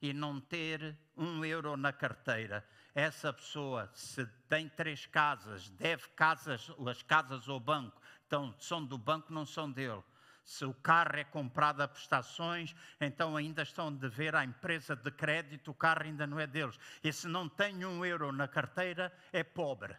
e 0.00 0.14
não 0.14 0.40
ter 0.40 0.96
um 1.14 1.44
euro 1.44 1.76
na 1.76 1.92
carteira. 1.92 2.66
Essa 2.94 3.30
pessoa, 3.30 3.90
se 3.92 4.24
tem 4.48 4.70
três 4.70 5.04
casas, 5.04 5.68
deve 5.68 6.08
casas, 6.16 6.72
as 6.88 7.02
casas 7.02 7.46
ao 7.46 7.60
banco, 7.60 8.00
então 8.26 8.54
são 8.58 8.82
do 8.82 8.96
banco, 8.96 9.34
não 9.34 9.44
são 9.44 9.70
dele. 9.70 10.02
Se 10.42 10.64
o 10.64 10.72
carro 10.72 11.16
é 11.16 11.24
comprado 11.24 11.82
a 11.82 11.88
prestações, 11.88 12.74
então 12.98 13.36
ainda 13.36 13.60
estão 13.62 13.88
a 13.88 13.90
dever 13.90 14.34
à 14.34 14.42
empresa 14.42 14.96
de 14.96 15.10
crédito, 15.10 15.72
o 15.72 15.74
carro 15.74 16.04
ainda 16.04 16.26
não 16.26 16.40
é 16.40 16.46
deles. 16.46 16.78
E 17.04 17.12
se 17.12 17.28
não 17.28 17.50
tem 17.50 17.84
um 17.84 18.02
euro 18.02 18.32
na 18.32 18.48
carteira, 18.48 19.12
é 19.30 19.44
pobre. 19.44 19.94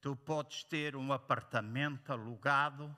Tu 0.00 0.16
podes 0.16 0.64
ter 0.64 0.96
um 0.96 1.12
apartamento 1.12 2.10
alugado, 2.10 2.94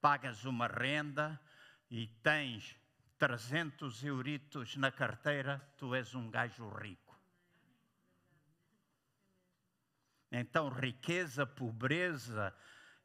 pagas 0.00 0.44
uma 0.44 0.66
renda 0.66 1.40
e 1.88 2.08
tens 2.08 2.76
300 3.18 4.02
euritos 4.02 4.76
na 4.76 4.90
carteira, 4.90 5.60
tu 5.76 5.94
és 5.94 6.12
um 6.12 6.28
gajo 6.28 6.68
rico. 6.70 7.16
Então, 10.32 10.70
riqueza, 10.70 11.46
pobreza, 11.46 12.52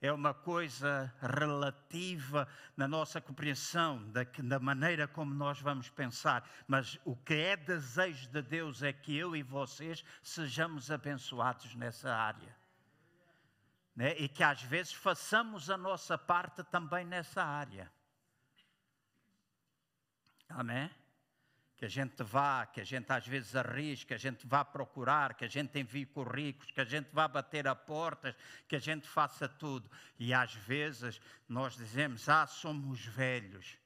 é 0.01 0.11
uma 0.11 0.33
coisa 0.33 1.13
relativa 1.21 2.47
na 2.75 2.87
nossa 2.87 3.21
compreensão, 3.21 4.09
da, 4.11 4.23
da, 4.23 4.59
maneira 4.59 5.07
como 5.07 5.35
nós 5.35 5.61
vamos 5.61 5.87
pensar. 5.89 6.49
Mas 6.67 6.99
o 7.05 7.15
que 7.15 7.35
é 7.35 7.55
desejo 7.55 8.27
de 8.29 8.41
Deus 8.41 8.81
é 8.81 8.91
que 8.91 9.15
eu 9.15 9.35
e 9.35 9.43
vocês 9.43 10.03
sejamos 10.23 10.89
abençoados 10.89 11.75
nessa 11.75 12.11
área 12.11 12.55
né? 13.97 14.15
e 14.19 14.29
que 14.29 14.43
às 14.43 14.61
vezes 14.61 14.93
façamos 14.93 15.71
a 15.71 15.77
nossa 15.77 16.19
parte 16.19 16.63
também 16.65 17.03
nessa 17.03 17.43
área. 17.43 17.91
Amém? 20.47 20.87
Que 21.75 21.85
a 21.85 21.89
gente 21.89 22.21
vá, 22.21 22.67
que 22.67 22.79
a 22.79 22.83
gente 22.83 23.11
às 23.11 23.25
vezes 23.25 23.55
arrisque, 23.55 24.05
que 24.05 24.13
a 24.13 24.19
gente 24.19 24.45
vá 24.45 24.63
procurar, 24.63 25.33
que 25.33 25.45
a 25.45 25.47
gente 25.47 25.79
envie 25.79 26.05
currículos, 26.05 26.71
que 26.71 26.79
a 26.79 26.85
gente 26.85 27.09
vá 27.11 27.27
bater 27.27 27.67
a 27.67 27.73
portas, 27.75 28.35
que 28.67 28.75
a 28.75 28.79
gente 28.79 29.07
faça 29.07 29.49
tudo. 29.49 29.89
E 30.19 30.31
às 30.31 30.53
vezes 30.53 31.19
nós 31.49 31.75
dizemos, 31.75 32.29
ah, 32.29 32.45
somos 32.45 33.03
velhos. 33.03 33.79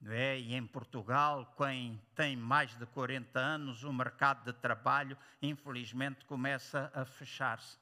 Não 0.00 0.12
é? 0.12 0.38
E 0.38 0.54
em 0.54 0.66
Portugal, 0.66 1.54
quem 1.58 2.00
tem 2.14 2.34
mais 2.34 2.74
de 2.78 2.86
40 2.86 3.38
anos, 3.38 3.84
o 3.84 3.92
mercado 3.92 4.42
de 4.50 4.58
trabalho, 4.58 5.18
infelizmente, 5.42 6.24
começa 6.24 6.90
a 6.94 7.04
fechar-se 7.04 7.76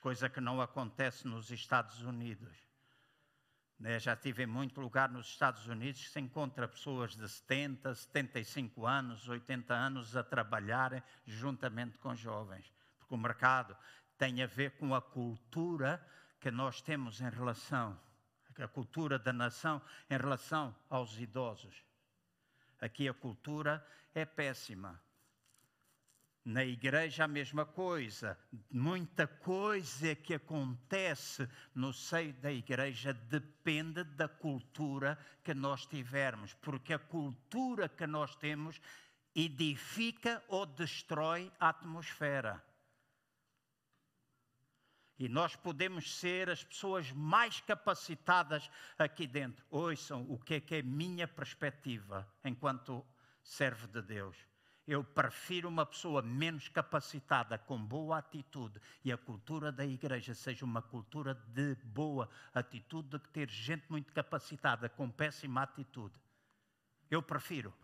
coisa 0.00 0.28
que 0.28 0.40
não 0.40 0.60
acontece 0.60 1.26
nos 1.26 1.50
Estados 1.50 2.02
Unidos. 2.02 2.56
Né? 3.78 3.98
Já 3.98 4.16
tive 4.16 4.42
em 4.42 4.46
muito 4.46 4.80
lugar 4.80 5.08
nos 5.08 5.28
Estados 5.28 5.66
Unidos 5.66 6.02
que 6.02 6.10
se 6.10 6.20
encontra 6.20 6.66
pessoas 6.66 7.14
de 7.14 7.28
70, 7.28 7.94
75 7.94 8.86
anos, 8.86 9.28
80 9.28 9.74
anos 9.74 10.16
a 10.16 10.22
trabalharem 10.22 11.02
juntamente 11.26 11.98
com 11.98 12.14
jovens, 12.14 12.72
porque 12.98 13.14
o 13.14 13.18
mercado 13.18 13.76
tem 14.16 14.42
a 14.42 14.46
ver 14.46 14.72
com 14.78 14.94
a 14.94 15.00
cultura 15.00 16.04
que 16.40 16.50
nós 16.50 16.80
temos 16.80 17.20
em 17.20 17.30
relação, 17.30 17.98
a 18.56 18.66
cultura 18.66 19.18
da 19.18 19.32
nação 19.32 19.80
em 20.10 20.16
relação 20.16 20.74
aos 20.90 21.18
idosos. 21.18 21.84
Aqui 22.80 23.08
a 23.08 23.14
cultura 23.14 23.86
é 24.14 24.24
péssima. 24.24 25.00
Na 26.48 26.64
igreja 26.64 27.24
a 27.24 27.28
mesma 27.28 27.66
coisa. 27.66 28.38
Muita 28.70 29.26
coisa 29.26 30.14
que 30.14 30.32
acontece 30.32 31.46
no 31.74 31.92
seio 31.92 32.32
da 32.40 32.50
igreja 32.50 33.12
depende 33.12 34.02
da 34.02 34.26
cultura 34.26 35.18
que 35.44 35.52
nós 35.52 35.84
tivermos, 35.84 36.54
porque 36.54 36.94
a 36.94 36.98
cultura 36.98 37.86
que 37.86 38.06
nós 38.06 38.34
temos 38.34 38.80
edifica 39.34 40.42
ou 40.48 40.64
destrói 40.64 41.52
a 41.60 41.68
atmosfera. 41.68 42.64
E 45.18 45.28
nós 45.28 45.54
podemos 45.54 46.18
ser 46.18 46.48
as 46.48 46.64
pessoas 46.64 47.12
mais 47.12 47.60
capacitadas 47.60 48.70
aqui 48.98 49.26
dentro. 49.26 49.62
Ouçam 49.68 50.24
o 50.30 50.38
que 50.38 50.54
é 50.54 50.60
que 50.62 50.76
é 50.76 50.82
minha 50.82 51.28
perspectiva 51.28 52.26
enquanto 52.42 53.04
servo 53.42 53.86
de 53.86 54.00
Deus 54.00 54.48
eu 54.88 55.04
prefiro 55.04 55.68
uma 55.68 55.84
pessoa 55.84 56.22
menos 56.22 56.66
capacitada, 56.68 57.58
com 57.58 57.78
boa 57.78 58.16
atitude, 58.16 58.80
e 59.04 59.12
a 59.12 59.18
cultura 59.18 59.70
da 59.70 59.84
igreja 59.84 60.34
seja 60.34 60.64
uma 60.64 60.80
cultura 60.80 61.34
de 61.34 61.74
boa 61.84 62.26
atitude, 62.54 63.10
do 63.10 63.20
que 63.20 63.28
ter 63.28 63.50
gente 63.50 63.84
muito 63.90 64.10
capacitada, 64.14 64.88
com 64.88 65.10
péssima 65.10 65.62
atitude. 65.62 66.14
Eu 67.10 67.22
prefiro. 67.22 67.74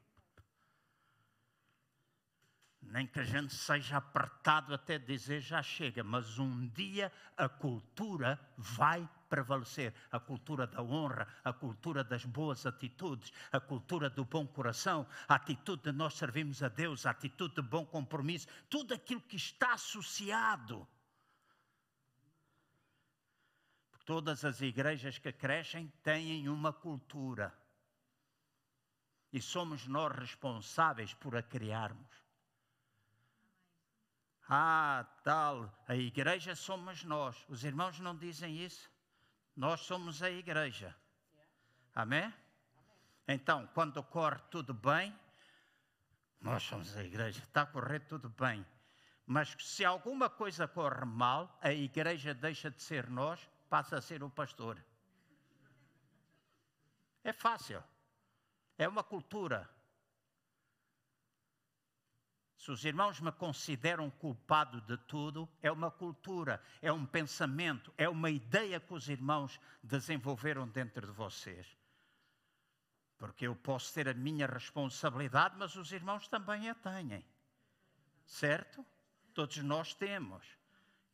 Nem 2.81 3.07
que 3.07 3.21
a 3.21 3.25
gente 3.25 3.53
seja 3.55 3.99
apertado 3.99 4.73
até 4.73 4.99
dizer 4.99 5.43
já 5.43 5.63
chega, 5.63 6.03
mas 6.03 6.39
um 6.39 6.67
dia 6.69 7.13
a 7.37 7.51
cultura 7.51 8.41
vai 8.57 9.07
prevalecer 9.35 9.93
a 10.13 10.21
cultura 10.21 10.65
da 10.65 10.81
honra, 10.81 11.27
a 11.43 11.53
cultura 11.53 12.05
das 12.05 12.25
boas 12.25 12.65
atitudes, 12.67 13.33
a 13.51 13.59
cultura 13.59 14.09
do 14.09 14.25
bom 14.25 14.47
coração, 14.47 15.05
a 15.27 15.35
atitude 15.35 15.83
de 15.83 15.93
nós 15.93 16.15
servimos 16.15 16.63
a 16.63 16.69
Deus, 16.69 17.05
a 17.05 17.11
atitude 17.11 17.57
de 17.57 17.63
bom 17.63 17.85
compromisso, 17.85 18.47
tudo 18.71 18.95
aquilo 18.95 19.21
que 19.23 19.37
está 19.37 19.73
associado. 19.75 20.87
Todas 24.05 24.45
as 24.45 24.61
igrejas 24.61 25.19
que 25.19 25.33
crescem 25.33 25.93
têm 26.03 26.49
uma 26.49 26.73
cultura 26.73 27.53
E 29.33 29.41
somos 29.43 29.89
nós 29.89 30.13
responsáveis 30.17 31.13
por 31.15 31.35
a 31.35 31.43
criarmos. 31.43 32.13
Ah, 34.49 35.05
tal, 35.25 35.57
a 35.89 35.97
igreja 35.97 36.55
somos 36.55 37.03
nós. 37.03 37.45
Os 37.49 37.65
irmãos 37.65 37.99
não 37.99 38.17
dizem 38.17 38.63
isso? 38.65 38.94
Nós 39.57 39.81
somos 39.81 40.23
a 40.23 40.31
igreja. 40.31 40.95
Amém? 41.95 42.33
Então, 43.27 43.67
quando 43.69 44.03
corre 44.03 44.41
tudo 44.51 44.75
bem, 44.75 45.17
nós 46.41 46.63
somos 46.63 46.97
a 46.97 47.03
igreja, 47.03 47.43
está 47.43 47.63
a 47.63 47.67
correr 47.67 48.01
tudo 48.01 48.29
bem. 48.29 48.67
Mas 49.27 49.57
se 49.59 49.85
alguma 49.85 50.29
coisa 50.29 50.69
corre 50.69 51.05
mal, 51.05 51.59
a 51.63 51.73
igreja 51.73 52.35
deixa 52.35 52.71
de 52.71 52.83
ser 52.83 53.09
nós, 53.09 53.49
passa 53.71 53.97
a 53.97 54.03
ser 54.03 54.23
o 54.23 54.29
pastor. 54.29 54.85
É 57.23 57.33
fácil. 57.33 57.83
É 58.77 58.87
uma 58.87 59.03
cultura. 59.03 59.69
Se 62.65 62.71
os 62.71 62.83
irmãos 62.83 63.21
me 63.21 63.31
consideram 63.31 64.09
culpado 64.09 64.81
de 64.81 64.97
tudo, 64.97 65.47
é 65.61 65.71
uma 65.71 65.91
cultura, 65.91 66.63
é 66.81 66.91
um 66.91 67.05
pensamento, 67.05 67.93
é 67.99 68.09
uma 68.09 68.31
ideia 68.31 68.81
que 68.81 68.95
os 68.95 69.07
irmãos 69.11 69.61
desenvolveram 69.83 70.67
dentro 70.67 71.07
de 71.07 71.13
vocês. 71.13 71.67
Porque 73.19 73.47
eu 73.47 73.55
posso 73.55 73.93
ter 73.93 74.09
a 74.09 74.15
minha 74.15 74.47
responsabilidade, 74.47 75.57
mas 75.59 75.77
os 75.77 75.93
irmãos 75.93 76.27
também 76.27 76.71
a 76.71 76.75
têm. 76.75 77.23
Certo? 78.25 78.83
Todos 79.35 79.59
nós 79.59 79.93
temos. 79.93 80.43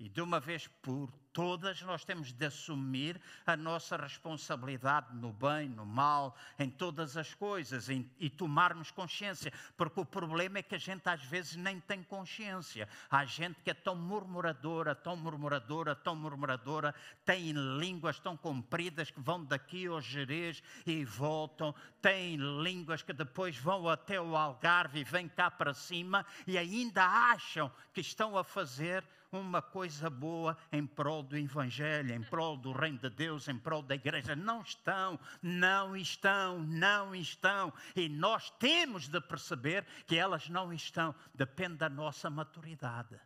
E 0.01 0.09
de 0.09 0.22
uma 0.22 0.40
vez 0.40 0.66
por 0.80 1.12
todas, 1.30 1.82
nós 1.82 2.07
temos 2.07 2.32
de 2.32 2.46
assumir 2.46 3.20
a 3.44 3.55
nossa 3.55 3.98
responsabilidade 3.98 5.14
no 5.14 5.30
bem, 5.30 5.68
no 5.68 5.84
mal, 5.84 6.34
em 6.59 6.70
todas 6.70 7.18
as 7.18 7.34
coisas 7.34 7.90
em, 7.90 8.11
e 8.18 8.30
tomarmos 8.30 8.90
consciência, 8.90 9.53
porque 9.76 10.01
o 10.01 10.05
problema 10.07 10.59
é 10.59 10.62
que 10.62 10.74
a 10.74 10.78
gente 10.78 11.07
às 11.07 11.22
vezes 11.24 11.55
nem 11.55 11.78
tem 11.78 12.03
consciência. 12.03 12.88
Há 13.11 13.26
gente 13.26 13.61
que 13.62 13.70
é 13.70 13.74
tão 13.74 13.94
murmuradora, 13.94 14.94
tão 14.94 15.16
murmuradora, 15.16 15.94
tão 15.94 16.16
murmuradora, 16.16 16.94
tem 17.22 17.53
línguas 17.53 18.18
tão 18.18 18.38
compridas 18.38 19.11
que 19.11 19.20
vão 19.20 19.44
daqui 19.44 19.86
ao 19.86 20.01
Jerez 20.01 20.62
e 20.86 21.05
voltam, 21.05 21.74
tem 22.01 22.36
línguas 22.36 23.03
que 23.03 23.12
depois 23.12 23.55
vão 23.55 23.86
até 23.86 24.18
o 24.18 24.34
Algarve 24.34 25.01
e 25.01 25.05
vêm 25.05 25.28
cá 25.28 25.51
para 25.51 25.74
cima 25.74 26.24
e 26.46 26.57
ainda 26.57 27.05
acham 27.05 27.70
que 27.92 28.01
estão 28.01 28.38
a 28.38 28.42
fazer 28.42 29.05
uma 29.33 29.62
coisa 29.62 30.11
boa 30.11 30.57
em 30.72 30.87
prol 30.87 31.22
do 31.22 31.37
Evangelho, 31.37 32.14
em 32.14 32.22
prol 32.22 32.57
do 32.57 32.72
Reino 32.72 32.99
de 32.99 33.11
Deus, 33.11 33.49
em 33.49 33.59
prol 33.59 33.83
da 33.83 33.95
igreja. 33.95 34.35
Não 34.35 34.62
estão, 34.62 35.18
não 35.43 35.97
estão, 35.97 36.59
não 36.61 37.14
estão. 37.14 37.72
E 37.95 38.09
nós 38.09 38.51
temos 38.51 39.09
de 39.09 39.20
perceber 39.20 39.87
que 40.07 40.16
elas 40.16 40.49
não 40.49 40.72
estão. 40.72 41.14
Depende 41.35 41.76
da 41.76 41.89
nossa 41.89 42.28
maturidade. 42.28 43.20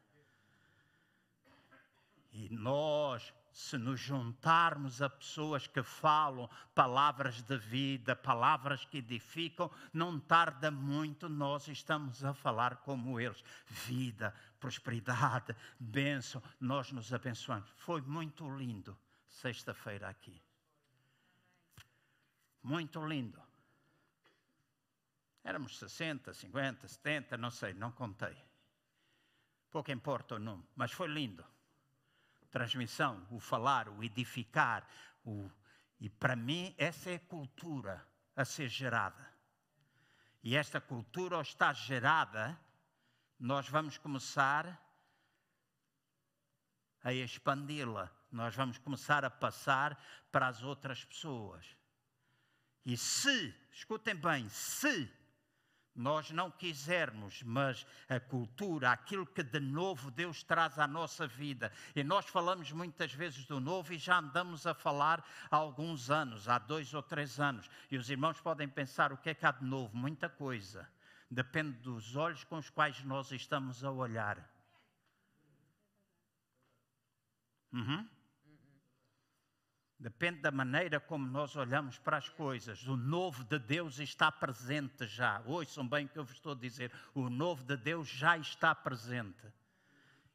E 2.33 2.49
nós 2.51 3.33
se 3.55 3.79
nos 3.79 4.01
juntarmos 4.01 5.01
a 5.01 5.09
pessoas 5.09 5.69
que 5.69 5.81
falam 5.81 6.51
palavras 6.75 7.41
de 7.41 7.57
vida, 7.57 8.17
palavras 8.17 8.85
que 8.85 8.99
edificam, 8.99 9.71
não 9.93 10.19
tarda 10.19 10.73
muito, 10.73 11.29
nós 11.29 11.69
estamos 11.69 12.25
a 12.25 12.35
falar 12.35 12.79
como 12.79 13.21
eles. 13.21 13.45
Vida, 13.65 14.35
prosperidade, 14.59 15.55
bênção, 15.79 16.43
nós 16.59 16.91
nos 16.91 17.15
abençoamos. 17.15 17.71
Foi 17.77 18.03
muito 18.03 18.45
lindo 18.57 18.99
sexta-feira 19.29 20.09
aqui. 20.09 20.43
Muito 22.61 23.07
lindo. 23.07 23.41
Éramos 25.45 25.79
60, 25.79 26.35
50, 26.35 26.89
70, 26.89 27.37
não 27.37 27.53
sei, 27.53 27.73
não 27.73 27.93
contei. 27.93 28.37
Pouco 29.71 29.93
importa 29.93 30.35
o 30.35 30.39
número, 30.41 30.67
mas 30.75 30.91
foi 30.91 31.07
lindo 31.07 31.54
transmissão, 32.55 33.27
o 33.33 33.41
falar, 33.41 33.89
o 33.89 34.05
edificar. 34.05 34.89
O... 35.25 35.51
E 35.99 36.09
para 36.09 36.37
mim, 36.37 36.73
essa 36.79 37.11
é 37.11 37.17
a 37.17 37.19
cultura 37.19 38.07
a 38.37 38.45
ser 38.45 38.69
gerada. 38.69 39.29
E 40.41 40.55
esta 40.55 40.81
cultura, 40.81 41.35
ao 41.35 41.43
estar 41.43 41.75
gerada, 41.75 42.57
nós 43.41 43.69
vamos 43.69 43.99
começar 43.99 44.81
a 47.03 47.13
expandi-la. 47.13 48.09
Nós 48.31 48.55
vamos 48.55 48.79
começar 48.79 49.25
a 49.25 49.31
passar 49.31 50.01
para 50.31 50.47
as 50.47 50.63
outras 50.63 51.05
pessoas. 51.05 51.77
E 52.87 52.97
se, 52.97 53.53
escutem 53.73 54.15
bem, 54.15 54.49
se 54.49 55.13
nós 55.95 56.31
não 56.31 56.51
quisermos, 56.51 57.43
mas 57.43 57.87
a 58.09 58.19
cultura, 58.19 58.91
aquilo 58.91 59.27
que 59.27 59.43
de 59.43 59.61
novo 59.61 60.11
Deus 60.11 60.43
traz 60.43 60.79
à 60.79 60.87
nossa 60.87 61.27
vida. 61.27 61.73
E 61.95 62.03
nós 62.03 62.27
falamos 62.27 62.73
muitas 62.73 63.13
vezes 63.13 63.45
do 63.47 63.61
novo 63.61 63.93
e 63.93 63.99
já 63.99 64.19
andamos 64.19 64.67
a 64.67 64.75
falar 64.75 65.25
há 65.51 65.57
alguns 65.57 66.11
anos, 66.11 66.49
há 66.49 66.59
dois 66.59 66.93
ou 66.95 67.03
três 67.03 67.39
anos. 67.39 67.71
E 67.91 67.97
os 67.97 68.11
irmãos 68.11 68.41
podem 68.41 68.69
pensar: 68.69 69.13
o 69.13 69.17
que 69.17 69.31
é 69.31 69.35
que 69.35 69.47
há 69.47 69.53
de 69.53 69.65
novo? 69.65 69.97
Muita 69.97 70.29
coisa. 70.29 70.89
Depende 71.31 71.79
dos 71.79 72.17
olhos 72.17 72.45
com 72.45 72.57
os 72.59 72.71
quais 72.71 73.03
nós 73.05 73.31
estamos 73.33 73.85
a 73.85 73.91
olhar. 73.91 74.39
Uhum. 77.73 78.09
Depende 80.05 80.43
da 80.43 80.51
maneira 80.51 81.01
como 81.01 81.27
nós 81.27 81.57
olhamos 81.57 81.99
para 81.99 82.19
as 82.19 82.29
coisas. 82.29 82.87
O 82.87 82.95
novo 82.95 83.43
de 83.43 83.59
Deus 83.59 83.99
está 83.99 84.31
presente 84.31 85.07
já. 85.07 85.41
Ouçam 85.47 85.89
bem 85.89 86.05
o 86.05 86.09
que 86.11 86.19
eu 86.19 86.25
vos 86.27 86.35
estou 86.35 86.53
a 86.53 86.55
dizer. 86.55 86.93
O 87.15 87.31
novo 87.31 87.65
de 87.65 87.75
Deus 87.75 88.07
já 88.07 88.37
está 88.37 88.75
presente. 88.75 89.51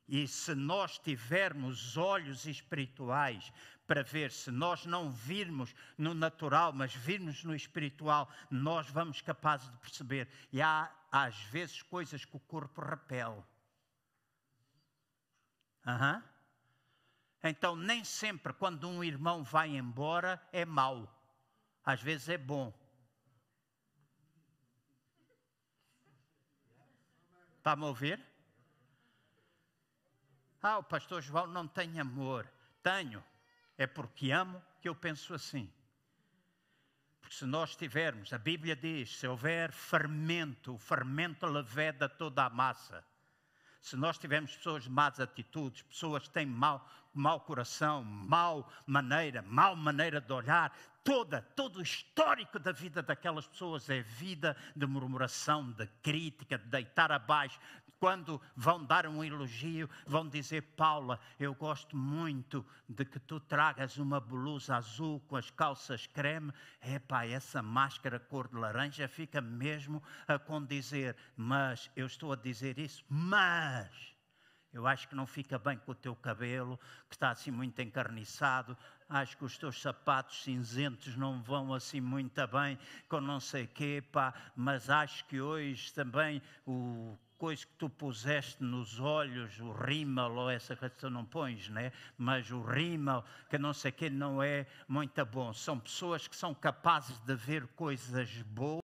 E 0.07 0.27
se 0.27 0.55
nós 0.55 0.97
tivermos 0.97 1.95
olhos 1.97 2.47
espirituais 2.47 3.53
para 3.85 4.01
ver, 4.01 4.31
se 4.31 4.49
nós 4.49 4.87
não 4.87 5.11
virmos 5.11 5.75
no 5.95 6.15
natural, 6.15 6.73
mas 6.73 6.91
virmos 6.95 7.43
no 7.43 7.53
espiritual, 7.53 8.27
nós 8.49 8.89
vamos 8.89 9.21
capazes 9.21 9.69
de 9.69 9.77
perceber. 9.77 10.27
E 10.51 10.63
há, 10.63 10.91
às 11.11 11.35
vezes, 11.43 11.83
coisas 11.83 12.25
que 12.25 12.35
o 12.35 12.39
corpo 12.39 12.81
repele. 12.81 13.43
Uhum. 15.85 16.23
Então, 17.43 17.75
nem 17.75 18.03
sempre 18.03 18.53
quando 18.53 18.87
um 18.87 19.03
irmão 19.03 19.43
vai 19.43 19.69
embora 19.77 20.41
é 20.51 20.65
mau, 20.65 21.07
às 21.85 22.01
vezes 22.01 22.27
é 22.29 22.37
bom. 22.37 22.73
Está-me 27.57 27.83
a 27.83 27.87
ouvir? 27.87 28.25
Ah, 30.61 30.77
o 30.77 30.83
pastor 30.83 31.21
João 31.21 31.47
não 31.47 31.67
tem 31.67 31.99
amor. 31.99 32.51
Tenho. 32.83 33.23
É 33.77 33.87
porque 33.87 34.31
amo 34.31 34.61
que 34.81 34.89
eu 34.89 34.95
penso 34.95 35.33
assim. 35.33 35.71
Porque 37.21 37.35
se 37.35 37.45
nós 37.45 37.75
tivermos, 37.75 38.33
a 38.33 38.37
Bíblia 38.37 38.75
diz, 38.75 39.17
se 39.17 39.27
houver 39.27 39.71
fermento, 39.71 40.73
o 40.73 40.77
fermento 40.77 41.45
leveda 41.45 42.09
toda 42.09 42.43
a 42.43 42.49
massa. 42.49 43.05
Se 43.81 43.95
nós 43.95 44.17
tivermos 44.17 44.55
pessoas 44.55 44.83
de 44.83 44.89
más 44.89 45.19
atitudes, 45.19 45.81
pessoas 45.83 46.23
que 46.23 46.33
têm 46.33 46.45
mau, 46.45 46.85
mau 47.13 47.39
coração, 47.39 48.03
mau 48.03 48.69
maneira, 48.85 49.41
mau 49.41 49.75
maneira 49.75 50.19
de 50.19 50.31
olhar, 50.33 50.75
toda, 51.03 51.41
todo 51.55 51.77
o 51.77 51.81
histórico 51.81 52.59
da 52.59 52.71
vida 52.71 53.01
daquelas 53.01 53.47
pessoas 53.47 53.89
é 53.89 54.01
vida 54.01 54.55
de 54.75 54.85
murmuração, 54.85 55.71
de 55.71 55.87
crítica, 56.03 56.57
de 56.57 56.65
deitar 56.65 57.11
abaixo. 57.11 57.59
Quando 57.99 58.41
vão 58.55 58.85
dar 58.85 59.05
um 59.05 59.21
elogio, 59.21 59.89
vão 60.07 60.27
dizer: 60.27 60.61
Paula, 60.77 61.19
eu 61.37 61.53
gosto 61.53 61.97
muito 61.97 62.65
de 62.87 63.03
que 63.03 63.19
tu 63.19 63.41
tragas 63.41 63.97
uma 63.97 64.21
blusa 64.21 64.77
azul 64.77 65.19
com 65.27 65.35
as 65.35 65.51
calças 65.51 66.07
creme. 66.07 66.53
Epá, 66.81 67.25
essa 67.25 67.61
máscara 67.61 68.17
cor 68.17 68.47
de 68.47 68.55
laranja 68.55 69.07
fica 69.09 69.41
mesmo 69.41 70.01
a 70.27 70.39
condizer. 70.39 71.15
Mas 71.35 71.91
eu 71.93 72.05
estou 72.05 72.31
a 72.31 72.37
dizer 72.37 72.79
isso, 72.79 73.03
mas 73.09 74.15
eu 74.71 74.85
acho 74.85 75.07
que 75.07 75.15
não 75.15 75.25
fica 75.25 75.57
bem 75.57 75.77
com 75.77 75.91
o 75.91 75.95
teu 75.95 76.15
cabelo, 76.15 76.79
que 77.09 77.15
está 77.15 77.31
assim 77.31 77.51
muito 77.51 77.81
encarniçado. 77.81 78.77
Acho 79.09 79.35
que 79.35 79.43
os 79.43 79.57
teus 79.57 79.81
sapatos 79.81 80.43
cinzentos 80.43 81.17
não 81.17 81.41
vão 81.41 81.73
assim 81.73 81.99
muito 81.99 82.47
bem 82.47 82.77
com 83.09 83.19
não 83.19 83.39
sei 83.39 83.67
quê, 83.67 84.01
pá. 84.11 84.33
Mas 84.55 84.89
acho 84.89 85.25
que 85.25 85.41
hoje 85.41 85.91
também 85.91 86.41
o 86.65 87.17
coisa 87.39 87.65
que 87.65 87.73
tu 87.77 87.89
puseste 87.89 88.61
nos 88.61 88.99
olhos, 88.99 89.57
o 89.61 89.71
rímel, 89.71 90.35
ou 90.35 90.49
essa 90.49 90.75
coisa 90.75 90.93
que 90.93 90.99
tu 90.99 91.09
não 91.09 91.23
pões, 91.23 91.69
né? 91.69 91.93
mas 92.17 92.51
o 92.51 92.61
rímel, 92.61 93.23
que 93.49 93.57
não 93.57 93.73
sei 93.73 93.93
quê, 93.93 94.09
não 94.09 94.43
é 94.43 94.67
muito 94.87 95.25
bom. 95.25 95.53
São 95.53 95.79
pessoas 95.79 96.27
que 96.27 96.35
são 96.35 96.53
capazes 96.53 97.17
de 97.21 97.33
ver 97.35 97.65
coisas 97.69 98.29
boas 98.43 98.83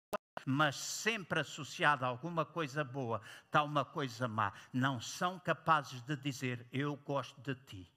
mas 0.49 0.77
sempre 0.77 1.41
associada 1.41 2.05
a 2.05 2.09
alguma 2.09 2.45
coisa 2.45 2.81
boa, 2.81 3.21
está 3.45 3.63
uma 3.63 3.83
coisa 3.83 4.29
má. 4.29 4.53
Não 4.71 5.01
são 5.01 5.37
capazes 5.37 6.01
de 6.03 6.15
dizer: 6.15 6.65
Eu 6.71 6.95
gosto 6.95 7.41
de 7.41 7.53
ti. 7.65 7.91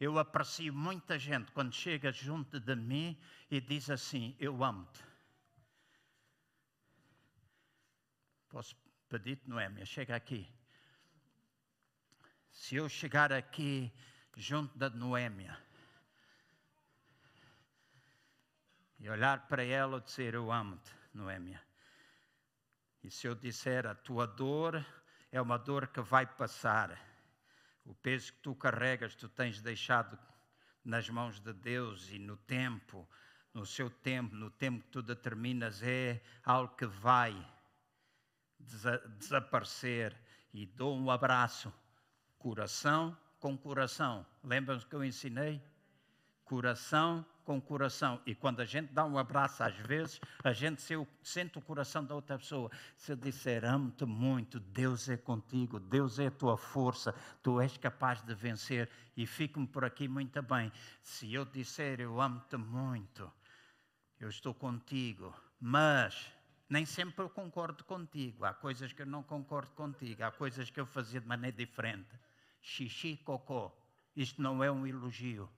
Eu 0.00 0.18
aprecio 0.18 0.74
muita 0.74 1.16
gente 1.20 1.52
quando 1.52 1.72
chega 1.72 2.10
junto 2.10 2.58
de 2.58 2.74
mim 2.74 3.16
e 3.48 3.60
diz 3.60 3.88
assim: 3.88 4.34
Eu 4.40 4.64
amo-te. 4.64 5.00
Posso 8.48 8.74
pedir-te, 9.12 9.46
Noémia, 9.46 9.84
chega 9.84 10.16
aqui. 10.16 10.48
Se 12.50 12.76
eu 12.76 12.88
chegar 12.88 13.30
aqui 13.30 13.92
junto 14.34 14.78
da 14.78 14.88
Noémia 14.88 15.54
e 18.98 19.10
olhar 19.10 19.46
para 19.48 19.62
ela 19.62 19.98
e 19.98 20.00
dizer: 20.00 20.32
Eu 20.32 20.50
amo-te, 20.50 20.90
Noémia. 21.12 21.62
E 23.02 23.10
se 23.10 23.26
eu 23.26 23.34
disser: 23.34 23.86
A 23.86 23.94
tua 23.94 24.26
dor 24.26 24.82
é 25.30 25.38
uma 25.42 25.58
dor 25.58 25.88
que 25.88 26.00
vai 26.00 26.24
passar, 26.24 26.98
o 27.84 27.94
peso 27.94 28.32
que 28.32 28.38
tu 28.38 28.54
carregas, 28.54 29.14
tu 29.14 29.28
tens 29.28 29.60
deixado 29.60 30.18
nas 30.82 31.10
mãos 31.10 31.38
de 31.38 31.52
Deus 31.52 32.08
e 32.08 32.18
no 32.18 32.38
tempo, 32.38 33.06
no 33.52 33.66
seu 33.66 33.90
tempo, 33.90 34.34
no 34.34 34.50
tempo 34.50 34.82
que 34.84 34.90
tu 34.90 35.02
determinas, 35.02 35.82
é 35.82 36.22
algo 36.42 36.74
que 36.74 36.86
vai 36.86 37.34
desaparecer. 39.18 40.16
E 40.52 40.66
dou 40.66 40.96
um 40.96 41.10
abraço, 41.10 41.72
coração 42.38 43.16
com 43.40 43.58
coração. 43.58 44.24
Lembram-se 44.44 44.86
que 44.86 44.94
eu 44.94 45.04
ensinei? 45.04 45.60
Coração 46.44 47.24
com 47.44 47.60
coração. 47.60 48.20
E 48.24 48.34
quando 48.34 48.60
a 48.60 48.64
gente 48.64 48.92
dá 48.92 49.04
um 49.04 49.18
abraço, 49.18 49.62
às 49.64 49.74
vezes, 49.74 50.20
a 50.44 50.52
gente 50.52 50.82
sente 51.22 51.58
o 51.58 51.60
coração 51.60 52.04
da 52.04 52.14
outra 52.14 52.38
pessoa. 52.38 52.70
Se 52.96 53.12
eu 53.12 53.16
disser, 53.16 53.64
amo-te 53.64 54.04
muito, 54.04 54.60
Deus 54.60 55.08
é 55.08 55.16
contigo, 55.16 55.80
Deus 55.80 56.18
é 56.18 56.26
a 56.28 56.30
tua 56.30 56.56
força, 56.56 57.14
tu 57.42 57.60
és 57.60 57.76
capaz 57.76 58.22
de 58.22 58.34
vencer. 58.34 58.88
E 59.16 59.26
fico-me 59.26 59.66
por 59.66 59.84
aqui 59.84 60.06
muito 60.06 60.40
bem. 60.42 60.70
Se 61.02 61.32
eu 61.32 61.44
disser, 61.44 62.00
eu 62.00 62.20
amo-te 62.20 62.56
muito, 62.56 63.30
eu 64.20 64.28
estou 64.28 64.54
contigo, 64.54 65.34
mas 65.60 66.30
nem 66.72 66.86
sempre 66.86 67.22
eu 67.22 67.28
concordo 67.28 67.84
contigo. 67.84 68.46
Há 68.46 68.54
coisas 68.54 68.94
que 68.94 69.02
eu 69.02 69.06
não 69.06 69.22
concordo 69.22 69.72
contigo, 69.72 70.24
há 70.24 70.32
coisas 70.32 70.70
que 70.70 70.80
eu 70.80 70.86
fazia 70.86 71.20
de 71.20 71.26
maneira 71.26 71.54
diferente. 71.54 72.18
Xixi, 72.62 73.18
cocô. 73.18 73.70
Isto 74.16 74.40
não 74.40 74.64
é 74.64 74.72
um 74.72 74.86
elogio. 74.86 75.50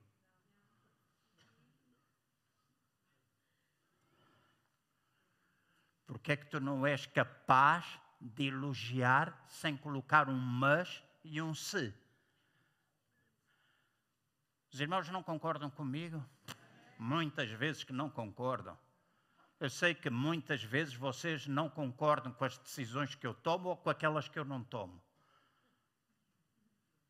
Porque 6.05 6.33
é 6.33 6.35
que 6.35 6.47
tu 6.47 6.59
não 6.59 6.85
és 6.85 7.05
capaz 7.05 7.97
de 8.19 8.47
elogiar 8.47 9.41
sem 9.47 9.77
colocar 9.77 10.27
um 10.27 10.37
mas 10.37 11.01
e 11.23 11.41
um 11.41 11.53
se? 11.55 11.93
Os 14.69 14.81
irmãos 14.81 15.07
não 15.07 15.23
concordam 15.23 15.69
comigo? 15.69 16.21
Muitas 16.99 17.49
vezes 17.51 17.85
que 17.85 17.93
não 17.93 18.09
concordam. 18.09 18.77
Eu 19.65 19.69
sei 19.71 19.95
que 19.95 20.11
muitas 20.11 20.63
vezes 20.63 20.93
vocês 20.93 21.47
não 21.47 21.67
concordam 21.67 22.31
com 22.31 22.45
as 22.45 22.55
decisões 22.55 23.15
que 23.15 23.25
eu 23.25 23.33
tomo 23.33 23.69
ou 23.69 23.75
com 23.75 23.89
aquelas 23.89 24.29
que 24.29 24.37
eu 24.37 24.45
não 24.45 24.63
tomo. 24.63 25.01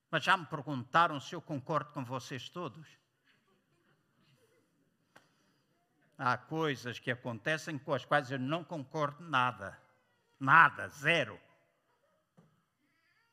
Mas 0.09 0.23
já 0.23 0.37
me 0.37 0.45
perguntaram 0.45 1.19
se 1.19 1.35
eu 1.35 1.41
concordo 1.41 1.91
com 1.91 2.05
vocês 2.05 2.47
todos? 2.47 2.87
há 6.17 6.37
coisas 6.37 6.97
que 6.97 7.11
acontecem 7.11 7.77
com 7.77 7.93
as 7.93 8.05
quais 8.05 8.31
eu 8.31 8.39
não 8.39 8.63
concordo 8.63 9.21
nada. 9.27 9.77
Nada, 10.39 10.87
zero. 10.87 11.37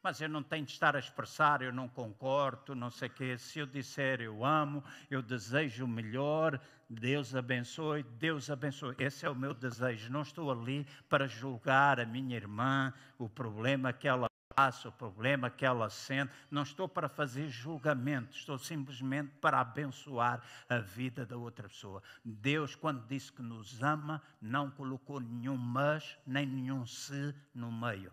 Mas 0.03 0.21
eu 0.21 0.29
não 0.29 0.43
tenho 0.43 0.67
de 0.67 0.73
estar 0.73 0.97
a 0.97 0.99
expressar, 0.99 1.63
eu 1.63 1.73
não 1.73 1.89
concordo, 1.89 2.75
não 2.75 2.91
sei 2.91 3.09
o 3.09 3.13
quê. 3.13 3.39
Se 3.39 3.61
eu 3.61 3.67
disser 3.67 4.21
eu 4.21 4.45
amo, 4.45 4.83
eu 5.09 5.23
desejo 5.23 5.85
o 5.85 5.89
melhor, 5.89 6.61
Deus 6.93 7.35
abençoe, 7.35 8.03
Deus 8.03 8.51
abençoe. 8.51 8.95
Esse 8.99 9.25
é 9.25 9.31
o 9.31 9.35
meu 9.35 9.55
desejo. 9.55 10.13
Não 10.13 10.21
estou 10.21 10.53
ali 10.53 10.87
para 11.09 11.27
julgar 11.27 11.99
a 11.99 12.05
minha 12.05 12.37
irmã, 12.37 12.93
o 13.19 13.31
problema 13.31 13.95
que 13.95 14.07
ela 14.07 14.27
passa, 14.55 14.91
o 14.91 14.93
problema 14.93 15.49
que 15.49 15.65
ela 15.65 15.89
sente. 15.89 16.31
Não 16.51 16.63
estou 16.63 16.87
para 16.87 17.09
fazer 17.09 17.49
julgamento, 17.49 18.37
estou 18.37 18.59
simplesmente 18.59 19.33
para 19.41 19.59
abençoar 19.59 20.43
a 20.69 20.79
vida 20.79 21.25
da 21.25 21.37
outra 21.37 21.67
pessoa. 21.67 22.03
Deus, 22.23 22.75
quando 22.75 23.07
disse 23.07 23.33
que 23.33 23.41
nos 23.41 23.83
ama, 23.83 24.21
não 24.39 24.71
colocou 24.71 25.19
nenhum 25.19 25.57
mas 25.57 26.19
nem 26.27 26.45
nenhum 26.45 26.85
se 26.85 27.35
no 27.55 27.73
meio. 27.73 28.13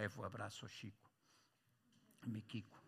Levo 0.00 0.22
o 0.22 0.24
abraço 0.24 0.64
ao 0.64 0.68
Chico, 0.70 1.10
Miquico. 2.24 2.80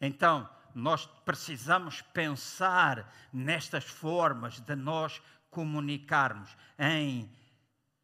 Então, 0.00 0.48
nós 0.72 1.04
precisamos 1.24 2.00
pensar 2.00 3.12
nestas 3.32 3.82
formas 3.82 4.60
de 4.60 4.76
nós 4.76 5.20
comunicarmos. 5.50 6.56
Em 6.78 7.28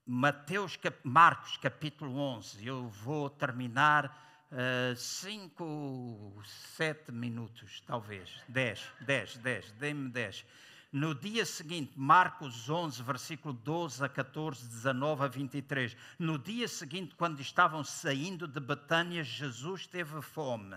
Mateus, 0.05 0.77
Marcos 1.05 1.57
capítulo 1.59 2.19
11, 2.19 2.67
eu 2.67 2.89
vou 2.89 3.31
terminar 3.31 4.49
uh, 4.51 4.97
cinco, 4.97 6.43
sete 6.75 7.13
minutos, 7.13 7.81
talvez, 7.87 8.43
dez, 8.49 8.85
dez, 9.03 9.37
dez, 9.37 9.71
dê-me 9.79 10.11
dez. 10.11 10.45
No 10.93 11.15
dia 11.15 11.47
seguinte, 11.47 11.93
Marcos 11.97 12.69
11, 12.69 13.01
versículo 13.05 13.55
12 13.55 14.05
a 14.05 14.09
14, 14.09 14.67
19 14.67 15.25
a 15.25 15.29
23. 15.29 15.97
No 16.19 16.37
dia 16.37 16.67
seguinte, 16.67 17.15
quando 17.15 17.41
estavam 17.41 17.85
saindo 17.85 18.49
de 18.49 18.59
Betânia, 18.59 19.23
Jesus 19.23 19.87
teve 19.87 20.21
fome. 20.21 20.77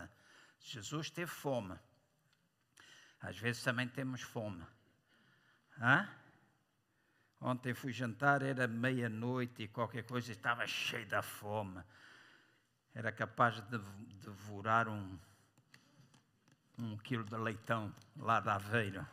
Jesus 0.59 1.09
teve 1.09 1.31
fome. 1.31 1.75
Às 3.19 3.37
vezes 3.37 3.63
também 3.63 3.87
temos 3.87 4.21
fome. 4.21 4.63
Hã? 5.79 6.07
Ontem 7.41 7.73
fui 7.73 7.91
jantar, 7.91 8.43
era 8.43 8.67
meia-noite 8.67 9.63
e 9.63 9.67
qualquer 9.67 10.03
coisa, 10.03 10.31
estava 10.31 10.67
cheio 10.67 11.07
da 11.07 11.23
fome. 11.23 11.83
Era 12.93 13.11
capaz 13.11 13.55
de 13.55 13.79
devorar 14.21 14.87
um, 14.87 15.17
um 16.77 16.97
quilo 16.97 17.23
de 17.23 17.35
leitão 17.35 17.93
lá 18.15 18.39
da 18.39 18.55
aveira. 18.55 19.09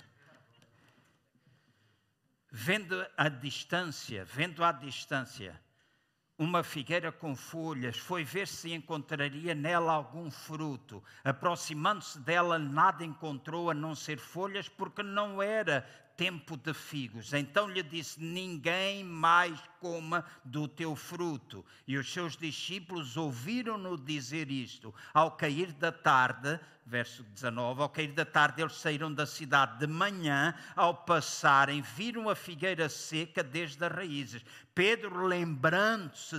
Vendo 2.50 3.06
a 3.16 3.28
distância, 3.28 4.24
vendo 4.24 4.64
à 4.64 4.72
distância, 4.72 5.60
uma 6.36 6.64
figueira 6.64 7.12
com 7.12 7.36
folhas, 7.36 7.96
foi 7.98 8.24
ver 8.24 8.48
se 8.48 8.72
encontraria 8.72 9.54
nela 9.54 9.92
algum 9.92 10.30
fruto. 10.30 11.04
Aproximando-se 11.22 12.18
dela, 12.18 12.58
nada 12.58 13.04
encontrou 13.04 13.70
a 13.70 13.74
não 13.74 13.94
ser 13.94 14.18
folhas, 14.18 14.68
porque 14.68 15.02
não 15.02 15.42
era 15.42 15.86
tempo 16.20 16.54
de 16.54 16.74
figos. 16.74 17.32
Então 17.32 17.66
lhe 17.66 17.82
disse: 17.82 18.20
Ninguém 18.20 19.02
mais 19.02 19.58
coma 19.80 20.22
do 20.44 20.68
teu 20.68 20.94
fruto. 20.94 21.64
E 21.88 21.96
os 21.96 22.12
seus 22.12 22.36
discípulos 22.36 23.16
ouviram-no 23.16 23.96
dizer 23.96 24.50
isto. 24.50 24.94
Ao 25.14 25.30
cair 25.30 25.72
da 25.72 25.90
tarde, 25.90 26.60
verso 26.84 27.22
19, 27.22 27.80
ao 27.80 27.88
cair 27.88 28.12
da 28.12 28.26
tarde 28.26 28.60
eles 28.60 28.74
saíram 28.74 29.10
da 29.10 29.24
cidade 29.24 29.78
de 29.78 29.86
manhã, 29.86 30.54
ao 30.76 30.92
passarem, 30.92 31.80
viram 31.80 32.28
a 32.28 32.34
figueira 32.34 32.90
seca 32.90 33.42
desde 33.42 33.82
as 33.82 33.90
raízes. 33.90 34.44
Pedro, 34.74 35.24
lembrando-se, 35.24 36.36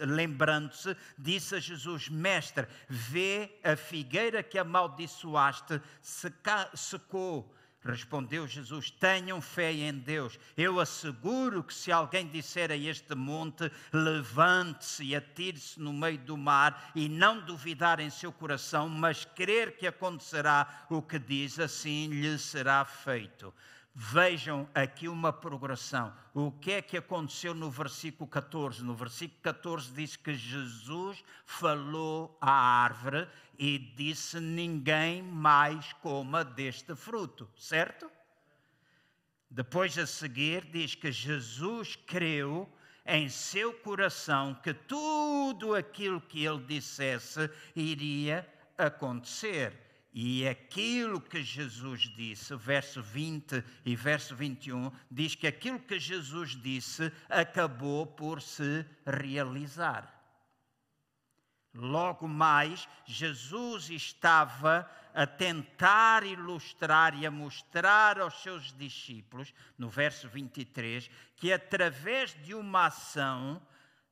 lembrando-se, 0.00 0.96
disse 1.16 1.54
a 1.54 1.60
Jesus: 1.60 2.08
Mestre, 2.08 2.66
vê 2.88 3.60
a 3.62 3.76
figueira 3.76 4.42
que 4.42 4.58
amaldiçoaste 4.58 5.80
secou. 6.74 7.54
Respondeu 7.84 8.46
Jesus: 8.46 8.90
Tenham 8.90 9.40
fé 9.40 9.72
em 9.72 9.92
Deus. 9.92 10.38
Eu 10.56 10.78
asseguro 10.78 11.64
que 11.64 11.74
se 11.74 11.90
alguém 11.90 12.28
disser 12.28 12.70
a 12.70 12.76
este 12.76 13.14
monte, 13.14 13.70
levante-se 13.92 15.04
e 15.04 15.16
atire-se 15.16 15.80
no 15.80 15.92
meio 15.92 16.18
do 16.18 16.36
mar, 16.36 16.92
e 16.94 17.08
não 17.08 17.40
duvidar 17.40 17.98
em 17.98 18.08
seu 18.08 18.32
coração, 18.32 18.88
mas 18.88 19.24
crer 19.24 19.76
que 19.76 19.86
acontecerá 19.86 20.86
o 20.88 21.02
que 21.02 21.18
diz, 21.18 21.58
assim 21.58 22.08
lhe 22.08 22.38
será 22.38 22.84
feito. 22.84 23.52
Vejam 23.94 24.66
aqui 24.74 25.06
uma 25.06 25.32
progressão. 25.32 26.14
O 26.32 26.50
que 26.50 26.72
é 26.72 26.82
que 26.82 26.96
aconteceu 26.96 27.54
no 27.54 27.70
versículo 27.70 28.26
14? 28.26 28.82
No 28.82 28.94
versículo 28.94 29.38
14 29.42 29.92
diz 29.92 30.16
que 30.16 30.34
Jesus 30.34 31.22
falou 31.44 32.36
à 32.40 32.50
árvore 32.50 33.28
e 33.58 33.78
disse: 33.78 34.40
Ninguém 34.40 35.22
mais 35.22 35.92
coma 35.94 36.42
deste 36.42 36.94
fruto, 36.94 37.46
certo? 37.54 38.10
Depois 39.50 39.98
a 39.98 40.06
seguir 40.06 40.64
diz 40.64 40.94
que 40.94 41.12
Jesus 41.12 41.94
creu 41.94 42.66
em 43.04 43.28
seu 43.28 43.74
coração 43.74 44.54
que 44.54 44.72
tudo 44.72 45.74
aquilo 45.74 46.18
que 46.18 46.46
ele 46.46 46.64
dissesse 46.64 47.50
iria 47.76 48.48
acontecer. 48.78 49.78
E 50.12 50.46
aquilo 50.46 51.20
que 51.20 51.42
Jesus 51.42 52.02
disse, 52.14 52.54
verso 52.56 53.02
20 53.02 53.64
e 53.84 53.96
verso 53.96 54.36
21, 54.36 54.92
diz 55.10 55.34
que 55.34 55.46
aquilo 55.46 55.80
que 55.80 55.98
Jesus 55.98 56.50
disse 56.50 57.10
acabou 57.30 58.06
por 58.06 58.42
se 58.42 58.84
realizar. 59.06 60.22
Logo 61.74 62.28
mais, 62.28 62.86
Jesus 63.06 63.88
estava 63.88 64.86
a 65.14 65.26
tentar 65.26 66.22
ilustrar 66.24 67.14
e 67.14 67.26
a 67.26 67.30
mostrar 67.30 68.20
aos 68.20 68.42
seus 68.42 68.70
discípulos, 68.74 69.54
no 69.78 69.88
verso 69.88 70.28
23, 70.28 71.08
que 71.36 71.50
através 71.50 72.34
de 72.42 72.54
uma 72.54 72.86
ação, 72.86 73.62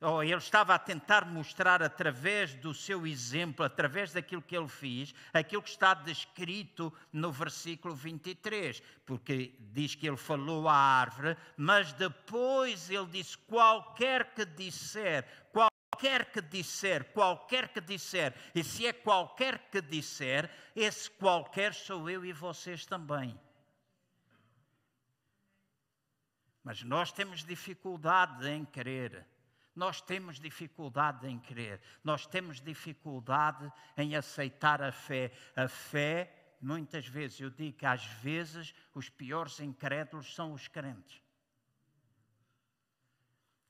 ou 0.01 0.25
ele 0.25 0.37
estava 0.37 0.75
a 0.75 0.79
tentar 0.79 1.27
mostrar 1.27 1.83
através 1.83 2.55
do 2.55 2.73
seu 2.73 3.07
exemplo, 3.07 3.65
através 3.65 4.13
daquilo 4.13 4.41
que 4.41 4.57
ele 4.57 4.69
fez, 4.69 5.15
aquilo 5.33 5.63
que 5.63 5.69
está 5.69 5.93
descrito 5.93 6.93
no 7.13 7.31
versículo 7.31 7.95
23, 7.95 8.81
porque 9.05 9.55
diz 9.59 9.95
que 9.95 10.09
ele 10.09 10.17
falou 10.17 10.69
à 10.69 10.75
árvore, 10.75 11.37
mas 11.57 11.93
depois 11.93 12.89
ele 12.89 13.07
disse: 13.07 13.37
qualquer 13.37 14.33
que 14.33 14.47
disser, 14.47 15.27
qualquer 15.53 16.33
que 16.33 16.41
disser, 16.41 17.13
qualquer 17.13 17.69
que 17.69 17.81
disser, 17.81 18.35
e 18.55 18.65
se 18.65 18.87
é 18.87 18.95
qualquer 18.95 19.71
que 19.71 19.83
disser, 19.83 20.51
esse 20.75 21.11
qualquer 21.11 21.75
sou 21.75 22.09
eu 22.09 22.25
e 22.25 22.33
vocês 22.33 22.87
também. 22.87 23.39
Mas 26.65 26.83
nós 26.83 27.13
temos 27.13 27.45
dificuldade 27.45 28.49
em 28.49 28.65
crer. 28.65 29.27
Nós 29.75 30.01
temos 30.01 30.39
dificuldade 30.39 31.27
em 31.27 31.39
crer. 31.39 31.81
Nós 32.03 32.27
temos 32.27 32.61
dificuldade 32.61 33.71
em 33.97 34.17
aceitar 34.17 34.83
a 34.83 34.93
fé. 34.93 35.33
A 35.57 35.69
fé, 35.69 36.57
muitas 36.61 37.07
vezes, 37.07 37.41
eu 37.41 37.51
digo 37.51 37.79
que 37.79 37.87
às 37.87 38.05
vezes 38.05 38.75
os 38.95 39.09
piores 39.09 39.61
incrédulos 39.61 40.35
são 40.35 40.53
os 40.53 40.69
crentes. 40.69 41.23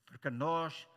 Porque 0.07 0.31
nós 0.31 0.89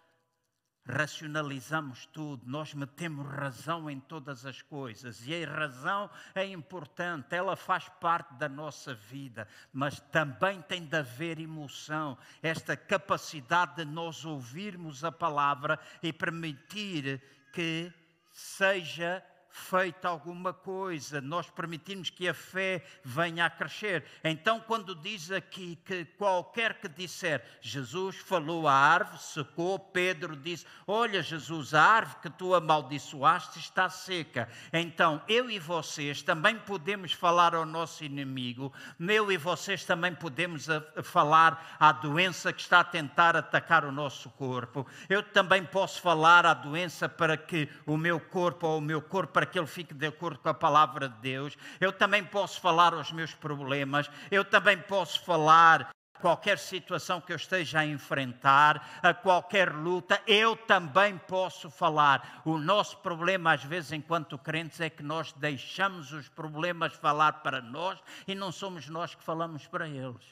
racionalizamos 0.85 2.05
tudo, 2.07 2.43
nós 2.45 2.73
metemos 2.73 3.25
razão 3.25 3.89
em 3.89 3.99
todas 3.99 4.45
as 4.45 4.61
coisas 4.61 5.25
e 5.25 5.43
a 5.43 5.49
razão 5.49 6.09
é 6.35 6.45
importante, 6.45 7.35
ela 7.35 7.55
faz 7.55 7.87
parte 8.01 8.33
da 8.33 8.49
nossa 8.49 8.93
vida, 8.93 9.47
mas 9.71 9.99
também 10.11 10.61
tem 10.61 10.85
de 10.85 10.97
haver 10.97 11.39
emoção, 11.39 12.17
esta 12.41 12.75
capacidade 12.75 13.75
de 13.77 13.85
nós 13.85 14.25
ouvirmos 14.25 15.03
a 15.03 15.11
palavra 15.11 15.79
e 16.01 16.11
permitir 16.11 17.21
que 17.53 17.91
seja 18.31 19.23
feita 19.53 20.07
alguma 20.07 20.51
coisa, 20.51 21.21
nós 21.21 21.47
permitimos 21.47 22.09
que 22.09 22.27
a 22.27 22.33
fé 22.33 22.83
venha 23.03 23.45
a 23.45 23.49
crescer. 23.51 24.03
Então, 24.23 24.59
quando 24.59 24.95
diz 24.95 25.31
aqui 25.31 25.77
que 25.85 26.05
qualquer 26.05 26.79
que 26.79 26.89
disser, 26.89 27.45
Jesus 27.61 28.17
falou 28.17 28.67
à 28.67 28.73
árvore, 28.73 29.21
secou, 29.21 29.77
Pedro 29.77 30.35
disse: 30.35 30.65
Olha, 30.87 31.21
Jesus, 31.21 31.75
a 31.75 31.83
árvore 31.83 32.21
que 32.23 32.29
tu 32.31 32.55
amaldiçoaste 32.55 33.59
está 33.59 33.87
seca. 33.89 34.49
Então, 34.73 35.21
eu 35.27 35.51
e 35.51 35.59
vocês 35.59 36.23
também 36.23 36.57
podemos 36.57 37.13
falar 37.13 37.53
ao 37.53 37.65
nosso 37.65 38.03
inimigo, 38.03 38.73
eu 38.99 39.31
e 39.31 39.37
vocês 39.37 39.85
também 39.85 40.15
podemos 40.15 40.65
falar 41.03 41.77
à 41.79 41.91
doença 41.91 42.51
que 42.51 42.61
está 42.61 42.79
a 42.79 42.83
tentar 42.83 43.35
atacar 43.35 43.85
o 43.85 43.91
nosso 43.91 44.31
corpo. 44.31 44.87
Eu 45.07 45.21
também 45.21 45.63
posso 45.63 46.01
falar 46.01 46.43
à 46.43 46.55
doença 46.55 47.07
para 47.07 47.37
que 47.37 47.69
o 47.85 47.95
meu 47.95 48.19
corpo 48.19 48.65
ou 48.65 48.79
o 48.79 48.81
meu 48.81 48.99
corpo 48.99 49.42
para 49.43 49.51
que 49.51 49.59
ele 49.59 49.67
fique 49.67 49.93
de 49.93 50.07
acordo 50.07 50.39
com 50.39 50.47
a 50.47 50.53
palavra 50.53 51.09
de 51.09 51.19
Deus. 51.19 51.57
Eu 51.77 51.91
também 51.91 52.23
posso 52.23 52.61
falar 52.61 52.93
aos 52.93 53.11
meus 53.11 53.33
problemas, 53.33 54.09
eu 54.31 54.45
também 54.45 54.77
posso 54.77 55.21
falar 55.21 55.93
qualquer 56.21 56.57
situação 56.57 57.19
que 57.19 57.33
eu 57.33 57.35
esteja 57.35 57.79
a 57.79 57.85
enfrentar, 57.85 59.01
a 59.03 59.13
qualquer 59.13 59.73
luta, 59.73 60.21
eu 60.25 60.55
também 60.55 61.17
posso 61.17 61.69
falar. 61.69 62.41
O 62.45 62.57
nosso 62.57 62.97
problema, 62.99 63.51
às 63.51 63.63
vezes, 63.65 63.91
enquanto 63.91 64.37
crentes, 64.37 64.79
é 64.79 64.89
que 64.89 65.03
nós 65.03 65.33
deixamos 65.33 66.13
os 66.13 66.29
problemas 66.29 66.93
falar 66.93 67.43
para 67.43 67.61
nós 67.61 68.01
e 68.25 68.33
não 68.33 68.49
somos 68.49 68.87
nós 68.87 69.13
que 69.13 69.23
falamos 69.23 69.67
para 69.67 69.89
eles. 69.89 70.23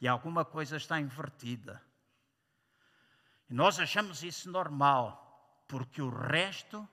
E 0.00 0.06
alguma 0.06 0.44
coisa 0.44 0.76
está 0.76 1.00
invertida. 1.00 1.82
E 3.50 3.54
nós 3.54 3.80
achamos 3.80 4.22
isso 4.22 4.48
normal, 4.48 5.64
porque 5.66 6.00
o 6.00 6.08
resto 6.08 6.88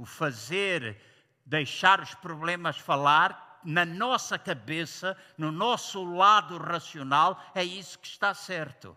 o 0.00 0.06
fazer, 0.06 0.98
deixar 1.44 2.00
os 2.00 2.14
problemas 2.14 2.78
falar, 2.78 3.60
na 3.62 3.84
nossa 3.84 4.38
cabeça, 4.38 5.14
no 5.36 5.52
nosso 5.52 6.02
lado 6.02 6.56
racional, 6.56 7.38
é 7.54 7.62
isso 7.62 7.98
que 7.98 8.06
está 8.08 8.32
certo. 8.32 8.96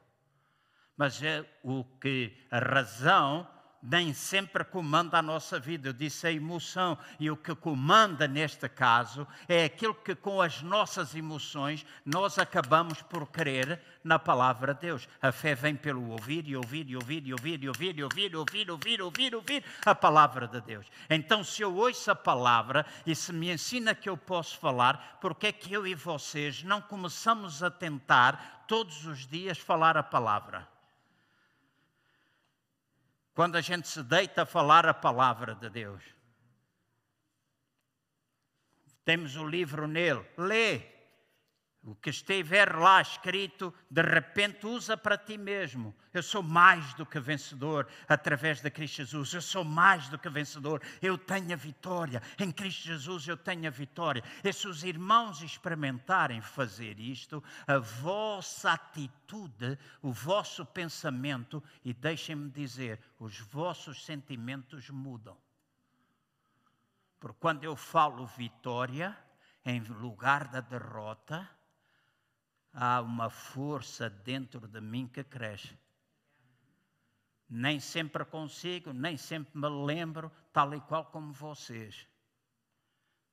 Mas 0.96 1.22
é 1.22 1.46
o 1.62 1.84
que 1.84 2.34
a 2.50 2.60
razão 2.60 3.46
nem 3.84 4.14
sempre 4.14 4.64
comanda 4.64 5.18
a 5.18 5.22
nossa 5.22 5.60
vida. 5.60 5.90
Eu 5.90 5.94
disse 5.94 6.26
a 6.26 6.32
emoção, 6.32 6.98
e 7.20 7.30
o 7.30 7.36
que 7.36 7.54
comanda 7.54 8.28
neste 8.28 8.70
caso 8.70 9.28
é 9.48 9.66
aquilo 9.66 9.94
que 9.94 10.16
com 10.16 10.42
as 10.42 10.62
nossas 10.62 11.14
emoções 11.14 11.86
nós 12.06 12.40
acabamos 12.40 13.02
por 13.02 13.28
crer 13.28 13.80
na 14.04 14.18
palavra 14.18 14.74
de 14.74 14.82
Deus. 14.82 15.08
A 15.22 15.32
fé 15.32 15.54
vem 15.54 15.76
pelo 15.76 16.10
ouvir 16.10 16.48
e 16.48 16.56
ouvir 16.56 16.90
e 16.90 16.96
ouvir 16.96 17.26
e 17.26 17.34
ouvir 17.34 17.64
e 17.64 17.68
ouvir 17.68 17.98
e 17.98 18.04
ouvir, 18.04 18.36
ouvir, 18.36 18.72
ouvir, 18.72 19.02
ouvir, 19.02 19.36
ouvir 19.36 19.64
a 19.86 19.94
palavra 19.94 20.48
de 20.48 20.62
Deus. 20.62 20.88
Então, 21.10 21.44
se 21.44 21.62
eu 21.62 21.76
ouço 21.76 22.10
a 22.10 22.16
palavra 22.16 22.86
e 23.06 23.14
se 23.14 23.34
me 23.34 23.52
ensina 23.52 23.94
que 23.94 24.10
eu 24.10 24.16
posso 24.16 24.58
falar, 24.58 25.18
porque 25.20 25.48
é 25.48 25.52
que 25.52 25.74
eu 25.74 25.86
e 25.86 25.94
vocês 25.94 26.64
não 26.64 26.82
começamos 26.82 27.62
a 27.62 27.70
tentar 27.70 28.64
todos 28.68 29.06
os 29.06 29.28
dias 29.28 29.58
falar 29.58 29.98
a 29.98 30.04
palavra? 30.04 30.73
Quando 33.34 33.56
a 33.56 33.62
gente 33.62 33.88
se 33.88 34.04
deita 34.04 34.44
a 34.44 34.46
falar 34.46 34.88
a 34.88 34.94
palavra 34.94 35.56
de 35.56 35.70
Deus. 35.70 36.04
Temos 39.04 39.36
o 39.36 39.46
livro 39.46 39.88
nele, 39.88 40.26
lê. 40.38 40.93
O 41.86 41.96
que 41.96 42.12
estiver 42.12 42.74
lá 42.78 43.02
escrito, 43.02 43.74
de 43.92 44.02
repente 44.02 44.66
usa 44.66 44.96
para 44.96 45.18
ti 45.18 45.38
mesmo. 45.38 45.94
Eu 46.14 46.24
sou 46.24 46.42
mais 46.42 46.94
do 46.94 47.06
que 47.06 47.20
vencedor 47.20 47.90
através 48.08 48.62
de 48.62 48.72
Cristo 48.72 48.98
Jesus. 48.98 49.34
Eu 49.34 49.42
sou 49.42 49.66
mais 49.66 50.08
do 50.08 50.18
que 50.18 50.30
vencedor. 50.30 50.82
Eu 51.02 51.18
tenho 51.18 51.52
a 51.52 51.58
vitória. 51.58 52.22
Em 52.40 52.54
Cristo 52.54 52.84
Jesus 52.84 53.28
eu 53.28 53.36
tenho 53.36 53.68
a 53.68 53.70
vitória. 53.70 54.24
E 54.42 54.54
se 54.54 54.66
os 54.66 54.86
irmãos 54.86 55.42
experimentarem 55.42 56.40
fazer 56.40 56.98
isto, 57.02 57.44
a 57.68 57.80
vossa 57.80 58.72
atitude, 58.72 59.78
o 60.02 60.14
vosso 60.14 60.66
pensamento, 60.66 61.62
e 61.84 61.94
deixem-me 61.94 62.50
dizer, 62.50 62.98
os 63.20 63.40
vossos 63.40 64.06
sentimentos 64.06 64.90
mudam. 64.90 65.38
Porque 67.20 67.38
quando 67.42 67.66
eu 67.66 67.76
falo 67.76 68.26
vitória, 68.26 69.18
em 69.66 69.82
lugar 69.82 70.48
da 70.48 70.62
derrota, 70.62 71.50
há 72.74 73.02
uma 73.02 73.30
força 73.30 74.10
dentro 74.10 74.68
de 74.68 74.82
mim 74.82 75.08
que 75.08 75.24
cresce. 75.24 75.78
Nem 77.48 77.80
sempre 77.80 78.26
consigo, 78.26 78.92
nem 78.92 79.16
sempre 79.16 79.58
me 79.58 79.70
lembro, 79.70 80.32
tal 80.52 80.74
e 80.74 80.82
qual 80.82 81.06
como 81.06 81.32
vocês. 81.32 82.08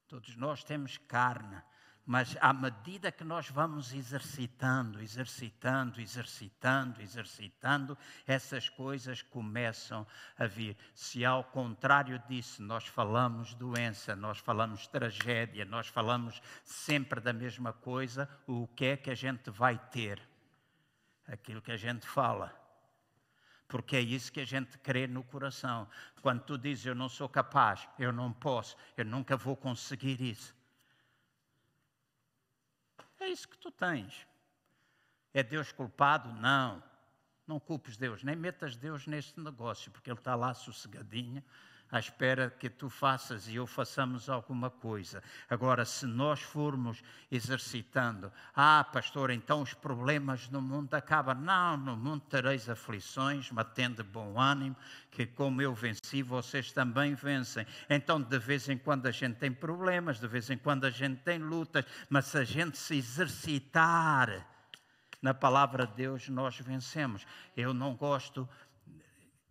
Todos 0.06 0.36
nós 0.36 0.62
temos 0.62 0.98
carne, 0.98 1.62
mas 2.06 2.36
à 2.40 2.52
medida 2.52 3.12
que 3.12 3.22
nós 3.22 3.48
vamos 3.48 3.92
exercitando, 3.92 5.00
exercitando, 5.00 6.00
exercitando, 6.00 7.00
exercitando, 7.00 7.98
essas 8.26 8.68
coisas 8.68 9.22
começam 9.22 10.06
a 10.36 10.46
vir. 10.46 10.76
Se 10.94 11.24
ao 11.24 11.44
contrário 11.44 12.18
disso 12.28 12.62
nós 12.62 12.86
falamos 12.86 13.54
doença, 13.54 14.16
nós 14.16 14.38
falamos 14.38 14.86
tragédia, 14.86 15.64
nós 15.64 15.86
falamos 15.88 16.42
sempre 16.64 17.20
da 17.20 17.32
mesma 17.32 17.72
coisa, 17.72 18.28
o 18.46 18.66
que 18.66 18.86
é 18.86 18.96
que 18.96 19.10
a 19.10 19.14
gente 19.14 19.50
vai 19.50 19.78
ter? 19.78 20.20
Aquilo 21.26 21.62
que 21.62 21.72
a 21.72 21.76
gente 21.76 22.06
fala 22.06 22.60
porque 23.70 23.94
é 23.94 24.00
isso 24.00 24.32
que 24.32 24.40
a 24.40 24.44
gente 24.44 24.76
crê 24.78 25.06
no 25.06 25.22
coração. 25.22 25.88
Quando 26.20 26.42
tu 26.42 26.58
dizes 26.58 26.86
eu 26.86 26.94
não 26.94 27.08
sou 27.08 27.28
capaz, 27.28 27.88
eu 28.00 28.12
não 28.12 28.32
posso, 28.32 28.76
eu 28.96 29.04
nunca 29.04 29.36
vou 29.36 29.56
conseguir 29.56 30.20
isso. 30.20 30.52
Isso 33.30 33.48
que 33.48 33.56
tu 33.56 33.70
tens. 33.70 34.26
É 35.32 35.42
Deus 35.42 35.70
culpado? 35.70 36.32
Não. 36.32 36.82
Não 37.46 37.60
culpes 37.60 37.96
Deus, 37.96 38.22
nem 38.22 38.34
metas 38.34 38.76
Deus 38.76 39.06
neste 39.06 39.38
negócio, 39.40 39.90
porque 39.90 40.10
Ele 40.10 40.18
está 40.18 40.34
lá 40.34 40.52
sossegadinho, 40.54 41.42
à 41.90 41.98
espera 41.98 42.50
que 42.50 42.70
tu 42.70 42.88
faças 42.88 43.48
e 43.48 43.56
eu 43.56 43.66
façamos 43.66 44.28
alguma 44.28 44.70
coisa. 44.70 45.22
Agora, 45.48 45.84
se 45.84 46.06
nós 46.06 46.40
formos 46.40 47.02
exercitando, 47.30 48.32
ah, 48.54 48.84
pastor, 48.84 49.30
então 49.30 49.62
os 49.62 49.74
problemas 49.74 50.48
no 50.48 50.62
mundo 50.62 50.94
acabam. 50.94 51.38
Não, 51.40 51.76
no 51.76 51.96
mundo 51.96 52.22
tereis 52.28 52.68
aflições, 52.68 53.50
mas 53.50 53.66
tende 53.74 54.02
bom 54.02 54.38
ânimo, 54.40 54.76
que 55.10 55.26
como 55.26 55.60
eu 55.60 55.74
venci, 55.74 56.22
vocês 56.22 56.72
também 56.72 57.14
vencem. 57.14 57.66
Então, 57.88 58.20
de 58.20 58.38
vez 58.38 58.68
em 58.68 58.78
quando 58.78 59.06
a 59.06 59.10
gente 59.10 59.36
tem 59.36 59.52
problemas, 59.52 60.20
de 60.20 60.28
vez 60.28 60.50
em 60.50 60.58
quando 60.58 60.84
a 60.84 60.90
gente 60.90 61.20
tem 61.22 61.38
lutas, 61.38 61.84
mas 62.08 62.26
se 62.26 62.38
a 62.38 62.44
gente 62.44 62.78
se 62.78 62.96
exercitar 62.96 64.46
na 65.20 65.34
palavra 65.34 65.86
de 65.86 65.94
Deus, 65.94 66.28
nós 66.28 66.58
vencemos. 66.58 67.26
Eu 67.56 67.74
não 67.74 67.94
gosto. 67.94 68.48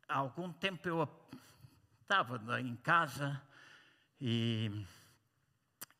Há 0.07 0.17
algum 0.17 0.51
tempo 0.51 0.87
eu 0.87 1.07
estava 2.09 2.59
em 2.59 2.75
casa 2.77 3.39
e, 4.19 4.83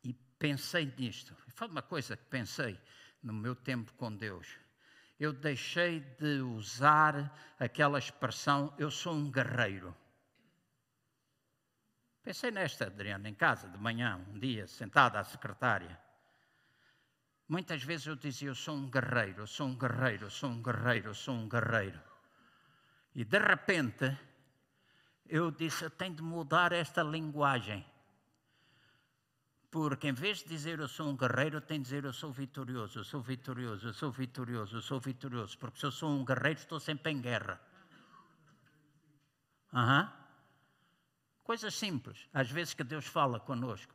e 0.03 0.11
pensei 0.39 0.91
nisto. 0.97 1.35
Foi 1.49 1.67
uma 1.67 1.83
coisa 1.83 2.17
que 2.17 2.23
pensei 2.25 2.79
no 3.21 3.31
meu 3.31 3.55
tempo 3.55 3.93
com 3.93 4.15
Deus. 4.15 4.47
Eu 5.19 5.31
deixei 5.31 5.99
de 5.99 6.41
usar 6.41 7.31
aquela 7.59 7.99
expressão, 7.99 8.73
eu 8.79 8.89
sou 8.89 9.13
um 9.13 9.29
guerreiro. 9.29 9.95
Pensei 12.23 12.49
nesta, 12.49 12.87
Adriana, 12.87 13.29
em 13.29 13.35
casa, 13.35 13.69
de 13.69 13.77
manhã, 13.77 14.19
um 14.33 14.39
dia, 14.39 14.65
sentada 14.65 15.19
à 15.19 15.23
secretária. 15.23 15.95
Muitas 17.47 17.83
vezes 17.83 18.07
eu 18.07 18.15
dizia: 18.15 18.49
Eu 18.49 18.55
sou 18.55 18.75
um 18.75 18.89
guerreiro, 18.89 19.43
eu 19.43 19.47
sou 19.47 19.67
um 19.67 19.77
guerreiro, 19.77 20.25
eu 20.25 20.29
sou 20.31 20.49
um 20.49 20.61
guerreiro, 20.61 21.09
eu 21.09 21.13
sou 21.13 21.35
um 21.35 21.47
guerreiro. 21.47 22.01
E 23.13 23.23
de 23.23 23.37
repente, 23.37 24.17
eu 25.29 25.51
disse: 25.51 25.83
Eu 25.85 25.89
tenho 25.89 26.15
de 26.15 26.23
mudar 26.23 26.71
esta 26.71 27.03
linguagem. 27.03 27.85
Porque 29.71 30.07
em 30.07 30.13
vez 30.13 30.39
de 30.39 30.49
dizer 30.49 30.79
eu 30.79 30.87
sou 30.87 31.07
um 31.07 31.15
guerreiro, 31.15 31.61
tenho 31.61 31.79
de 31.79 31.89
dizer 31.89 32.03
eu 32.03 32.11
sou 32.11 32.31
vitorioso, 32.31 32.99
eu 32.99 33.03
sou 33.03 33.21
vitorioso, 33.21 33.87
eu 33.87 33.93
sou 33.93 34.11
vitorioso, 34.11 34.77
eu 34.77 34.81
sou 34.81 34.99
vitorioso. 34.99 35.57
Porque 35.59 35.79
se 35.79 35.85
eu 35.85 35.91
sou 35.91 36.09
um 36.09 36.25
guerreiro, 36.25 36.59
estou 36.59 36.79
sempre 36.79 37.11
em 37.11 37.21
guerra. 37.21 37.61
Uhum. 39.71 40.09
Coisas 41.43 41.75
simples, 41.75 42.27
às 42.33 42.49
vezes 42.49 42.73
que 42.73 42.83
Deus 42.83 43.05
fala 43.05 43.39
conosco. 43.39 43.93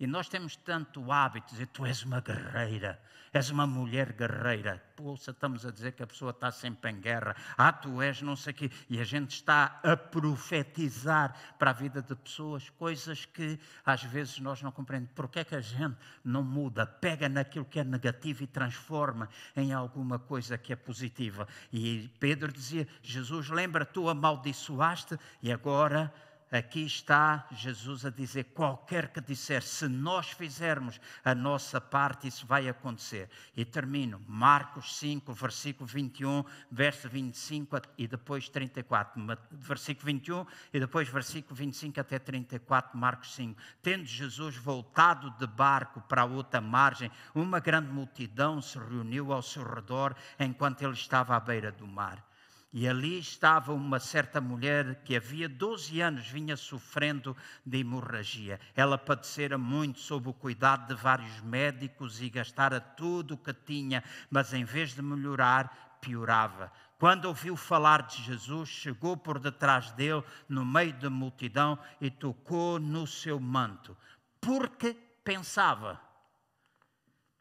E 0.00 0.06
nós 0.06 0.30
temos 0.30 0.56
tanto 0.56 1.12
hábito 1.12 1.48
de 1.48 1.52
dizer, 1.52 1.66
tu 1.66 1.84
és 1.84 2.02
uma 2.02 2.22
guerreira, 2.22 2.98
és 3.34 3.50
uma 3.50 3.66
mulher 3.66 4.14
guerreira. 4.14 4.82
Poxa, 4.96 5.30
estamos 5.30 5.66
a 5.66 5.70
dizer 5.70 5.92
que 5.92 6.02
a 6.02 6.06
pessoa 6.06 6.30
está 6.30 6.50
sempre 6.50 6.90
em 6.90 6.98
guerra. 6.98 7.36
Ah, 7.54 7.70
tu 7.70 8.00
és 8.00 8.22
não 8.22 8.34
sei 8.34 8.54
o 8.54 8.56
quê. 8.56 8.70
E 8.88 8.98
a 8.98 9.04
gente 9.04 9.32
está 9.32 9.78
a 9.84 9.94
profetizar 9.98 11.36
para 11.58 11.68
a 11.68 11.74
vida 11.74 12.00
de 12.00 12.16
pessoas 12.16 12.70
coisas 12.70 13.26
que 13.26 13.60
às 13.84 14.02
vezes 14.02 14.38
nós 14.38 14.62
não 14.62 14.72
compreendemos. 14.72 15.14
Por 15.14 15.28
que 15.28 15.40
é 15.40 15.44
que 15.44 15.54
a 15.54 15.60
gente 15.60 15.98
não 16.24 16.42
muda? 16.42 16.86
Pega 16.86 17.28
naquilo 17.28 17.66
que 17.66 17.78
é 17.78 17.84
negativo 17.84 18.42
e 18.42 18.46
transforma 18.46 19.28
em 19.54 19.70
alguma 19.70 20.18
coisa 20.18 20.56
que 20.56 20.72
é 20.72 20.76
positiva. 20.76 21.46
E 21.70 22.10
Pedro 22.18 22.50
dizia, 22.50 22.88
Jesus, 23.02 23.50
lembra, 23.50 23.84
tu 23.84 24.08
amaldiçoaste 24.08 25.18
e 25.42 25.52
agora 25.52 26.10
aqui 26.50 26.84
está 26.84 27.46
Jesus 27.52 28.04
a 28.04 28.10
dizer: 28.10 28.44
qualquer 28.54 29.08
que 29.08 29.20
disser, 29.20 29.62
se 29.62 29.88
nós 29.88 30.30
fizermos 30.30 31.00
a 31.24 31.34
nossa 31.34 31.80
parte, 31.80 32.28
isso 32.28 32.46
vai 32.46 32.68
acontecer. 32.68 33.28
E 33.56 33.64
termino, 33.64 34.20
Marcos 34.26 34.98
5, 34.98 35.32
versículo 35.32 35.86
21, 35.86 36.44
verso 36.70 37.08
25 37.08 37.80
e 37.96 38.06
depois 38.06 38.48
34. 38.48 39.22
Versículo 39.52 40.06
21 40.06 40.46
e 40.72 40.80
depois 40.80 41.08
versículo 41.08 41.54
25 41.54 42.00
até 42.00 42.18
34, 42.18 42.96
Marcos 42.98 43.34
5. 43.34 43.60
Tendo 43.82 44.04
Jesus 44.04 44.56
voltado 44.56 45.30
de 45.38 45.46
barco 45.46 46.00
para 46.02 46.22
a 46.22 46.26
outra 46.26 46.60
margem, 46.60 47.10
uma 47.34 47.60
grande 47.60 47.92
multidão 47.92 48.60
se 48.60 48.78
reuniu 48.78 49.32
ao 49.32 49.42
seu 49.42 49.62
redor 49.62 50.14
enquanto 50.38 50.82
ele 50.82 50.94
estava 50.94 51.36
à 51.36 51.40
beira 51.40 51.70
do 51.70 51.86
mar. 51.86 52.29
E 52.72 52.88
ali 52.88 53.18
estava 53.18 53.72
uma 53.72 53.98
certa 53.98 54.40
mulher 54.40 55.02
que 55.02 55.16
havia 55.16 55.48
12 55.48 56.00
anos 56.00 56.28
vinha 56.28 56.56
sofrendo 56.56 57.36
de 57.66 57.78
hemorragia. 57.78 58.60
Ela 58.76 58.96
padecera 58.96 59.58
muito 59.58 59.98
sob 59.98 60.28
o 60.28 60.32
cuidado 60.32 60.86
de 60.86 60.94
vários 60.94 61.40
médicos 61.40 62.22
e 62.22 62.30
gastara 62.30 62.80
tudo 62.80 63.34
o 63.34 63.38
que 63.38 63.52
tinha, 63.52 64.04
mas 64.30 64.52
em 64.52 64.64
vez 64.64 64.94
de 64.94 65.02
melhorar, 65.02 65.98
piorava. 66.00 66.72
Quando 66.96 67.24
ouviu 67.24 67.56
falar 67.56 68.02
de 68.02 68.22
Jesus, 68.22 68.68
chegou 68.68 69.16
por 69.16 69.40
detrás 69.40 69.90
dele, 69.92 70.22
no 70.48 70.64
meio 70.64 70.92
da 70.92 71.10
multidão, 71.10 71.76
e 72.00 72.08
tocou 72.08 72.78
no 72.78 73.04
seu 73.04 73.40
manto. 73.40 73.96
Porque 74.40 74.94
pensava. 75.24 76.00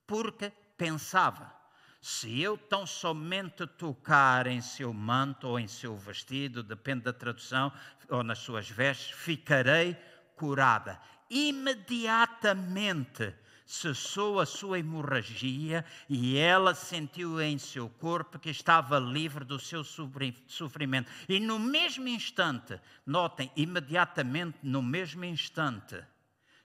Porque 0.07 0.51
pensava 0.75 1.58
se 2.01 2.41
eu 2.41 2.57
tão 2.57 2.87
somente 2.87 3.67
tocar 3.67 4.47
em 4.47 4.61
seu 4.61 4.93
manto 4.93 5.45
ou 5.47 5.59
em 5.59 5.67
seu 5.67 5.97
vestido, 5.97 6.63
depende 6.63 7.03
da 7.03 7.11
tradução, 7.11 7.73
ou 8.07 8.23
nas 8.23 8.39
suas 8.39 8.69
vestes, 8.69 9.11
ficarei 9.11 9.97
curada. 10.35 10.97
Imediatamente 11.29 13.35
cessou 13.65 14.39
a 14.39 14.45
sua 14.47 14.79
hemorragia 14.79 15.85
e 16.09 16.37
ela 16.37 16.73
sentiu 16.73 17.39
em 17.39 17.59
seu 17.59 17.87
corpo 17.87 18.39
que 18.39 18.49
estava 18.49 18.97
livre 18.97 19.45
do 19.45 19.59
seu 19.59 19.83
sofrimento. 19.83 21.11
E 21.27 21.39
no 21.39 21.59
mesmo 21.59 22.07
instante, 22.07 22.81
notem, 23.05 23.51
imediatamente 23.55 24.57
no 24.63 24.81
mesmo 24.81 25.23
instante, 25.23 26.03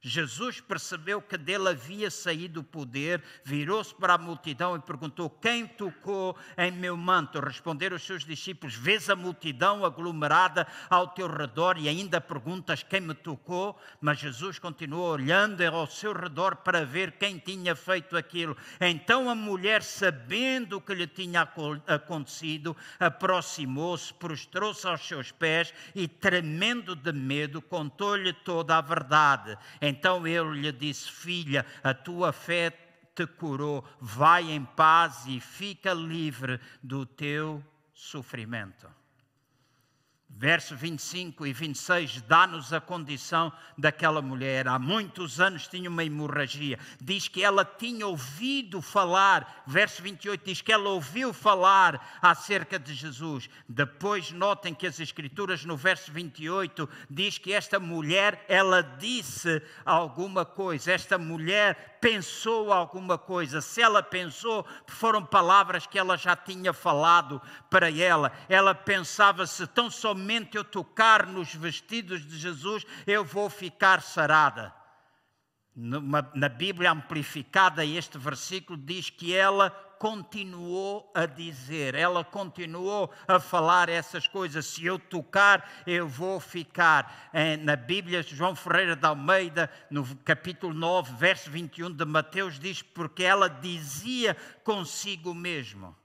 Jesus 0.07 0.61
percebeu 0.61 1.23
que 1.23 1.39
dele 1.39 1.71
havia 1.71 2.11
saído 2.11 2.61
o 2.61 2.65
poder, 2.65 3.23
virou-se 3.43 3.95
para 3.95 4.13
a 4.13 4.19
multidão 4.19 4.77
e 4.77 4.81
perguntou: 4.81 5.31
Quem 5.31 5.67
tocou 5.67 6.37
em 6.59 6.71
meu 6.71 6.95
manto? 6.95 7.41
Responderam 7.41 7.97
os 7.97 8.03
seus 8.03 8.23
discípulos: 8.23 8.75
Vês 8.75 9.09
a 9.09 9.17
multidão 9.17 9.83
aglomerada 9.83 10.67
ao 10.91 11.09
teu 11.09 11.27
redor 11.27 11.79
e 11.79 11.89
ainda 11.89 12.21
perguntas 12.21 12.83
quem 12.83 13.01
me 13.01 13.15
tocou? 13.15 13.81
Mas 13.99 14.19
Jesus 14.19 14.59
continuou 14.59 15.13
olhando 15.13 15.63
ao 15.63 15.87
seu 15.87 16.13
redor 16.13 16.57
para 16.57 16.85
ver 16.85 17.13
quem 17.13 17.39
tinha 17.39 17.75
feito 17.75 18.15
aquilo. 18.15 18.55
Então 18.79 19.31
a 19.31 19.35
mulher, 19.35 19.83
sabendo 19.83 20.77
o 20.77 20.81
que 20.83 20.95
lhe 20.95 21.07
tinha 21.07 21.49
acontecido, 21.87 22.77
aproximou-se, 23.01 24.13
prostrou-se 24.13 24.87
aos 24.87 25.01
seus 25.01 25.33
pés 25.33 25.73
e, 25.95 26.07
tremendo 26.07 26.95
de 26.95 27.13
medo, 27.13 27.63
contou-lhe 27.63 28.35
toda 28.35 28.77
a 28.77 28.83
verdade. 28.83 29.57
Então 29.95 30.27
ele 30.27 30.61
lhe 30.61 30.73
disse: 30.73 31.11
Filha, 31.11 31.65
a 31.83 31.95
tua 31.95 32.33
fé 32.33 32.71
te 33.15 33.27
curou, 33.27 33.85
vai 34.01 34.51
em 34.51 34.65
paz 34.65 35.25
e 35.27 35.39
fica 35.39 35.95
livre 35.95 36.61
do 36.83 37.07
teu 37.07 37.65
sofrimento. 37.95 38.89
Verso 40.29 40.75
25 40.77 41.47
e 41.47 41.53
26 41.53 42.23
dá-nos 42.23 42.73
a 42.73 42.81
condição 42.81 43.53
daquela 43.79 44.21
mulher. 44.21 44.67
Há 44.67 44.81
muitos 44.81 45.41
anos 45.41 45.69
tinha 45.69 45.89
uma 45.89 46.03
hemorragia. 46.03 46.79
Diz 47.01 47.29
que 47.29 47.43
ela 47.43 47.65
tinha 47.65 48.07
ouvido 48.07 48.83
falar. 48.83 49.63
Verso 49.65 50.03
28 50.03 50.45
diz 50.45 50.61
que 50.61 50.73
ela 50.73 50.91
ouviu 50.91 51.33
falar 51.33 52.19
acerca 52.21 52.81
de 52.81 52.95
Jesus. 52.95 53.49
Depois 53.69 54.33
notem 54.33 54.75
que 54.75 54.89
as 54.89 54.99
escrituras 54.99 55.65
no 55.65 55.77
verso 55.77 56.11
28 56.11 56.89
diz 57.09 57.39
que 57.39 57.53
esta 57.53 57.79
mulher, 57.79 58.45
ela 58.49 58.83
disse 58.83 59.63
alguma 59.85 60.45
coisa. 60.45 60.93
Esta 60.93 61.17
mulher 61.17 61.94
pensou 62.05 62.71
alguma 62.71 63.17
coisa. 63.17 63.63
Se 63.63 63.81
ela 63.81 64.03
pensou, 64.03 64.67
foram 64.87 65.25
palavras 65.25 65.87
que 65.87 65.99
ela 65.99 66.19
já 66.19 66.37
tinha 66.37 66.71
falado 66.71 67.41
para 67.71 67.91
ela. 67.91 68.31
Ela 68.47 68.75
pensava: 68.75 69.47
se 69.47 69.67
tão 69.67 69.89
somente 69.89 70.55
eu 70.55 70.63
tocar 70.63 71.27
nos 71.27 71.55
vestidos 71.55 72.21
de 72.27 72.37
Jesus, 72.37 72.85
eu 73.07 73.25
vou 73.25 73.49
ficar 73.49 74.03
sarada. 74.03 74.75
na 75.75 76.49
Bíblia 76.51 76.93
amplificada, 76.93 77.83
este 77.87 78.19
versículo 78.19 78.79
diz 78.79 79.09
que 79.09 79.35
ela 79.35 79.71
continuou 80.05 81.11
a 81.15 81.25
dizer, 81.25 81.95
ela 81.95 82.23
continuou 82.23 83.11
a 83.27 83.41
falar 83.41 83.89
essas 83.89 84.27
coisas. 84.27 84.67
Se 84.67 84.85
eu 84.85 84.99
tocar, 84.99 85.83
eu 85.87 86.07
vou 86.07 86.39
ficar. 86.39 87.31
Na 87.63 87.75
Bíblia, 87.75 88.23
João 88.23 88.55
Ferreira 88.55 88.95
de 88.95 89.07
Almeida, 89.07 89.71
no 89.91 90.05
capítulo 90.17 90.75
9, 90.75 91.15
verso 91.17 91.51
21 91.51 91.91
de 91.91 92.05
Mateus, 92.05 92.59
diz: 92.59 92.83
Porque 92.83 93.25
ela 93.25 93.49
dizia 93.49 94.37
consigo 94.63 95.33
mesmo. 95.33 95.97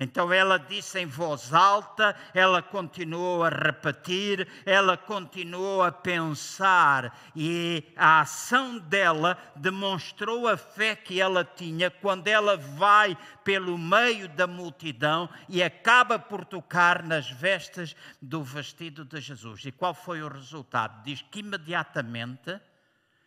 Então 0.00 0.32
ela 0.32 0.58
disse 0.58 1.00
em 1.00 1.06
voz 1.06 1.52
alta, 1.52 2.14
ela 2.32 2.62
continuou 2.62 3.42
a 3.42 3.48
repetir, 3.48 4.46
ela 4.64 4.96
continuou 4.96 5.82
a 5.82 5.90
pensar, 5.90 7.18
e 7.34 7.82
a 7.96 8.20
ação 8.20 8.78
dela 8.78 9.36
demonstrou 9.56 10.46
a 10.46 10.56
fé 10.56 10.94
que 10.94 11.20
ela 11.20 11.44
tinha 11.44 11.90
quando 11.90 12.28
ela 12.28 12.56
vai 12.56 13.18
pelo 13.42 13.76
meio 13.76 14.28
da 14.28 14.46
multidão 14.46 15.28
e 15.48 15.64
acaba 15.64 16.16
por 16.16 16.44
tocar 16.44 17.02
nas 17.02 17.28
vestes 17.28 17.96
do 18.22 18.40
vestido 18.40 19.04
de 19.04 19.20
Jesus. 19.20 19.64
E 19.64 19.72
qual 19.72 19.94
foi 19.94 20.22
o 20.22 20.28
resultado? 20.28 21.02
Diz 21.02 21.22
que 21.22 21.40
imediatamente 21.40 22.60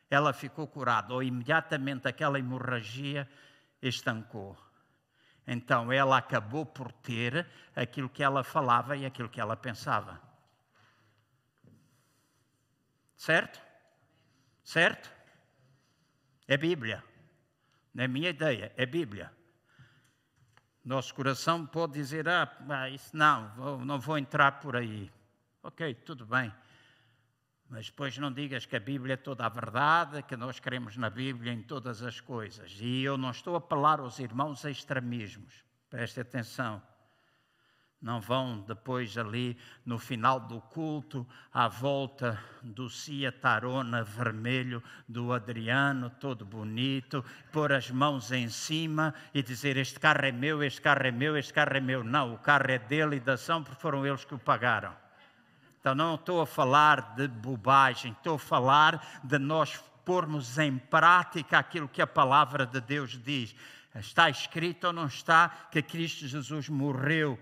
ela 0.10 0.32
ficou 0.32 0.68
curada, 0.68 1.14
ou 1.14 1.22
imediatamente 1.22 2.08
aquela 2.08 2.40
hemorragia 2.40 3.28
estancou. 3.82 4.58
Então 5.46 5.92
ela 5.92 6.18
acabou 6.18 6.66
por 6.66 6.92
ter 6.92 7.48
aquilo 7.76 8.10
que 8.10 8.24
ela 8.24 8.44
falava 8.44 8.96
e 8.96 9.06
aquilo 9.06 9.30
que 9.30 9.42
ela 9.42 9.56
pensava. 9.56 10.22
Certo? 13.18 13.62
Certo? 14.64 15.12
É 16.48 16.58
Bíblia. 16.58 17.04
Não 17.94 18.04
é 18.04 18.08
minha 18.08 18.30
ideia, 18.30 18.72
é 18.78 18.86
Bíblia. 18.86 19.32
Nosso 20.84 21.14
coração 21.14 21.66
pode 21.66 21.94
dizer: 21.94 22.28
ah, 22.28 22.90
isso 22.90 23.16
não, 23.16 23.86
não 23.86 24.00
vou 24.00 24.18
entrar 24.18 24.60
por 24.60 24.76
aí. 24.76 25.12
Ok, 25.62 25.94
tudo 25.94 26.26
bem. 26.26 26.52
Mas 27.72 27.86
depois 27.86 28.18
não 28.18 28.34
digas 28.34 28.66
que 28.66 28.76
a 28.76 28.82
Bíblia 28.82 29.14
é 29.14 29.18
toda 29.18 29.46
a 29.46 29.50
verdade, 29.50 30.22
que 30.24 30.36
nós 30.36 30.60
queremos 30.60 30.98
na 30.98 31.10
Bíblia 31.10 31.54
em 31.54 31.64
todas 31.64 32.04
as 32.04 32.20
coisas. 32.20 32.78
E 32.82 33.02
eu 33.02 33.18
não 33.18 33.32
estou 33.32 33.56
a 33.56 33.60
apelar 33.60 34.02
aos 34.02 34.20
irmãos 34.20 34.66
a 34.66 34.70
extremismos. 34.70 35.64
Preste 35.90 36.20
atenção. 36.20 36.84
Não 38.02 38.20
vão 38.20 38.60
depois 38.60 39.18
ali 39.18 39.58
no 39.86 39.98
final 39.98 40.38
do 40.38 40.60
culto, 40.60 41.26
à 41.54 41.70
volta 41.70 42.38
do 42.62 42.90
Cia 42.90 43.32
Tarona 43.32 44.04
vermelho 44.04 44.84
do 45.08 45.32
Adriano, 45.32 46.10
todo 46.10 46.44
bonito, 46.44 47.24
pôr 47.54 47.72
as 47.72 47.90
mãos 47.90 48.34
em 48.34 48.50
cima 48.50 49.14
e 49.34 49.42
dizer: 49.42 49.78
Este 49.78 49.98
carro 49.98 50.26
é 50.26 50.32
meu, 50.34 50.62
este 50.62 50.82
carro 50.82 51.08
é 51.08 51.12
meu, 51.12 51.38
este 51.38 51.54
carro 51.54 51.78
é 51.78 51.80
meu. 51.80 52.04
Não, 52.04 52.34
o 52.34 52.38
carro 52.38 52.70
é 52.70 52.80
dele 52.80 53.16
e 53.16 53.20
da 53.22 53.34
ação, 53.34 53.64
porque 53.64 53.80
foram 53.80 54.06
eles 54.06 54.26
que 54.26 54.36
o 54.36 54.40
pagaram. 54.40 54.94
Então 55.82 55.96
não 55.96 56.14
estou 56.14 56.40
a 56.42 56.46
falar 56.46 57.16
de 57.16 57.28
bobagem, 57.28 58.12
estou 58.12 58.36
a 58.36 58.40
falar 58.40 59.20
de 59.24 59.40
nós 59.40 59.84
pormos 60.06 60.60
em 60.60 60.78
prática 60.78 61.58
aquilo 61.58 61.90
que 61.90 62.04
a 62.04 62.08
palavra 62.08 62.68
de 62.68 62.80
Deus 62.80 63.20
diz. 63.24 63.56
Está 63.96 64.30
escrito 64.30 64.86
ou 64.86 64.94
não 64.94 65.08
está 65.08 65.50
que 65.72 65.82
Cristo 65.82 66.28
Jesus 66.28 66.70
morreu 66.70 67.38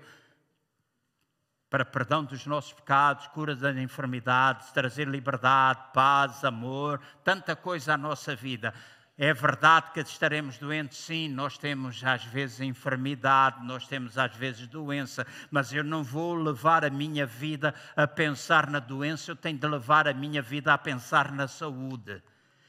para 1.70 1.84
perdão 1.84 2.24
dos 2.24 2.46
nossos 2.46 2.72
pecados, 2.72 3.28
cura 3.28 3.56
das 3.56 3.76
enfermidades, 3.76 4.72
trazer 4.72 5.08
liberdade, 5.08 5.92
paz, 5.94 6.44
amor, 6.46 7.02
tanta 7.26 7.58
coisa 7.58 7.94
à 7.94 7.98
nossa 7.98 8.36
vida. 8.38 8.74
É 9.22 9.34
verdade 9.34 9.92
que 9.94 10.00
estaremos 10.00 10.58
doentes, 10.58 10.98
sim, 10.98 11.28
nós 11.28 11.58
temos 11.58 12.02
às 12.06 12.24
vezes 12.24 12.62
enfermidade, 12.62 13.66
nós 13.66 13.86
temos 13.86 14.18
às 14.18 14.34
vezes 14.34 14.66
doença, 14.66 15.28
mas 15.52 15.74
eu 15.74 15.84
não 15.84 16.06
vou 16.06 16.36
levar 16.36 16.86
a 16.86 16.90
minha 16.90 17.26
vida 17.26 17.76
a 17.98 18.08
pensar 18.08 18.70
na 18.70 18.80
doença, 18.80 19.32
eu 19.32 19.36
tenho 19.36 19.58
de 19.58 19.68
levar 19.68 20.08
a 20.08 20.14
minha 20.14 20.42
vida 20.42 20.74
a 20.74 20.78
pensar 20.78 21.34
na 21.34 21.50
saúde 21.50 22.24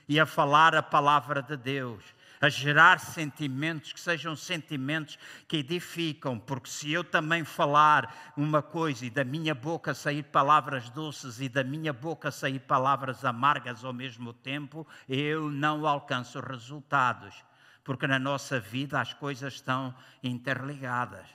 e 0.09 0.18
a 0.18 0.27
falar 0.27 0.74
a 0.74 0.82
palavra 0.82 1.40
de 1.40 1.56
Deus 1.56 2.02
a 2.40 2.48
gerar 2.48 2.98
sentimentos 2.98 3.92
que 3.92 4.00
sejam 4.00 4.34
sentimentos 4.34 5.18
que 5.46 5.58
edificam, 5.58 6.38
porque 6.38 6.70
se 6.70 6.90
eu 6.90 7.04
também 7.04 7.44
falar 7.44 8.32
uma 8.36 8.62
coisa 8.62 9.04
e 9.04 9.10
da 9.10 9.22
minha 9.22 9.54
boca 9.54 9.92
sair 9.92 10.22
palavras 10.22 10.88
doces 10.88 11.40
e 11.40 11.48
da 11.48 11.62
minha 11.62 11.92
boca 11.92 12.30
sair 12.30 12.60
palavras 12.60 13.24
amargas 13.24 13.84
ao 13.84 13.92
mesmo 13.92 14.32
tempo, 14.32 14.86
eu 15.08 15.50
não 15.50 15.86
alcanço 15.86 16.40
resultados, 16.40 17.44
porque 17.84 18.06
na 18.06 18.18
nossa 18.18 18.58
vida 18.58 18.98
as 19.00 19.12
coisas 19.12 19.54
estão 19.54 19.94
interligadas. 20.22 21.26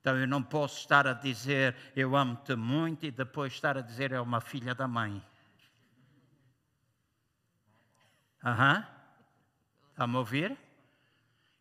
Então 0.00 0.16
eu 0.16 0.26
não 0.26 0.42
posso 0.42 0.78
estar 0.78 1.06
a 1.06 1.12
dizer 1.12 1.76
eu 1.94 2.16
amo-te 2.16 2.54
muito 2.54 3.04
e 3.04 3.10
depois 3.10 3.52
estar 3.52 3.76
a 3.76 3.82
dizer 3.82 4.12
é 4.12 4.20
uma 4.20 4.40
filha 4.40 4.74
da 4.74 4.86
mãe. 4.86 5.22
Aham. 8.44 8.76
Uhum. 8.76 8.99
A 10.00 10.06
ouvir? 10.18 10.56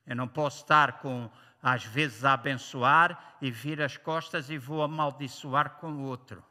Eu 0.07 0.15
não 0.15 0.25
posso 0.27 0.61
estar 0.61 0.99
com, 0.99 1.29
às 1.61 1.83
vezes, 1.83 2.23
a 2.23 2.31
abençoar 2.31 3.35
e 3.41 3.51
vir 3.51 3.81
as 3.81 3.97
costas 3.97 4.49
e 4.49 4.57
vou 4.57 4.81
amaldiçoar 4.81 5.71
com 5.71 5.91
o 5.91 6.03
outro. 6.03 6.41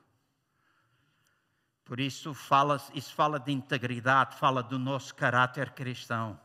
Por 1.86 1.98
isso, 1.98 2.35
fala, 2.35 2.77
isso 2.93 3.15
fala 3.15 3.40
de 3.40 3.52
integridade, 3.52 4.36
fala 4.36 4.62
do 4.62 4.78
nosso 4.78 5.15
caráter 5.15 5.70
cristão. 5.70 6.39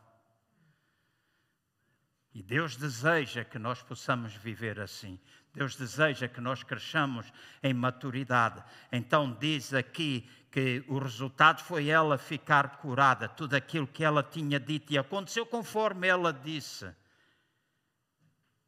E 2.32 2.42
Deus 2.42 2.74
deseja 2.74 3.44
que 3.44 3.58
nós 3.58 3.82
possamos 3.82 4.32
viver 4.32 4.80
assim. 4.80 5.20
Deus 5.54 5.76
deseja 5.76 6.26
que 6.26 6.40
nós 6.40 6.64
cresçamos 6.64 7.32
em 7.62 7.72
maturidade. 7.72 8.62
Então, 8.90 9.32
diz 9.32 9.72
aqui 9.72 10.28
que 10.50 10.84
o 10.88 10.98
resultado 10.98 11.62
foi 11.62 11.88
ela 11.88 12.18
ficar 12.18 12.78
curada, 12.78 13.28
tudo 13.28 13.54
aquilo 13.54 13.86
que 13.86 14.02
ela 14.02 14.22
tinha 14.22 14.58
dito 14.58 14.92
e 14.92 14.98
aconteceu 14.98 15.46
conforme 15.46 16.08
ela 16.08 16.32
disse. 16.32 16.92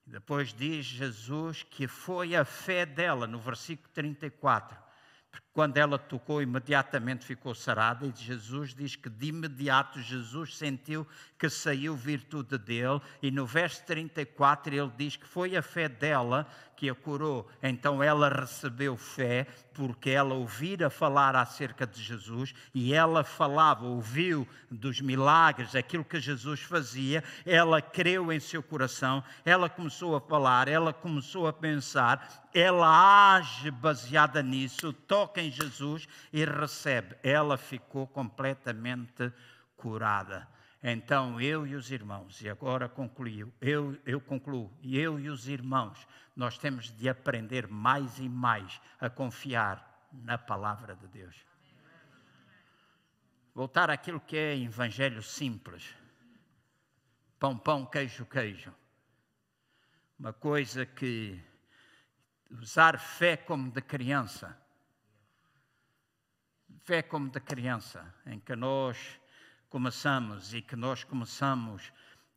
Depois 0.06 0.54
diz 0.54 0.86
Jesus 0.86 1.64
que 1.64 1.88
foi 1.88 2.36
a 2.36 2.44
fé 2.44 2.86
dela, 2.86 3.26
no 3.26 3.40
versículo 3.40 3.88
34. 3.92 4.78
Quando 5.56 5.78
ela 5.78 5.98
tocou, 5.98 6.42
imediatamente 6.42 7.24
ficou 7.24 7.54
sarada, 7.54 8.04
e 8.04 8.12
Jesus 8.14 8.74
diz 8.74 8.94
que 8.94 9.08
de 9.08 9.28
imediato 9.28 10.02
Jesus 10.02 10.54
sentiu 10.54 11.06
que 11.38 11.48
saiu 11.48 11.96
virtude 11.96 12.58
dele, 12.58 13.00
e 13.22 13.30
no 13.30 13.46
verso 13.46 13.82
34 13.86 14.74
ele 14.74 14.92
diz 14.98 15.16
que 15.16 15.26
foi 15.26 15.56
a 15.56 15.62
fé 15.62 15.88
dela 15.88 16.46
que 16.76 16.90
a 16.90 16.94
curou. 16.94 17.48
Então 17.62 18.02
ela 18.02 18.28
recebeu 18.28 18.96
fé 18.96 19.46
porque 19.72 20.10
ela 20.10 20.34
ouvira 20.34 20.90
falar 20.90 21.34
acerca 21.34 21.86
de 21.86 22.02
Jesus 22.02 22.54
e 22.74 22.92
ela 22.92 23.24
falava, 23.24 23.86
ouviu 23.86 24.46
dos 24.70 25.00
milagres, 25.00 25.74
aquilo 25.74 26.04
que 26.04 26.20
Jesus 26.20 26.60
fazia, 26.60 27.24
ela 27.44 27.80
creu 27.80 28.32
em 28.32 28.40
seu 28.40 28.62
coração, 28.62 29.24
ela 29.44 29.68
começou 29.68 30.16
a 30.16 30.20
falar, 30.20 30.68
ela 30.68 30.92
começou 30.92 31.46
a 31.46 31.52
pensar, 31.52 32.46
ela 32.54 33.36
age 33.36 33.70
baseada 33.70 34.42
nisso, 34.42 34.92
toca 34.92 35.40
em 35.40 35.45
Jesus 35.51 36.09
e 36.32 36.44
recebe. 36.44 37.16
Ela 37.23 37.56
ficou 37.56 38.06
completamente 38.06 39.32
curada. 39.77 40.48
Então 40.82 41.40
eu 41.40 41.66
e 41.66 41.74
os 41.74 41.90
irmãos, 41.90 42.40
e 42.43 42.48
agora 42.48 42.89
concluiu, 42.89 43.52
eu, 43.60 43.98
eu 44.06 44.20
concluo, 44.20 44.73
eu 44.82 45.18
e 45.18 45.28
os 45.28 45.48
irmãos, 45.48 46.06
nós 46.35 46.59
temos 46.59 46.90
de 46.97 47.09
aprender 47.09 47.66
mais 47.66 48.18
e 48.18 48.28
mais 48.28 48.81
a 49.01 49.10
confiar 49.10 50.09
na 50.12 50.39
palavra 50.39 50.94
de 50.94 51.09
Deus. 51.09 51.36
Voltar 53.55 53.90
àquilo 53.90 54.20
que 54.20 54.36
é 54.36 54.56
evangelho 54.56 55.23
simples. 55.23 55.94
Pão, 57.39 57.59
pão, 57.59 57.86
queijo, 57.86 58.27
queijo. 58.27 58.73
Uma 60.18 60.32
coisa 60.32 60.85
que 60.85 61.43
usar 62.51 62.98
fé 62.98 63.36
como 63.36 63.70
de 63.70 63.81
criança. 63.81 64.56
Fé 66.86 67.02
como 67.02 67.28
de 67.28 67.40
criança, 67.40 68.14
em 68.24 68.38
que 68.38 68.54
nós 68.54 69.18
começamos 69.68 70.54
e 70.54 70.62
que 70.62 70.76
nós 70.76 71.02
começamos 71.02 71.92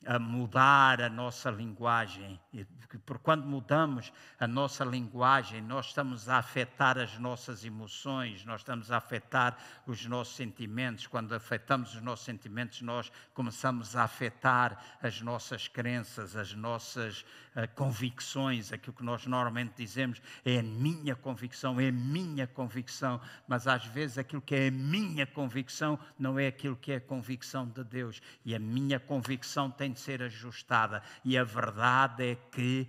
a 0.06 0.18
mudar 0.18 1.02
a 1.02 1.10
nossa 1.10 1.52
linguagem, 1.52 2.40
porque 2.80 3.20
quando 3.22 3.46
mudamos 3.46 4.12
a 4.40 4.48
nossa 4.48 4.84
linguagem, 4.86 5.62
nós 5.62 5.88
estamos 5.88 6.30
a 6.30 6.38
afetar 6.38 6.98
as 6.98 7.20
nossas 7.20 7.66
emoções, 7.66 8.46
nós 8.46 8.62
estamos 8.62 8.92
a 8.92 8.98
afetar 8.98 9.58
os 9.86 10.06
nossos 10.06 10.36
sentimentos. 10.36 11.06
Quando 11.06 11.34
afetamos 11.36 11.94
os 11.94 12.02
nossos 12.02 12.26
sentimentos, 12.26 12.82
nós 12.82 13.12
começamos 13.34 13.96
a 13.96 14.04
afetar 14.04 14.82
as 15.04 15.22
nossas 15.22 15.68
crenças, 15.68 16.36
as 16.36 16.54
nossas 16.54 17.26
uh, 17.56 17.68
convicções. 17.76 18.72
Aquilo 18.72 18.94
que 18.94 19.04
nós 19.04 19.28
normalmente 19.28 19.74
dizemos 19.76 20.22
é 20.46 20.60
a 20.60 20.64
minha 20.64 21.16
convicção, 21.16 21.80
é 21.80 21.90
a 21.90 21.92
minha 21.92 22.48
convicção, 22.48 23.22
mas 23.48 23.68
às 23.68 23.86
vezes 23.86 24.18
aquilo 24.18 24.42
que 24.42 24.56
é 24.56 24.68
a 24.70 24.72
minha 24.72 25.28
convicção 25.28 26.00
não 26.18 26.40
é 26.40 26.48
aquilo 26.48 26.76
que 26.76 26.94
é 26.94 26.96
a 26.96 27.02
convicção 27.02 27.68
de 27.68 27.84
Deus, 27.84 28.22
e 28.46 28.56
a 28.56 28.60
minha 28.60 29.00
convicção 29.00 29.70
tem 29.70 29.89
tem 29.90 29.94
de 29.94 30.00
ser 30.00 30.22
ajustada. 30.22 31.02
E 31.24 31.38
a 31.38 31.44
verdade 31.44 32.32
é 32.32 32.36
que 32.36 32.88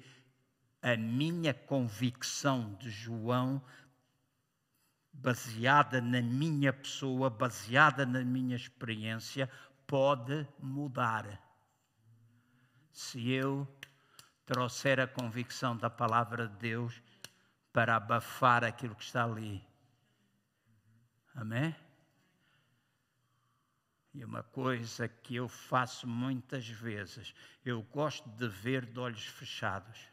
a 0.83 0.97
minha 0.97 1.53
convicção 1.55 2.75
de 2.75 2.91
João, 2.91 3.63
baseada 5.13 6.01
na 6.01 6.21
minha 6.21 6.73
pessoa, 6.73 7.31
baseada 7.31 8.07
na 8.07 8.23
minha 8.23 8.57
experiência, 8.57 9.51
pode 9.87 10.47
mudar. 10.59 11.41
Se 12.93 13.31
eu 13.31 13.67
trouxer 14.45 15.01
a 15.01 15.07
convicção 15.07 15.77
da 15.77 15.89
palavra 15.89 16.49
de 16.49 16.57
Deus 16.57 17.01
para 17.73 17.97
abafar 17.97 18.65
aquilo 18.65 18.95
que 18.95 19.05
está 19.05 19.25
ali. 19.25 19.65
Amém? 21.35 21.75
E 24.13 24.25
uma 24.25 24.43
coisa 24.43 25.07
que 25.09 25.37
eu 25.37 25.49
faço 25.49 26.07
muitas 26.07 26.69
vezes, 26.69 27.35
eu 27.65 27.83
gosto 27.83 28.29
de 28.31 28.49
ver 28.49 28.85
de 28.85 28.99
olhos 28.99 29.25
fechados. 29.25 30.09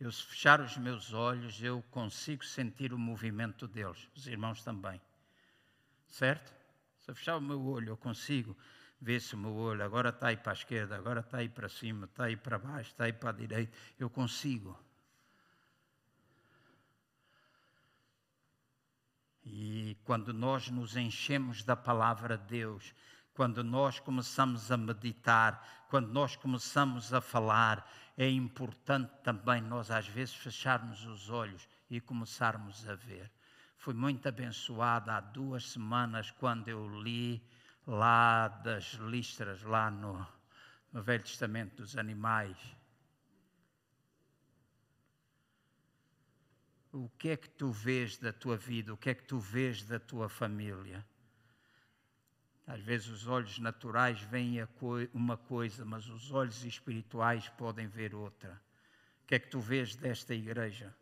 Eu, 0.00 0.10
se 0.12 0.22
fechar 0.22 0.60
os 0.60 0.76
meus 0.78 1.12
olhos, 1.12 1.62
eu 1.62 1.82
consigo 1.90 2.44
sentir 2.44 2.94
o 2.94 2.98
movimento 2.98 3.66
deles, 3.66 4.08
os 4.14 4.26
irmãos 4.26 4.62
também. 4.62 5.00
Certo? 6.06 6.54
Se 7.00 7.10
eu 7.10 7.14
fechar 7.14 7.36
o 7.36 7.40
meu 7.40 7.60
olho, 7.66 7.90
eu 7.90 7.96
consigo 7.96 8.56
ver 9.00 9.20
se 9.20 9.34
o 9.34 9.38
meu 9.38 9.54
olho 9.54 9.84
agora 9.84 10.08
está 10.08 10.28
aí 10.28 10.36
para 10.36 10.52
a 10.52 10.54
esquerda, 10.54 10.96
agora 10.96 11.20
está 11.20 11.38
aí 11.38 11.48
para 11.48 11.68
cima, 11.68 12.06
está 12.06 12.24
aí 12.24 12.36
para 12.36 12.58
baixo, 12.58 12.90
está 12.90 13.04
aí 13.04 13.12
para 13.12 13.30
a 13.30 13.32
direita. 13.32 13.76
Eu 13.98 14.08
consigo. 14.08 14.78
E 19.50 19.96
quando 20.04 20.32
nós 20.34 20.68
nos 20.68 20.94
enchemos 20.94 21.62
da 21.62 21.74
palavra 21.74 22.36
de 22.36 22.44
Deus, 22.44 22.94
quando 23.32 23.64
nós 23.64 23.98
começamos 23.98 24.70
a 24.70 24.76
meditar, 24.76 25.86
quando 25.88 26.08
nós 26.12 26.36
começamos 26.36 27.14
a 27.14 27.20
falar, 27.20 27.88
é 28.16 28.28
importante 28.28 29.10
também 29.22 29.62
nós 29.62 29.90
às 29.90 30.06
vezes 30.06 30.34
fecharmos 30.34 31.06
os 31.06 31.30
olhos 31.30 31.66
e 31.88 31.98
começarmos 31.98 32.86
a 32.88 32.94
ver. 32.94 33.30
Fui 33.78 33.94
muito 33.94 34.28
abençoada 34.28 35.14
há 35.14 35.20
duas 35.20 35.70
semanas 35.70 36.30
quando 36.32 36.68
eu 36.68 36.86
li 37.00 37.42
lá 37.86 38.48
das 38.48 38.94
listras, 38.94 39.62
lá 39.62 39.90
no, 39.90 40.26
no 40.92 41.02
Velho 41.02 41.22
Testamento 41.22 41.76
dos 41.76 41.96
animais. 41.96 42.58
O 46.98 47.08
que 47.10 47.28
é 47.28 47.36
que 47.36 47.48
tu 47.48 47.70
vês 47.70 48.18
da 48.18 48.32
tua 48.32 48.56
vida? 48.56 48.92
O 48.92 48.96
que 48.96 49.10
é 49.10 49.14
que 49.14 49.22
tu 49.22 49.38
vês 49.38 49.84
da 49.84 50.00
tua 50.00 50.28
família? 50.28 51.06
Às 52.66 52.80
vezes 52.80 53.06
os 53.06 53.28
olhos 53.28 53.60
naturais 53.60 54.20
veem 54.22 54.56
uma 55.14 55.36
coisa, 55.36 55.84
mas 55.84 56.08
os 56.08 56.32
olhos 56.32 56.64
espirituais 56.64 57.48
podem 57.50 57.86
ver 57.86 58.16
outra. 58.16 58.60
O 59.22 59.26
que 59.28 59.36
é 59.36 59.38
que 59.38 59.46
tu 59.46 59.60
vês 59.60 59.94
desta 59.94 60.34
igreja? 60.34 60.92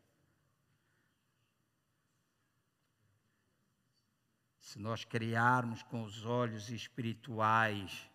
Se 4.60 4.78
nós 4.78 5.02
criarmos 5.02 5.82
com 5.82 6.02
os 6.02 6.26
olhos 6.26 6.68
espirituais 6.68 8.06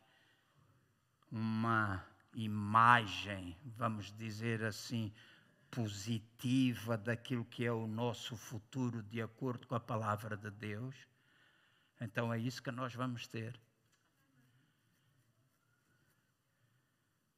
uma 1.32 2.06
imagem, 2.36 3.58
vamos 3.66 4.16
dizer 4.16 4.64
assim, 4.64 5.12
positiva 5.72 6.98
daquilo 6.98 7.46
que 7.46 7.66
é 7.66 7.72
o 7.72 7.88
nosso 7.88 8.36
futuro 8.36 9.02
de 9.02 9.22
acordo 9.22 9.66
com 9.66 9.74
a 9.74 9.80
palavra 9.80 10.36
de 10.36 10.52
Deus, 10.52 10.96
então 12.00 12.34
é 12.34 12.38
isso 12.38 12.62
que 12.62 12.72
nós 12.72 12.94
vamos 12.94 13.26
ter. 13.26 13.58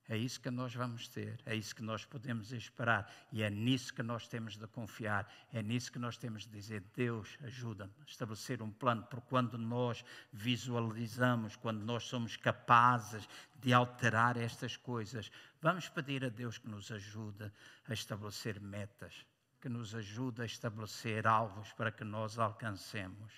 É 0.10 0.18
isso 0.18 0.42
que 0.42 0.52
nós 0.52 0.76
vamos 0.76 1.08
ter, 1.08 1.40
é 1.46 1.56
isso 1.56 1.74
que 1.74 1.82
nós 1.82 2.04
podemos 2.04 2.52
esperar 2.52 3.10
e 3.32 3.42
é 3.42 3.50
nisso 3.50 3.94
que 3.94 4.04
nós 4.04 4.28
temos 4.28 4.58
de 4.58 4.68
confiar, 4.68 5.32
é 5.54 5.64
nisso 5.64 5.92
que 5.92 6.00
nós 6.00 6.18
temos 6.18 6.44
de 6.44 6.50
dizer: 6.50 6.84
Deus, 6.94 7.38
ajuda-me 7.42 7.94
a 8.02 8.04
estabelecer 8.04 8.62
um 8.62 8.70
plano, 8.70 9.04
porque 9.04 9.26
quando 9.30 9.58
nós 9.58 10.04
visualizamos, 10.32 11.56
quando 11.56 11.86
nós 11.86 12.04
somos 12.04 12.36
capazes 12.36 13.30
de 13.62 13.72
alterar 13.72 14.36
estas 14.36 14.76
coisas, 14.76 15.32
vamos 15.62 15.88
pedir 15.88 16.26
a 16.26 16.30
Deus 16.30 16.58
que 16.58 16.68
nos 16.68 16.92
ajude 16.92 17.50
a 17.88 17.94
estabelecer 17.94 18.60
metas, 18.60 19.26
que 19.62 19.70
nos 19.70 19.96
ajude 19.96 20.42
a 20.42 20.46
estabelecer 20.46 21.26
alvos 21.26 21.72
para 21.72 21.94
que 21.94 22.04
nós 22.04 22.38
alcancemos. 22.38 23.32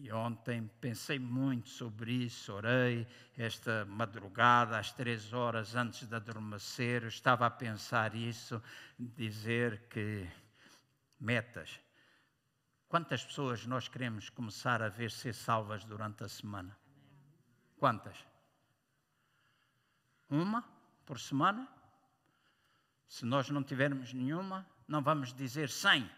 E 0.00 0.12
ontem 0.12 0.70
pensei 0.80 1.18
muito 1.18 1.68
sobre 1.68 2.12
isso, 2.12 2.52
orei 2.52 3.04
esta 3.36 3.84
madrugada, 3.84 4.78
às 4.78 4.92
três 4.92 5.32
horas 5.32 5.74
antes 5.74 6.06
de 6.06 6.14
adormecer, 6.14 7.02
estava 7.04 7.46
a 7.46 7.50
pensar 7.50 8.14
isso, 8.14 8.62
dizer 8.96 9.88
que 9.88 10.24
metas. 11.18 11.80
Quantas 12.88 13.24
pessoas 13.24 13.66
nós 13.66 13.88
queremos 13.88 14.30
começar 14.30 14.82
a 14.82 14.88
ver 14.88 15.10
ser 15.10 15.34
salvas 15.34 15.84
durante 15.84 16.22
a 16.22 16.28
semana? 16.28 16.78
Quantas? 17.76 18.16
Uma 20.30 20.62
por 21.04 21.18
semana? 21.18 21.66
Se 23.08 23.24
nós 23.24 23.50
não 23.50 23.64
tivermos 23.64 24.12
nenhuma, 24.12 24.64
não 24.86 25.02
vamos 25.02 25.34
dizer 25.34 25.68
cem. 25.68 26.08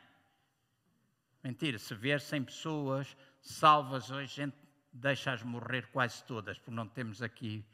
Mentira, 1.43 1.79
se 1.79 1.95
vier 1.95 2.21
cem 2.21 2.45
pessoas, 2.45 3.17
salvas 3.41 4.11
hoje, 4.11 4.35
gente 4.43 4.57
deixa-as 4.93 5.43
morrer 5.43 5.87
quase 5.91 6.23
todas, 6.25 6.59
porque 6.59 6.71
não 6.71 6.87
temos 6.87 7.23
aqui 7.23 7.65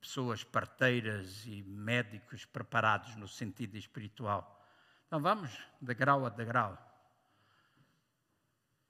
pessoas 0.00 0.44
parteiras 0.44 1.46
e 1.46 1.62
médicos 1.62 2.44
preparados 2.44 3.16
no 3.16 3.26
sentido 3.26 3.76
espiritual. 3.76 4.60
Então 5.06 5.20
vamos 5.20 5.50
de 5.80 5.94
grau 5.94 6.26
a 6.26 6.28
degrau. 6.28 6.78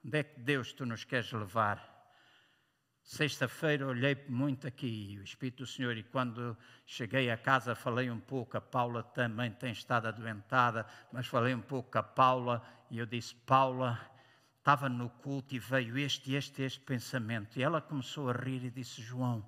Onde 0.05 0.19
é 0.19 0.23
que 0.23 0.41
Deus 0.41 0.73
tu 0.73 0.85
nos 0.85 1.05
queres 1.05 1.31
levar? 1.33 1.92
Sexta-feira 3.03 3.87
olhei 3.87 4.15
muito 4.29 4.67
aqui, 4.67 5.19
o 5.21 5.25
Espírito 5.25 5.65
do 5.65 5.67
Senhor, 5.67 5.97
e 5.97 6.05
quando 6.05 6.57
cheguei 6.87 7.31
a 7.31 7.37
casa 7.37 7.75
falei 7.75 8.09
um 8.09 8.21
pouco, 8.21 8.57
a 8.57 8.61
Paula 8.61 9.03
também 9.03 9.51
tem 9.51 9.73
estado 9.73 10.07
adoentada, 10.07 10.87
mas 11.13 11.27
falei 11.27 11.53
um 11.53 11.61
pouco 11.61 11.99
a 11.99 12.03
Paula 12.03 12.63
e 12.91 12.99
eu 12.99 13.07
disse: 13.07 13.35
Paula, 13.35 14.01
estava 14.59 14.89
no 14.89 15.11
culto 15.11 15.55
e 15.55 15.59
veio 15.59 15.99
este, 15.99 16.35
este, 16.35 16.63
este 16.63 16.81
pensamento. 16.81 17.59
E 17.59 17.63
ela 17.63 17.81
começou 17.81 18.31
a 18.31 18.33
rir 18.33 18.65
e 18.65 18.71
disse: 18.71 19.03
João, 19.03 19.47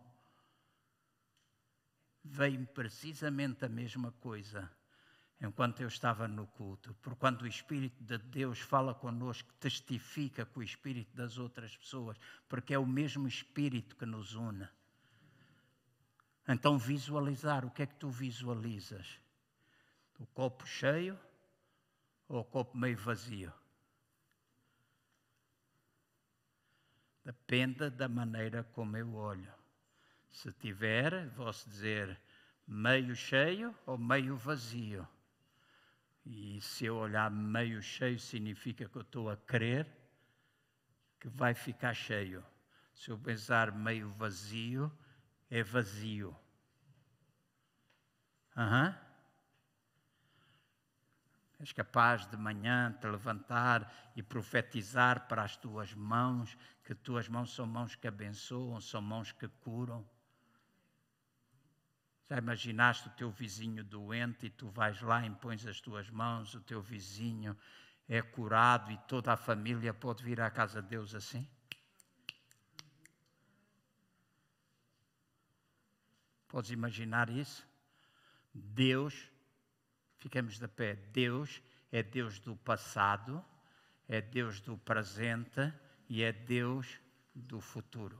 veio 2.24 2.66
precisamente 2.66 3.64
a 3.64 3.68
mesma 3.68 4.10
coisa 4.12 4.70
enquanto 5.44 5.80
eu 5.80 5.88
estava 5.88 6.26
no 6.26 6.46
culto. 6.46 6.94
Porque 7.02 7.18
quando 7.18 7.42
o 7.42 7.46
Espírito 7.46 8.02
de 8.02 8.18
Deus 8.18 8.58
fala 8.58 8.94
connosco, 8.94 9.52
testifica 9.60 10.44
com 10.46 10.60
o 10.60 10.62
Espírito 10.62 11.14
das 11.14 11.38
outras 11.38 11.76
pessoas, 11.76 12.16
porque 12.48 12.74
é 12.74 12.78
o 12.78 12.86
mesmo 12.86 13.28
Espírito 13.28 13.96
que 13.96 14.06
nos 14.06 14.34
une. 14.34 14.68
Então, 16.48 16.78
visualizar, 16.78 17.64
o 17.64 17.70
que 17.70 17.82
é 17.82 17.86
que 17.86 17.94
tu 17.94 18.10
visualizas? 18.10 19.18
O 20.18 20.26
copo 20.26 20.66
cheio 20.66 21.18
ou 22.28 22.40
o 22.40 22.44
copo 22.44 22.76
meio 22.76 22.96
vazio? 22.96 23.52
Depende 27.24 27.88
da 27.88 28.08
maneira 28.08 28.62
como 28.62 28.96
eu 28.96 29.14
olho. 29.14 29.52
Se 30.30 30.52
tiver, 30.52 31.30
posso 31.34 31.68
dizer 31.68 32.20
meio 32.66 33.14
cheio 33.16 33.74
ou 33.86 33.96
meio 33.96 34.36
vazio. 34.36 35.08
E 36.24 36.60
se 36.60 36.86
eu 36.86 36.96
olhar 36.96 37.30
meio 37.30 37.82
cheio, 37.82 38.18
significa 38.18 38.88
que 38.88 38.96
eu 38.96 39.02
estou 39.02 39.28
a 39.28 39.36
crer 39.36 39.86
que 41.20 41.28
vai 41.28 41.54
ficar 41.54 41.94
cheio. 41.94 42.44
Se 42.94 43.10
eu 43.10 43.18
pensar 43.18 43.72
meio 43.72 44.10
vazio, 44.10 44.90
é 45.50 45.62
vazio. 45.62 46.36
Uhum. 48.56 48.94
És 51.60 51.72
capaz 51.72 52.26
de 52.26 52.36
manhã 52.36 52.92
te 53.00 53.06
levantar 53.06 54.12
e 54.14 54.22
profetizar 54.22 55.26
para 55.28 55.42
as 55.42 55.56
tuas 55.56 55.94
mãos, 55.94 56.56
que 56.84 56.94
tuas 56.94 57.28
mãos 57.28 57.54
são 57.54 57.66
mãos 57.66 57.94
que 57.94 58.06
abençoam, 58.06 58.80
são 58.80 59.00
mãos 59.00 59.32
que 59.32 59.48
curam. 59.48 60.06
Já 62.28 62.38
imaginaste 62.38 63.08
o 63.08 63.12
teu 63.12 63.30
vizinho 63.30 63.84
doente 63.84 64.46
e 64.46 64.50
tu 64.50 64.68
vais 64.68 65.00
lá, 65.00 65.24
impões 65.24 65.66
as 65.66 65.80
tuas 65.80 66.08
mãos, 66.10 66.54
o 66.54 66.60
teu 66.60 66.80
vizinho 66.80 67.56
é 68.08 68.22
curado 68.22 68.90
e 68.90 68.98
toda 69.08 69.32
a 69.32 69.36
família 69.36 69.92
pode 69.92 70.24
vir 70.24 70.40
à 70.40 70.50
casa 70.50 70.80
de 70.82 70.88
Deus 70.88 71.14
assim? 71.14 71.46
Podes 76.48 76.70
imaginar 76.70 77.28
isso? 77.28 77.66
Deus 78.54 79.30
Ficamos 80.24 80.58
de 80.58 80.66
pé. 80.66 80.94
Deus 81.12 81.60
é 81.92 82.02
Deus 82.02 82.38
do 82.38 82.56
passado, 82.56 83.44
é 84.08 84.22
Deus 84.22 84.58
do 84.58 84.78
presente 84.78 85.70
e 86.08 86.22
é 86.22 86.32
Deus 86.32 86.98
do 87.34 87.60
futuro. 87.60 88.18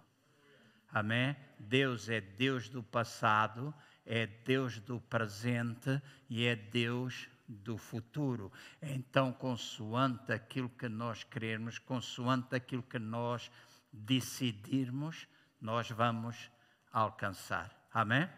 Amém? 0.90 1.34
Deus 1.58 2.10
é 2.10 2.20
Deus 2.20 2.68
do 2.68 2.82
passado, 2.82 3.74
é 4.04 4.26
Deus 4.26 4.78
do 4.80 5.00
presente 5.00 6.00
e 6.28 6.44
é 6.44 6.54
Deus 6.54 7.28
do 7.48 7.76
futuro. 7.76 8.52
Então, 8.80 9.32
consoante 9.32 10.32
aquilo 10.32 10.68
que 10.68 10.88
nós 10.88 11.24
queremos, 11.24 11.78
consoante 11.78 12.54
aquilo 12.54 12.82
que 12.82 12.98
nós 12.98 13.50
decidirmos, 13.92 15.28
nós 15.60 15.90
vamos 15.90 16.50
alcançar. 16.92 17.70
Amém? 17.92 18.28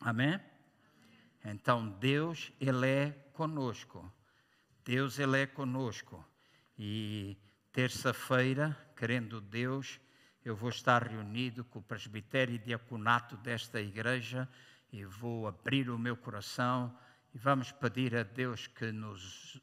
Amém? 0.00 0.40
Então 1.44 1.88
Deus, 1.88 2.52
Ele 2.60 2.86
é 2.86 3.10
conosco. 3.32 4.10
Deus, 4.84 5.18
Ele 5.18 5.42
é 5.42 5.46
conosco. 5.46 6.24
E 6.78 7.36
terça-feira, 7.72 8.76
querendo 8.96 9.40
Deus, 9.40 10.00
eu 10.44 10.56
vou 10.56 10.70
estar 10.70 11.02
reunido 11.02 11.64
com 11.64 11.78
o 11.78 11.82
presbitério 11.82 12.54
e 12.54 12.58
diaconato 12.58 13.36
desta 13.36 13.80
igreja 13.80 14.48
e 14.92 15.04
vou 15.04 15.46
abrir 15.46 15.90
o 15.90 15.98
meu 15.98 16.16
coração 16.16 16.96
e 17.34 17.38
vamos 17.38 17.70
pedir 17.72 18.16
a 18.16 18.22
Deus 18.22 18.66
que 18.66 18.90
nos 18.90 19.60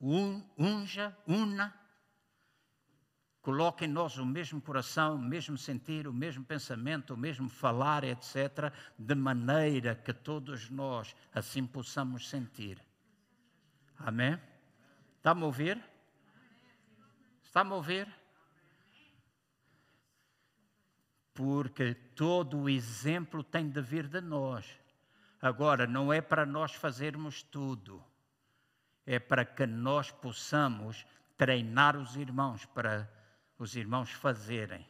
unja, 0.00 1.16
una 1.26 1.74
coloque 3.48 3.86
em 3.86 3.88
nós 3.88 4.18
o 4.18 4.26
mesmo 4.26 4.60
coração, 4.60 5.14
o 5.14 5.18
mesmo 5.18 5.56
sentir, 5.56 6.06
o 6.06 6.12
mesmo 6.12 6.44
pensamento, 6.44 7.14
o 7.14 7.16
mesmo 7.16 7.48
falar, 7.48 8.04
etc., 8.04 8.70
de 8.98 9.14
maneira 9.14 9.94
que 9.94 10.12
todos 10.12 10.68
nós 10.68 11.16
assim 11.32 11.66
possamos 11.66 12.28
sentir. 12.28 12.78
Amém? 13.96 14.38
Está-me 15.16 15.44
a 15.44 15.46
ouvir? 15.46 15.82
Está-me 17.42 17.72
a 17.72 17.76
ouvir? 17.76 18.06
Porque 21.38 21.94
todo 21.94 22.62
o 22.62 22.68
exemplo 22.68 23.44
tem 23.44 23.70
de 23.70 23.80
vir 23.80 24.08
de 24.08 24.20
nós. 24.20 24.66
Agora, 25.40 25.86
não 25.86 26.12
é 26.12 26.20
para 26.20 26.44
nós 26.44 26.74
fazermos 26.74 27.42
tudo 27.42 28.02
é 29.08 29.18
para 29.18 29.42
que 29.42 29.64
nós 29.64 30.10
possamos 30.10 31.06
treinar 31.38 31.96
os 31.96 32.14
irmãos 32.14 32.66
para 32.66 33.10
os 33.58 33.74
irmãos 33.74 34.12
fazerem. 34.12 34.86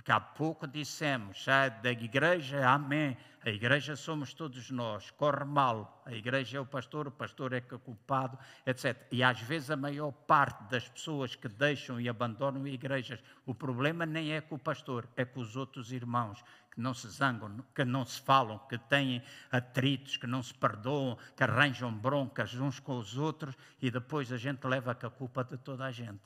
Porque 0.00 0.12
há 0.12 0.18
pouco 0.18 0.66
dissemos, 0.66 1.44
já 1.44 1.68
da 1.68 1.90
igreja, 1.90 2.66
amém. 2.66 3.18
A 3.44 3.50
igreja 3.50 3.94
somos 3.94 4.32
todos 4.32 4.70
nós, 4.70 5.10
corre 5.10 5.44
mal. 5.44 6.02
A 6.06 6.12
igreja 6.14 6.56
é 6.56 6.60
o 6.60 6.64
pastor, 6.64 7.06
o 7.06 7.10
pastor 7.10 7.52
é 7.52 7.60
que 7.60 7.74
é 7.74 7.78
culpado, 7.78 8.38
etc. 8.64 8.96
E 9.12 9.22
às 9.22 9.42
vezes 9.42 9.70
a 9.70 9.76
maior 9.76 10.10
parte 10.10 10.64
das 10.70 10.88
pessoas 10.88 11.34
que 11.34 11.48
deixam 11.48 12.00
e 12.00 12.08
abandonam 12.08 12.66
igrejas, 12.66 13.22
o 13.44 13.54
problema 13.54 14.06
nem 14.06 14.32
é 14.32 14.40
com 14.40 14.54
o 14.54 14.58
pastor, 14.58 15.06
é 15.18 15.24
com 15.26 15.38
os 15.38 15.54
outros 15.54 15.92
irmãos 15.92 16.42
que 16.70 16.80
não 16.80 16.94
se 16.94 17.06
zangam, 17.06 17.62
que 17.74 17.84
não 17.84 18.06
se 18.06 18.22
falam, 18.22 18.58
que 18.70 18.78
têm 18.78 19.22
atritos, 19.52 20.16
que 20.16 20.26
não 20.26 20.42
se 20.42 20.54
perdoam, 20.54 21.18
que 21.36 21.44
arranjam 21.44 21.92
broncas 21.92 22.54
uns 22.54 22.80
com 22.80 22.96
os 22.96 23.18
outros 23.18 23.54
e 23.82 23.90
depois 23.90 24.32
a 24.32 24.38
gente 24.38 24.66
leva 24.66 24.92
a 24.92 25.10
culpa 25.10 25.44
de 25.44 25.58
toda 25.58 25.84
a 25.84 25.92
gente. 25.92 26.20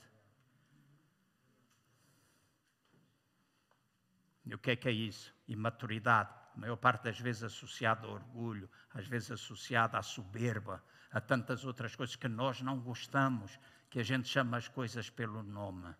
E 4.45 4.53
o 4.53 4.59
que 4.59 4.71
é 4.71 4.75
que 4.75 4.87
é 4.87 4.91
isso? 4.91 5.33
Imaturidade. 5.47 6.29
A 6.55 6.59
maior 6.59 6.77
parte 6.77 7.03
das 7.03 7.19
vezes 7.19 7.43
associada 7.43 8.07
ao 8.07 8.13
orgulho, 8.13 8.69
às 8.93 9.07
vezes 9.07 9.31
associada 9.31 9.97
à 9.97 10.03
soberba, 10.03 10.83
a 11.11 11.19
tantas 11.19 11.65
outras 11.65 11.95
coisas 11.95 12.15
que 12.15 12.27
nós 12.27 12.61
não 12.61 12.79
gostamos, 12.79 13.59
que 13.89 13.99
a 13.99 14.03
gente 14.03 14.27
chama 14.27 14.57
as 14.57 14.67
coisas 14.67 15.09
pelo 15.09 15.41
nome. 15.43 15.93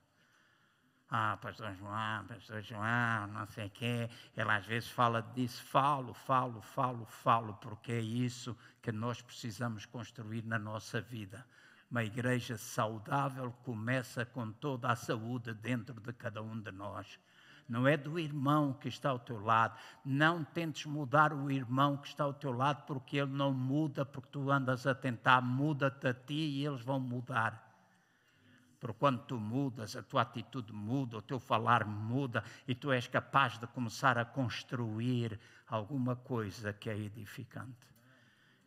Ah, 1.09 1.37
pastor 1.37 1.75
João, 1.75 2.25
pastor 2.25 2.61
João, 2.61 3.27
não 3.27 3.45
sei 3.47 3.67
o 3.67 3.69
quê. 3.69 4.09
Ele 4.35 4.51
às 4.51 4.65
vezes 4.65 4.89
fala 4.89 5.21
disso. 5.21 5.63
Falo, 5.63 6.13
falo, 6.13 6.61
falo, 6.61 7.05
falo, 7.05 7.53
porque 7.55 7.91
é 7.91 7.99
isso 7.99 8.57
que 8.81 8.91
nós 8.91 9.21
precisamos 9.21 9.85
construir 9.85 10.43
na 10.43 10.57
nossa 10.57 11.01
vida. 11.01 11.45
Uma 11.89 12.03
igreja 12.03 12.57
saudável 12.57 13.51
começa 13.63 14.25
com 14.25 14.51
toda 14.51 14.91
a 14.91 14.95
saúde 14.95 15.53
dentro 15.53 15.99
de 15.99 16.13
cada 16.13 16.41
um 16.41 16.59
de 16.59 16.71
nós 16.71 17.19
não 17.67 17.87
é 17.87 17.97
do 17.97 18.19
irmão 18.19 18.73
que 18.73 18.87
está 18.87 19.09
ao 19.09 19.19
teu 19.19 19.39
lado. 19.39 19.77
Não 20.03 20.43
tentes 20.43 20.85
mudar 20.85 21.33
o 21.33 21.49
irmão 21.49 21.97
que 21.97 22.07
está 22.07 22.23
ao 22.23 22.33
teu 22.33 22.51
lado, 22.51 22.83
porque 22.85 23.17
ele 23.17 23.31
não 23.31 23.51
muda, 23.51 24.05
porque 24.05 24.29
tu 24.31 24.51
andas 24.51 24.85
a 24.85 24.93
tentar, 24.93 25.41
muda-te 25.41 26.07
a 26.07 26.13
ti 26.13 26.33
e 26.33 26.65
eles 26.65 26.81
vão 26.81 26.99
mudar. 26.99 27.65
Porque 28.79 28.99
quando 28.99 29.23
tu 29.23 29.39
mudas, 29.39 29.95
a 29.95 30.03
tua 30.03 30.21
atitude 30.21 30.71
muda, 30.71 31.17
o 31.17 31.21
teu 31.21 31.39
falar 31.39 31.85
muda 31.87 32.43
e 32.67 32.75
tu 32.75 32.91
és 32.91 33.07
capaz 33.07 33.57
de 33.57 33.65
começar 33.65 34.17
a 34.17 34.25
construir 34.25 35.39
alguma 35.67 36.15
coisa 36.15 36.71
que 36.71 36.89
é 36.89 36.95
edificante. 36.95 37.87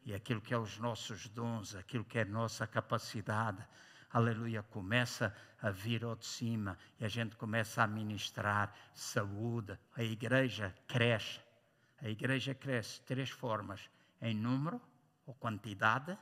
E 0.04 0.12
aquilo 0.12 0.40
que 0.40 0.52
é 0.52 0.58
os 0.58 0.78
nossos 0.78 1.28
dons, 1.28 1.76
aquilo 1.76 2.04
que 2.04 2.18
é 2.18 2.22
a 2.22 2.24
nossa 2.24 2.66
capacidade, 2.66 3.64
aleluia, 4.10 4.62
começa 4.62 5.34
a 5.60 5.70
vir 5.70 6.04
ao 6.04 6.16
de 6.16 6.26
cima 6.26 6.78
e 6.98 7.04
a 7.04 7.08
gente 7.08 7.36
começa 7.36 7.82
a 7.82 7.86
ministrar 7.86 8.74
saúde. 8.94 9.78
A 9.96 10.02
igreja 10.02 10.74
cresce. 10.86 11.40
A 12.00 12.08
igreja 12.08 12.54
cresce 12.54 13.00
de 13.00 13.06
três 13.06 13.30
formas: 13.30 13.88
em 14.20 14.34
número 14.34 14.80
ou 15.26 15.34
quantidade. 15.34 16.16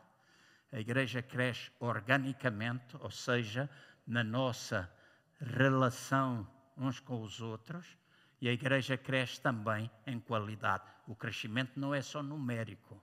A 0.72 0.80
igreja 0.80 1.22
cresce 1.22 1.70
organicamente, 1.80 2.96
ou 3.00 3.10
seja, 3.10 3.70
na 4.06 4.24
nossa 4.24 4.90
relação 5.40 6.46
uns 6.76 7.00
com 7.00 7.22
os 7.22 7.40
outros. 7.40 7.96
E 8.40 8.48
a 8.48 8.52
igreja 8.52 8.98
cresce 8.98 9.40
também 9.40 9.90
em 10.06 10.20
qualidade. 10.20 10.84
O 11.06 11.14
crescimento 11.14 11.78
não 11.78 11.94
é 11.94 12.02
só 12.02 12.22
numérico, 12.22 13.02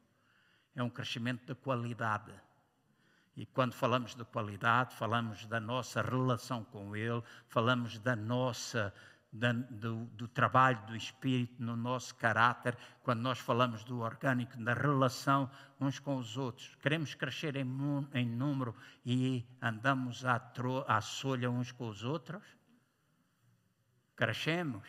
é 0.75 0.83
um 0.83 0.89
crescimento 0.89 1.45
de 1.45 1.55
qualidade. 1.55 2.33
E 3.35 3.45
quando 3.47 3.73
falamos 3.73 4.13
de 4.13 4.23
qualidade, 4.25 4.93
falamos 4.95 5.45
da 5.47 5.59
nossa 5.59 6.01
relação 6.01 6.63
com 6.63 6.95
Ele, 6.95 7.23
falamos 7.47 7.97
da 7.97 8.15
nossa, 8.15 8.93
da, 9.31 9.51
do, 9.51 10.05
do, 10.05 10.27
trabalho 10.27 10.85
do 10.85 10.95
Espírito 10.95 11.55
no 11.61 11.75
nosso 11.75 12.13
caráter, 12.13 12.77
quando 13.01 13.21
nós 13.21 13.39
falamos 13.39 13.83
do 13.83 14.01
orgânico, 14.01 14.55
da 14.63 14.73
relação 14.73 15.49
uns 15.79 15.97
com 15.97 16.17
os 16.17 16.37
outros. 16.37 16.75
Queremos 16.75 17.15
crescer 17.15 17.55
em, 17.55 17.65
em 18.13 18.27
número 18.27 18.75
e 19.03 19.43
andamos 19.59 20.23
à, 20.23 20.37
tro, 20.37 20.85
à 20.87 21.01
solha 21.01 21.49
uns 21.49 21.71
com 21.71 21.87
os 21.87 22.03
outros? 22.03 22.43
Crescemos. 24.15 24.87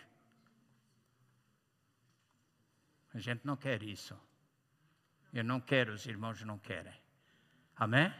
A 3.15 3.19
gente 3.19 3.47
não 3.47 3.57
quer 3.57 3.83
isso. 3.83 4.15
Eu 5.33 5.45
não 5.45 5.61
quero, 5.61 5.95
os 5.95 6.05
irmãos 6.05 6.43
não 6.43 6.59
querem. 6.59 6.95
Amém? 7.75 8.13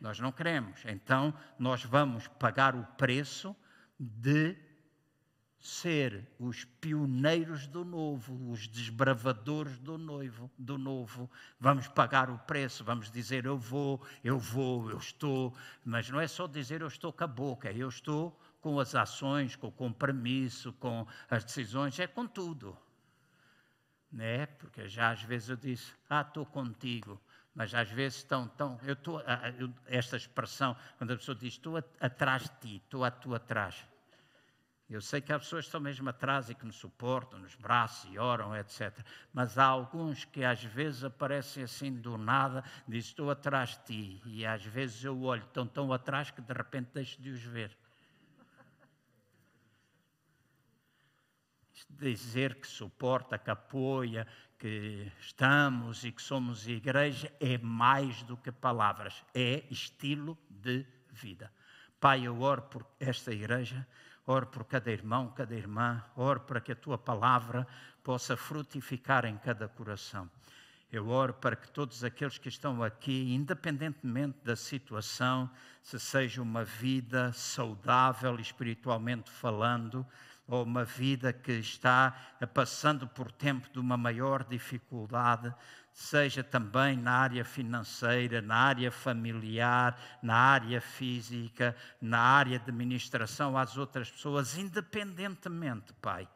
Nós 0.00 0.18
não 0.18 0.32
queremos. 0.32 0.84
Então, 0.84 1.34
nós 1.58 1.84
vamos 1.84 2.28
pagar 2.28 2.74
o 2.74 2.84
preço 2.96 3.54
de 3.98 4.56
ser 5.60 6.26
os 6.38 6.64
pioneiros 6.64 7.66
do 7.66 7.84
novo, 7.84 8.50
os 8.50 8.68
desbravadores 8.68 9.78
do 9.80 9.98
noivo, 9.98 10.50
do 10.56 10.78
novo. 10.78 11.28
Vamos 11.58 11.88
pagar 11.88 12.30
o 12.30 12.38
preço, 12.38 12.84
vamos 12.84 13.10
dizer 13.10 13.44
eu 13.44 13.58
vou, 13.58 14.00
eu 14.22 14.38
vou, 14.38 14.88
eu 14.88 14.98
estou, 14.98 15.54
mas 15.84 16.08
não 16.08 16.20
é 16.20 16.28
só 16.28 16.46
dizer 16.46 16.80
eu 16.80 16.86
estou 16.86 17.12
com 17.12 17.24
a 17.24 17.26
boca, 17.26 17.72
eu 17.72 17.88
estou 17.88 18.38
com 18.60 18.78
as 18.78 18.94
ações, 18.94 19.56
com 19.56 19.66
o 19.66 19.72
compromisso, 19.72 20.72
com 20.74 21.06
as 21.28 21.44
decisões, 21.44 21.98
é 21.98 22.06
com 22.06 22.26
tudo. 22.26 22.76
Né? 24.12 24.46
Porque 24.46 24.88
já 24.88 25.10
às 25.10 25.22
vezes 25.22 25.48
eu 25.48 25.56
disse, 25.56 25.92
ah, 26.08 26.20
estou 26.20 26.46
contigo 26.46 27.20
mas 27.54 27.74
às 27.74 27.90
vezes 27.90 28.18
estão 28.18 28.46
tão. 28.48 28.78
Eu 28.82 28.94
estou, 28.94 29.22
esta 29.86 30.16
expressão, 30.16 30.76
quando 30.96 31.12
a 31.12 31.16
pessoa 31.16 31.34
diz 31.34 31.54
estou 31.54 31.76
atrás 32.00 32.42
de 32.42 32.50
ti, 32.60 32.76
estou 32.84 33.04
a 33.04 33.10
tu 33.10 33.34
atrás. 33.34 33.84
Eu 34.88 35.02
sei 35.02 35.20
que 35.20 35.30
há 35.30 35.38
pessoas 35.38 35.64
que 35.64 35.68
estão 35.68 35.80
mesmo 35.82 36.08
atrás 36.08 36.48
e 36.48 36.54
que 36.54 36.64
nos 36.64 36.76
suportam, 36.76 37.38
nos 37.38 37.54
braços 37.54 38.10
e 38.10 38.18
oram, 38.18 38.56
etc. 38.56 38.98
Mas 39.34 39.58
há 39.58 39.66
alguns 39.66 40.24
que 40.24 40.42
às 40.42 40.64
vezes 40.64 41.04
aparecem 41.04 41.62
assim 41.62 41.92
do 41.92 42.16
nada, 42.16 42.64
diz 42.86 43.04
estou 43.04 43.30
atrás 43.30 43.70
de 43.70 43.84
ti. 43.84 44.22
E 44.24 44.46
às 44.46 44.64
vezes 44.64 45.04
eu 45.04 45.20
olho, 45.22 45.42
estão 45.42 45.66
tão 45.66 45.92
atrás 45.92 46.30
que 46.30 46.40
de 46.40 46.52
repente 46.54 46.88
deixo 46.94 47.20
de 47.20 47.28
os 47.28 47.42
ver. 47.42 47.76
Dizer 51.90 52.54
que 52.54 52.66
suporta, 52.66 53.38
que 53.38 53.50
apoia, 53.50 54.26
que 54.58 55.10
estamos 55.20 56.04
e 56.04 56.10
que 56.10 56.20
somos 56.20 56.66
igreja 56.66 57.32
é 57.38 57.56
mais 57.58 58.22
do 58.24 58.36
que 58.36 58.50
palavras, 58.50 59.24
é 59.32 59.62
estilo 59.70 60.36
de 60.50 60.84
vida. 61.12 61.52
Pai, 62.00 62.26
eu 62.26 62.40
oro 62.40 62.62
por 62.62 62.86
esta 62.98 63.32
igreja, 63.32 63.86
oro 64.26 64.46
por 64.46 64.64
cada 64.64 64.90
irmão, 64.90 65.32
cada 65.34 65.54
irmã, 65.54 66.04
oro 66.16 66.40
para 66.40 66.60
que 66.60 66.72
a 66.72 66.76
tua 66.76 66.98
palavra 66.98 67.66
possa 68.02 68.36
frutificar 68.36 69.24
em 69.24 69.36
cada 69.36 69.68
coração. 69.68 70.28
Eu 70.90 71.08
oro 71.08 71.34
para 71.34 71.54
que 71.54 71.68
todos 71.70 72.02
aqueles 72.02 72.38
que 72.38 72.48
estão 72.48 72.82
aqui, 72.82 73.34
independentemente 73.34 74.38
da 74.42 74.56
situação, 74.56 75.50
se 75.82 76.00
seja 76.00 76.40
uma 76.40 76.64
vida 76.64 77.30
saudável 77.32 78.40
espiritualmente 78.40 79.30
falando, 79.30 80.06
ou 80.48 80.64
uma 80.64 80.82
vida 80.82 81.30
que 81.30 81.52
está 81.52 82.16
passando 82.54 83.06
por 83.06 83.30
tempo 83.30 83.70
de 83.70 83.78
uma 83.78 83.98
maior 83.98 84.42
dificuldade, 84.42 85.54
seja 85.92 86.42
também 86.42 86.96
na 86.96 87.12
área 87.12 87.44
financeira, 87.44 88.40
na 88.40 88.54
área 88.54 88.90
familiar, 88.90 90.00
na 90.22 90.34
área 90.34 90.80
física, 90.80 91.76
na 92.00 92.18
área 92.18 92.58
de 92.58 92.70
administração 92.70 93.58
às 93.58 93.76
outras 93.76 94.10
pessoas, 94.10 94.56
independentemente, 94.56 95.92
Pai, 96.00 96.26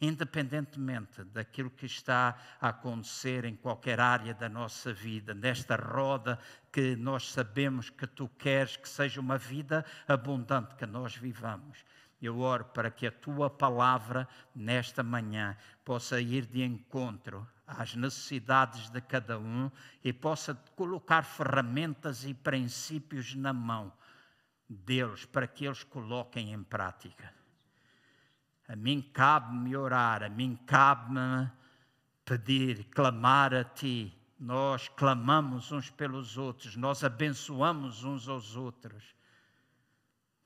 independentemente 0.00 1.22
daquilo 1.24 1.70
que 1.70 1.86
está 1.86 2.36
a 2.60 2.70
acontecer 2.70 3.44
em 3.44 3.54
qualquer 3.54 4.00
área 4.00 4.34
da 4.34 4.48
nossa 4.48 4.92
vida, 4.92 5.32
nesta 5.34 5.76
roda 5.76 6.36
que 6.72 6.96
nós 6.96 7.30
sabemos 7.30 7.90
que 7.90 8.06
tu 8.06 8.28
queres 8.28 8.76
que 8.76 8.88
seja 8.88 9.20
uma 9.20 9.38
vida 9.38 9.84
abundante 10.08 10.74
que 10.74 10.86
nós 10.86 11.14
vivamos. 11.14 11.84
Eu 12.22 12.38
oro 12.38 12.64
para 12.66 12.88
que 12.88 13.04
a 13.04 13.10
tua 13.10 13.50
palavra 13.50 14.28
nesta 14.54 15.02
manhã 15.02 15.56
possa 15.84 16.20
ir 16.20 16.46
de 16.46 16.62
encontro 16.62 17.44
às 17.66 17.96
necessidades 17.96 18.88
de 18.88 19.00
cada 19.00 19.40
um 19.40 19.68
e 20.04 20.12
possa 20.12 20.54
colocar 20.76 21.24
ferramentas 21.24 22.24
e 22.24 22.32
princípios 22.32 23.34
na 23.34 23.52
mão 23.52 23.92
deles 24.68 25.24
para 25.24 25.48
que 25.48 25.64
eles 25.64 25.82
coloquem 25.82 26.52
em 26.52 26.62
prática. 26.62 27.34
A 28.68 28.76
mim 28.76 29.02
cabe-me 29.02 29.76
orar, 29.76 30.22
a 30.22 30.28
mim 30.28 30.56
cabe-me 30.64 31.50
pedir, 32.24 32.84
clamar 32.84 33.52
a 33.52 33.64
ti. 33.64 34.16
Nós 34.38 34.88
clamamos 34.88 35.72
uns 35.72 35.90
pelos 35.90 36.38
outros, 36.38 36.76
nós 36.76 37.02
abençoamos 37.02 38.04
uns 38.04 38.28
aos 38.28 38.54
outros 38.54 39.12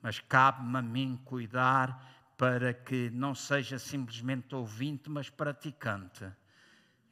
mas 0.06 0.20
cabe-me 0.20 0.78
a 0.78 0.82
mim 0.82 1.20
cuidar 1.24 2.30
para 2.36 2.72
que 2.72 3.10
não 3.10 3.34
seja 3.34 3.76
simplesmente 3.76 4.54
ouvinte, 4.54 5.10
mas 5.10 5.28
praticante. 5.28 6.24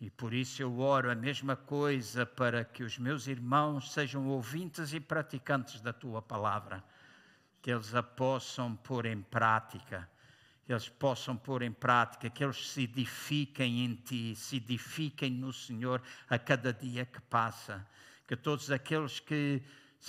E 0.01 0.09
por 0.09 0.33
isso 0.33 0.63
eu 0.63 0.79
oro 0.79 1.11
a 1.11 1.15
mesma 1.17 1.57
coisa 1.57 2.25
para 2.25 2.65
que 2.65 2.85
os 2.85 2.97
meus 2.97 3.27
irmãos 3.27 3.93
sejam 3.93 4.29
ouvintes 4.29 4.95
e 4.95 5.01
praticantes 5.01 5.81
da 5.81 5.93
tua 5.93 6.23
palavra, 6.23 6.85
que 7.61 7.73
eles 7.73 7.97
a 7.97 8.03
possam 8.03 8.77
pôr 8.77 9.07
em 9.07 9.23
prática, 9.23 10.09
que 10.65 10.73
eles 10.73 10.89
possam 10.89 11.37
pôr 11.37 11.63
em 11.63 11.73
prática, 11.73 12.31
que 12.31 12.45
eles 12.45 12.71
se 12.71 12.83
edifiquem 12.83 13.85
em 13.87 13.97
ti, 13.97 14.37
se 14.37 14.59
edifiquem 14.59 15.33
no 15.33 15.53
Senhor 15.53 16.01
a 16.31 16.39
cada 16.39 16.73
dia 16.73 17.05
que 17.05 17.21
passa, 17.23 17.85
que 18.25 18.37
todos 18.37 18.71
aqueles 18.71 19.19
que 19.19 19.61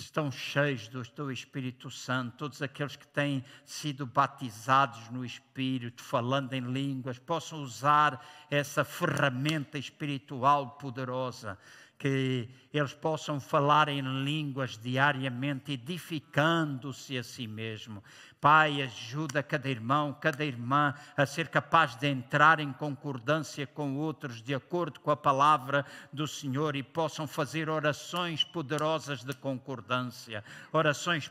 estão 0.02 0.30
cheios 0.30 0.88
do 0.88 1.02
teu 1.04 1.30
Espírito 1.30 1.90
Santo, 1.90 2.36
todos 2.36 2.60
aqueles 2.60 2.96
que 2.96 3.06
têm 3.06 3.44
sido 3.64 4.06
batizados 4.06 5.08
no 5.10 5.24
Espírito, 5.24 6.02
falando 6.02 6.52
em 6.52 6.60
línguas, 6.60 7.18
possam 7.18 7.62
usar 7.62 8.24
essa 8.50 8.84
ferramenta 8.84 9.78
espiritual 9.78 10.72
poderosa 10.72 11.58
que 11.98 12.48
eles 12.72 12.92
possam 12.92 13.40
falar 13.40 13.88
em 13.88 14.02
línguas 14.22 14.76
diariamente, 14.76 15.72
edificando-se 15.72 17.16
a 17.16 17.22
si 17.22 17.46
mesmo. 17.46 18.02
Pai, 18.38 18.82
ajuda 18.82 19.42
cada 19.42 19.68
irmão, 19.68 20.14
cada 20.20 20.44
irmã 20.44 20.94
a 21.16 21.24
ser 21.24 21.48
capaz 21.48 21.96
de 21.96 22.06
entrar 22.06 22.60
em 22.60 22.70
concordância 22.70 23.66
com 23.66 23.96
outros, 23.96 24.42
de 24.42 24.54
acordo 24.54 25.00
com 25.00 25.10
a 25.10 25.16
palavra 25.16 25.86
do 26.12 26.28
Senhor, 26.28 26.76
e 26.76 26.82
possam 26.82 27.26
fazer 27.26 27.70
orações 27.70 28.44
poderosas 28.44 29.24
de 29.24 29.32
concordância, 29.34 30.44
orações 30.70 31.30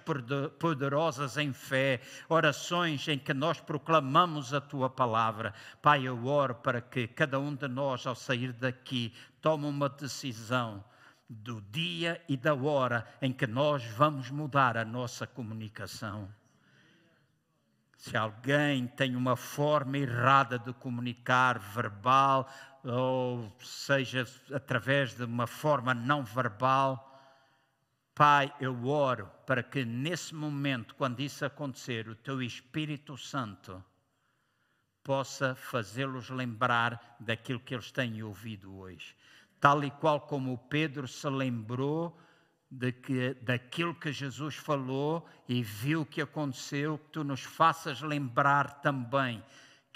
poderosas 0.60 1.38
em 1.38 1.54
fé, 1.54 2.02
orações 2.28 3.08
em 3.08 3.20
que 3.20 3.34
nós 3.34 3.62
proclamamos 3.62 4.54
a 4.54 4.60
tua 4.60 4.90
palavra. 4.90 5.54
Pai, 5.82 6.08
eu 6.08 6.26
oro 6.26 6.56
para 6.56 6.82
que 6.82 7.08
cada 7.08 7.40
um 7.40 7.54
de 7.54 7.68
nós, 7.68 8.08
ao 8.08 8.16
sair 8.16 8.52
daqui, 8.52 9.14
toma 9.45 9.67
uma 9.67 9.88
decisão 9.88 10.84
do 11.30 11.61
dia 11.61 12.19
e 12.27 12.35
da 12.35 12.55
hora 12.55 13.07
em 13.22 13.31
que 13.31 13.45
nós 13.45 13.85
vamos 13.85 14.31
mudar 14.31 14.76
a 14.76 14.84
nossa 14.84 15.27
comunicação. 15.27 16.27
Se 17.95 18.17
alguém 18.17 18.88
tem 18.88 19.15
uma 19.15 19.35
forma 19.35 19.99
errada 19.99 20.57
de 20.57 20.73
comunicar, 20.73 21.59
verbal, 21.59 22.49
ou 22.84 23.55
seja, 23.59 24.27
através 24.51 25.13
de 25.13 25.26
uma 25.26 25.45
forma 25.45 25.93
não 25.93 26.23
verbal, 26.23 27.11
Pai, 28.15 28.51
eu 28.59 28.88
oro 28.88 29.30
para 29.45 29.61
que 29.61 29.85
nesse 29.85 30.34
momento, 30.34 30.95
quando 30.95 31.19
isso 31.19 31.45
acontecer, 31.45 32.09
o 32.09 32.15
Teu 32.15 32.41
Espírito 32.41 33.15
Santo 33.15 33.84
possa 35.03 35.53
fazê-los 35.53 36.31
lembrar 36.31 37.15
daquilo 37.19 37.59
que 37.59 37.76
eles 37.76 37.91
têm 37.91 38.23
ouvido 38.23 38.76
hoje 38.76 39.15
tal 39.66 39.84
e 39.84 39.90
qual 39.90 40.22
como 40.22 40.60
Pedro 40.70 41.08
se 41.08 41.28
lembrou 41.28 42.16
de 42.70 42.92
que, 42.92 43.34
daquilo 43.42 43.96
que 43.96 44.12
Jesus 44.12 44.54
falou 44.54 45.26
e 45.50 45.64
viu 45.64 46.02
o 46.02 46.06
que 46.06 46.22
aconteceu, 46.22 47.00
que 47.00 47.10
tu 47.10 47.24
nos 47.24 47.42
faças 47.42 48.00
lembrar 48.00 48.80
também 48.82 49.44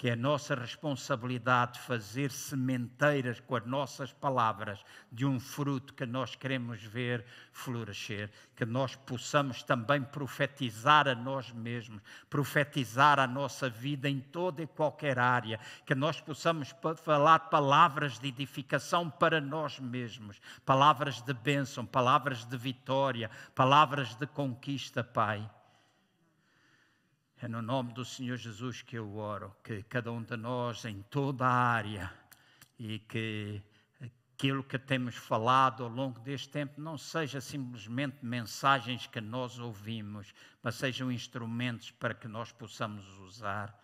que 0.00 0.08
é 0.08 0.12
a 0.12 0.16
nossa 0.16 0.54
responsabilidade 0.54 1.78
fazer 1.78 2.30
sementeiras 2.30 3.38
com 3.38 3.54
as 3.54 3.66
nossas 3.66 4.10
palavras 4.10 4.82
de 5.12 5.26
um 5.26 5.38
fruto 5.38 5.92
que 5.92 6.06
nós 6.06 6.34
queremos 6.34 6.82
ver 6.82 7.22
florescer, 7.52 8.30
que 8.56 8.64
nós 8.64 8.96
possamos 8.96 9.62
também 9.62 10.02
profetizar 10.02 11.06
a 11.06 11.14
nós 11.14 11.52
mesmos, 11.52 12.00
profetizar 12.30 13.18
a 13.18 13.26
nossa 13.26 13.68
vida 13.68 14.08
em 14.08 14.20
toda 14.20 14.62
e 14.62 14.66
qualquer 14.66 15.18
área, 15.18 15.60
que 15.84 15.94
nós 15.94 16.18
possamos 16.18 16.74
falar 17.04 17.50
palavras 17.50 18.18
de 18.18 18.28
edificação 18.28 19.10
para 19.10 19.38
nós 19.38 19.78
mesmos, 19.78 20.40
palavras 20.64 21.20
de 21.20 21.34
bênção, 21.34 21.84
palavras 21.84 22.46
de 22.46 22.56
vitória, 22.56 23.30
palavras 23.54 24.14
de 24.14 24.26
conquista, 24.26 25.04
Pai. 25.04 25.46
É 27.42 27.48
no 27.48 27.62
nome 27.62 27.94
do 27.94 28.04
Senhor 28.04 28.36
Jesus 28.36 28.82
que 28.82 28.98
eu 28.98 29.16
oro, 29.16 29.56
que 29.64 29.82
cada 29.84 30.12
um 30.12 30.22
de 30.22 30.36
nós, 30.36 30.84
em 30.84 31.00
toda 31.04 31.46
a 31.46 31.50
área, 31.50 32.12
e 32.78 32.98
que 32.98 33.62
aquilo 33.98 34.62
que 34.62 34.78
temos 34.78 35.16
falado 35.16 35.82
ao 35.82 35.88
longo 35.88 36.20
deste 36.20 36.50
tempo 36.50 36.78
não 36.78 36.98
seja 36.98 37.40
simplesmente 37.40 38.18
mensagens 38.20 39.06
que 39.06 39.22
nós 39.22 39.58
ouvimos, 39.58 40.34
mas 40.62 40.74
sejam 40.74 41.10
instrumentos 41.10 41.90
para 41.90 42.12
que 42.12 42.28
nós 42.28 42.52
possamos 42.52 43.08
usar. 43.20 43.74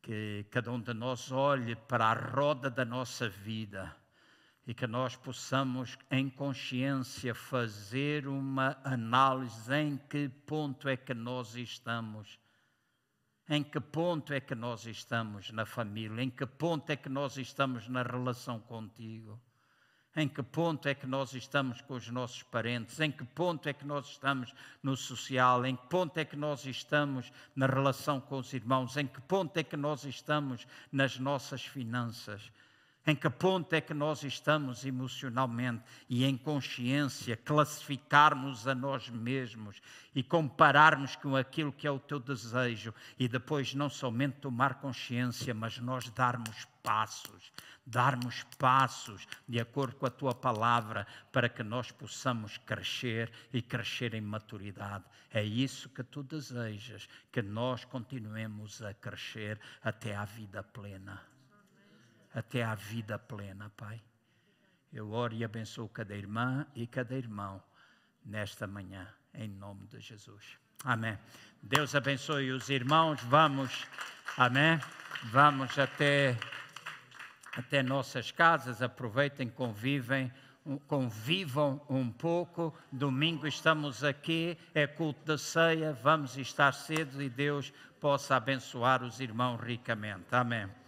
Que 0.00 0.46
cada 0.50 0.72
um 0.72 0.80
de 0.80 0.94
nós 0.94 1.30
olhe 1.30 1.76
para 1.76 2.06
a 2.06 2.14
roda 2.14 2.70
da 2.70 2.86
nossa 2.86 3.28
vida 3.28 3.94
e 4.66 4.72
que 4.72 4.86
nós 4.86 5.16
possamos, 5.16 5.98
em 6.10 6.30
consciência, 6.30 7.34
fazer 7.34 8.26
uma 8.26 8.78
análise 8.82 9.70
em 9.74 9.98
que 9.98 10.30
ponto 10.46 10.88
é 10.88 10.96
que 10.96 11.12
nós 11.12 11.56
estamos 11.56 12.42
em 13.48 13.62
que 13.62 13.78
ponto 13.78 14.32
é 14.32 14.40
que 14.40 14.54
nós 14.54 14.86
estamos 14.86 15.50
na 15.50 15.66
família? 15.66 16.22
Em 16.22 16.30
que 16.30 16.46
ponto 16.46 16.90
é 16.90 16.96
que 16.96 17.08
nós 17.08 17.36
estamos 17.36 17.88
na 17.88 18.02
relação 18.02 18.58
contigo? 18.58 19.38
Em 20.16 20.28
que 20.28 20.42
ponto 20.42 20.88
é 20.88 20.94
que 20.94 21.06
nós 21.06 21.34
estamos 21.34 21.80
com 21.82 21.94
os 21.94 22.08
nossos 22.08 22.42
parentes? 22.44 23.00
Em 23.00 23.10
que 23.10 23.24
ponto 23.24 23.68
é 23.68 23.72
que 23.72 23.84
nós 23.84 24.08
estamos 24.08 24.54
no 24.82 24.96
social? 24.96 25.66
Em 25.66 25.74
que 25.74 25.86
ponto 25.88 26.16
é 26.18 26.24
que 26.24 26.36
nós 26.36 26.64
estamos 26.64 27.32
na 27.54 27.66
relação 27.66 28.20
com 28.20 28.38
os 28.38 28.52
irmãos? 28.52 28.96
Em 28.96 29.06
que 29.06 29.20
ponto 29.20 29.56
é 29.56 29.64
que 29.64 29.76
nós 29.76 30.04
estamos 30.04 30.66
nas 30.90 31.18
nossas 31.18 31.64
finanças? 31.64 32.50
Em 33.06 33.14
que 33.14 33.28
ponto 33.28 33.70
é 33.74 33.82
que 33.82 33.92
nós 33.92 34.22
estamos 34.22 34.86
emocionalmente 34.86 35.84
e 36.08 36.24
em 36.24 36.38
consciência, 36.38 37.36
classificarmos 37.36 38.66
a 38.66 38.74
nós 38.74 39.10
mesmos 39.10 39.82
e 40.14 40.22
compararmos 40.22 41.14
com 41.14 41.36
aquilo 41.36 41.70
que 41.70 41.86
é 41.86 41.90
o 41.90 41.98
teu 41.98 42.18
desejo 42.18 42.94
e 43.18 43.28
depois 43.28 43.74
não 43.74 43.90
somente 43.90 44.38
tomar 44.40 44.76
consciência, 44.76 45.52
mas 45.52 45.78
nós 45.78 46.08
darmos 46.08 46.66
passos, 46.82 47.52
darmos 47.84 48.42
passos 48.56 49.26
de 49.46 49.60
acordo 49.60 49.96
com 49.96 50.06
a 50.06 50.10
tua 50.10 50.34
palavra 50.34 51.06
para 51.30 51.50
que 51.50 51.62
nós 51.62 51.90
possamos 51.90 52.56
crescer 52.56 53.30
e 53.52 53.60
crescer 53.60 54.14
em 54.14 54.22
maturidade. 54.22 55.04
É 55.30 55.44
isso 55.44 55.90
que 55.90 56.02
tu 56.02 56.22
desejas, 56.22 57.06
que 57.30 57.42
nós 57.42 57.84
continuemos 57.84 58.80
a 58.80 58.94
crescer 58.94 59.60
até 59.82 60.16
à 60.16 60.24
vida 60.24 60.62
plena 60.62 61.33
até 62.34 62.62
à 62.62 62.74
vida 62.74 63.18
plena, 63.18 63.70
Pai. 63.76 64.02
Eu 64.92 65.10
oro 65.12 65.34
e 65.34 65.44
abençoo 65.44 65.88
cada 65.88 66.14
irmã 66.14 66.66
e 66.74 66.86
cada 66.86 67.14
irmão 67.14 67.62
nesta 68.24 68.66
manhã, 68.66 69.08
em 69.32 69.48
nome 69.48 69.86
de 69.86 70.00
Jesus. 70.00 70.58
Amém. 70.84 71.18
Deus 71.62 71.94
abençoe 71.94 72.50
os 72.52 72.68
irmãos. 72.68 73.20
Vamos, 73.22 73.86
amém. 74.36 74.78
Vamos 75.24 75.78
até 75.78 76.36
até 77.56 77.82
nossas 77.82 78.30
casas. 78.30 78.82
Aproveitem, 78.82 79.48
convivem, 79.48 80.32
convivam 80.86 81.80
um 81.88 82.10
pouco. 82.10 82.76
Domingo 82.90 83.46
estamos 83.46 84.04
aqui, 84.04 84.58
é 84.74 84.86
culto 84.86 85.24
da 85.24 85.38
ceia. 85.38 85.92
Vamos 85.92 86.36
estar 86.36 86.72
cedo 86.72 87.22
e 87.22 87.28
Deus 87.28 87.72
possa 88.00 88.36
abençoar 88.36 89.02
os 89.02 89.20
irmãos 89.20 89.60
ricamente. 89.60 90.26
Amém. 90.32 90.83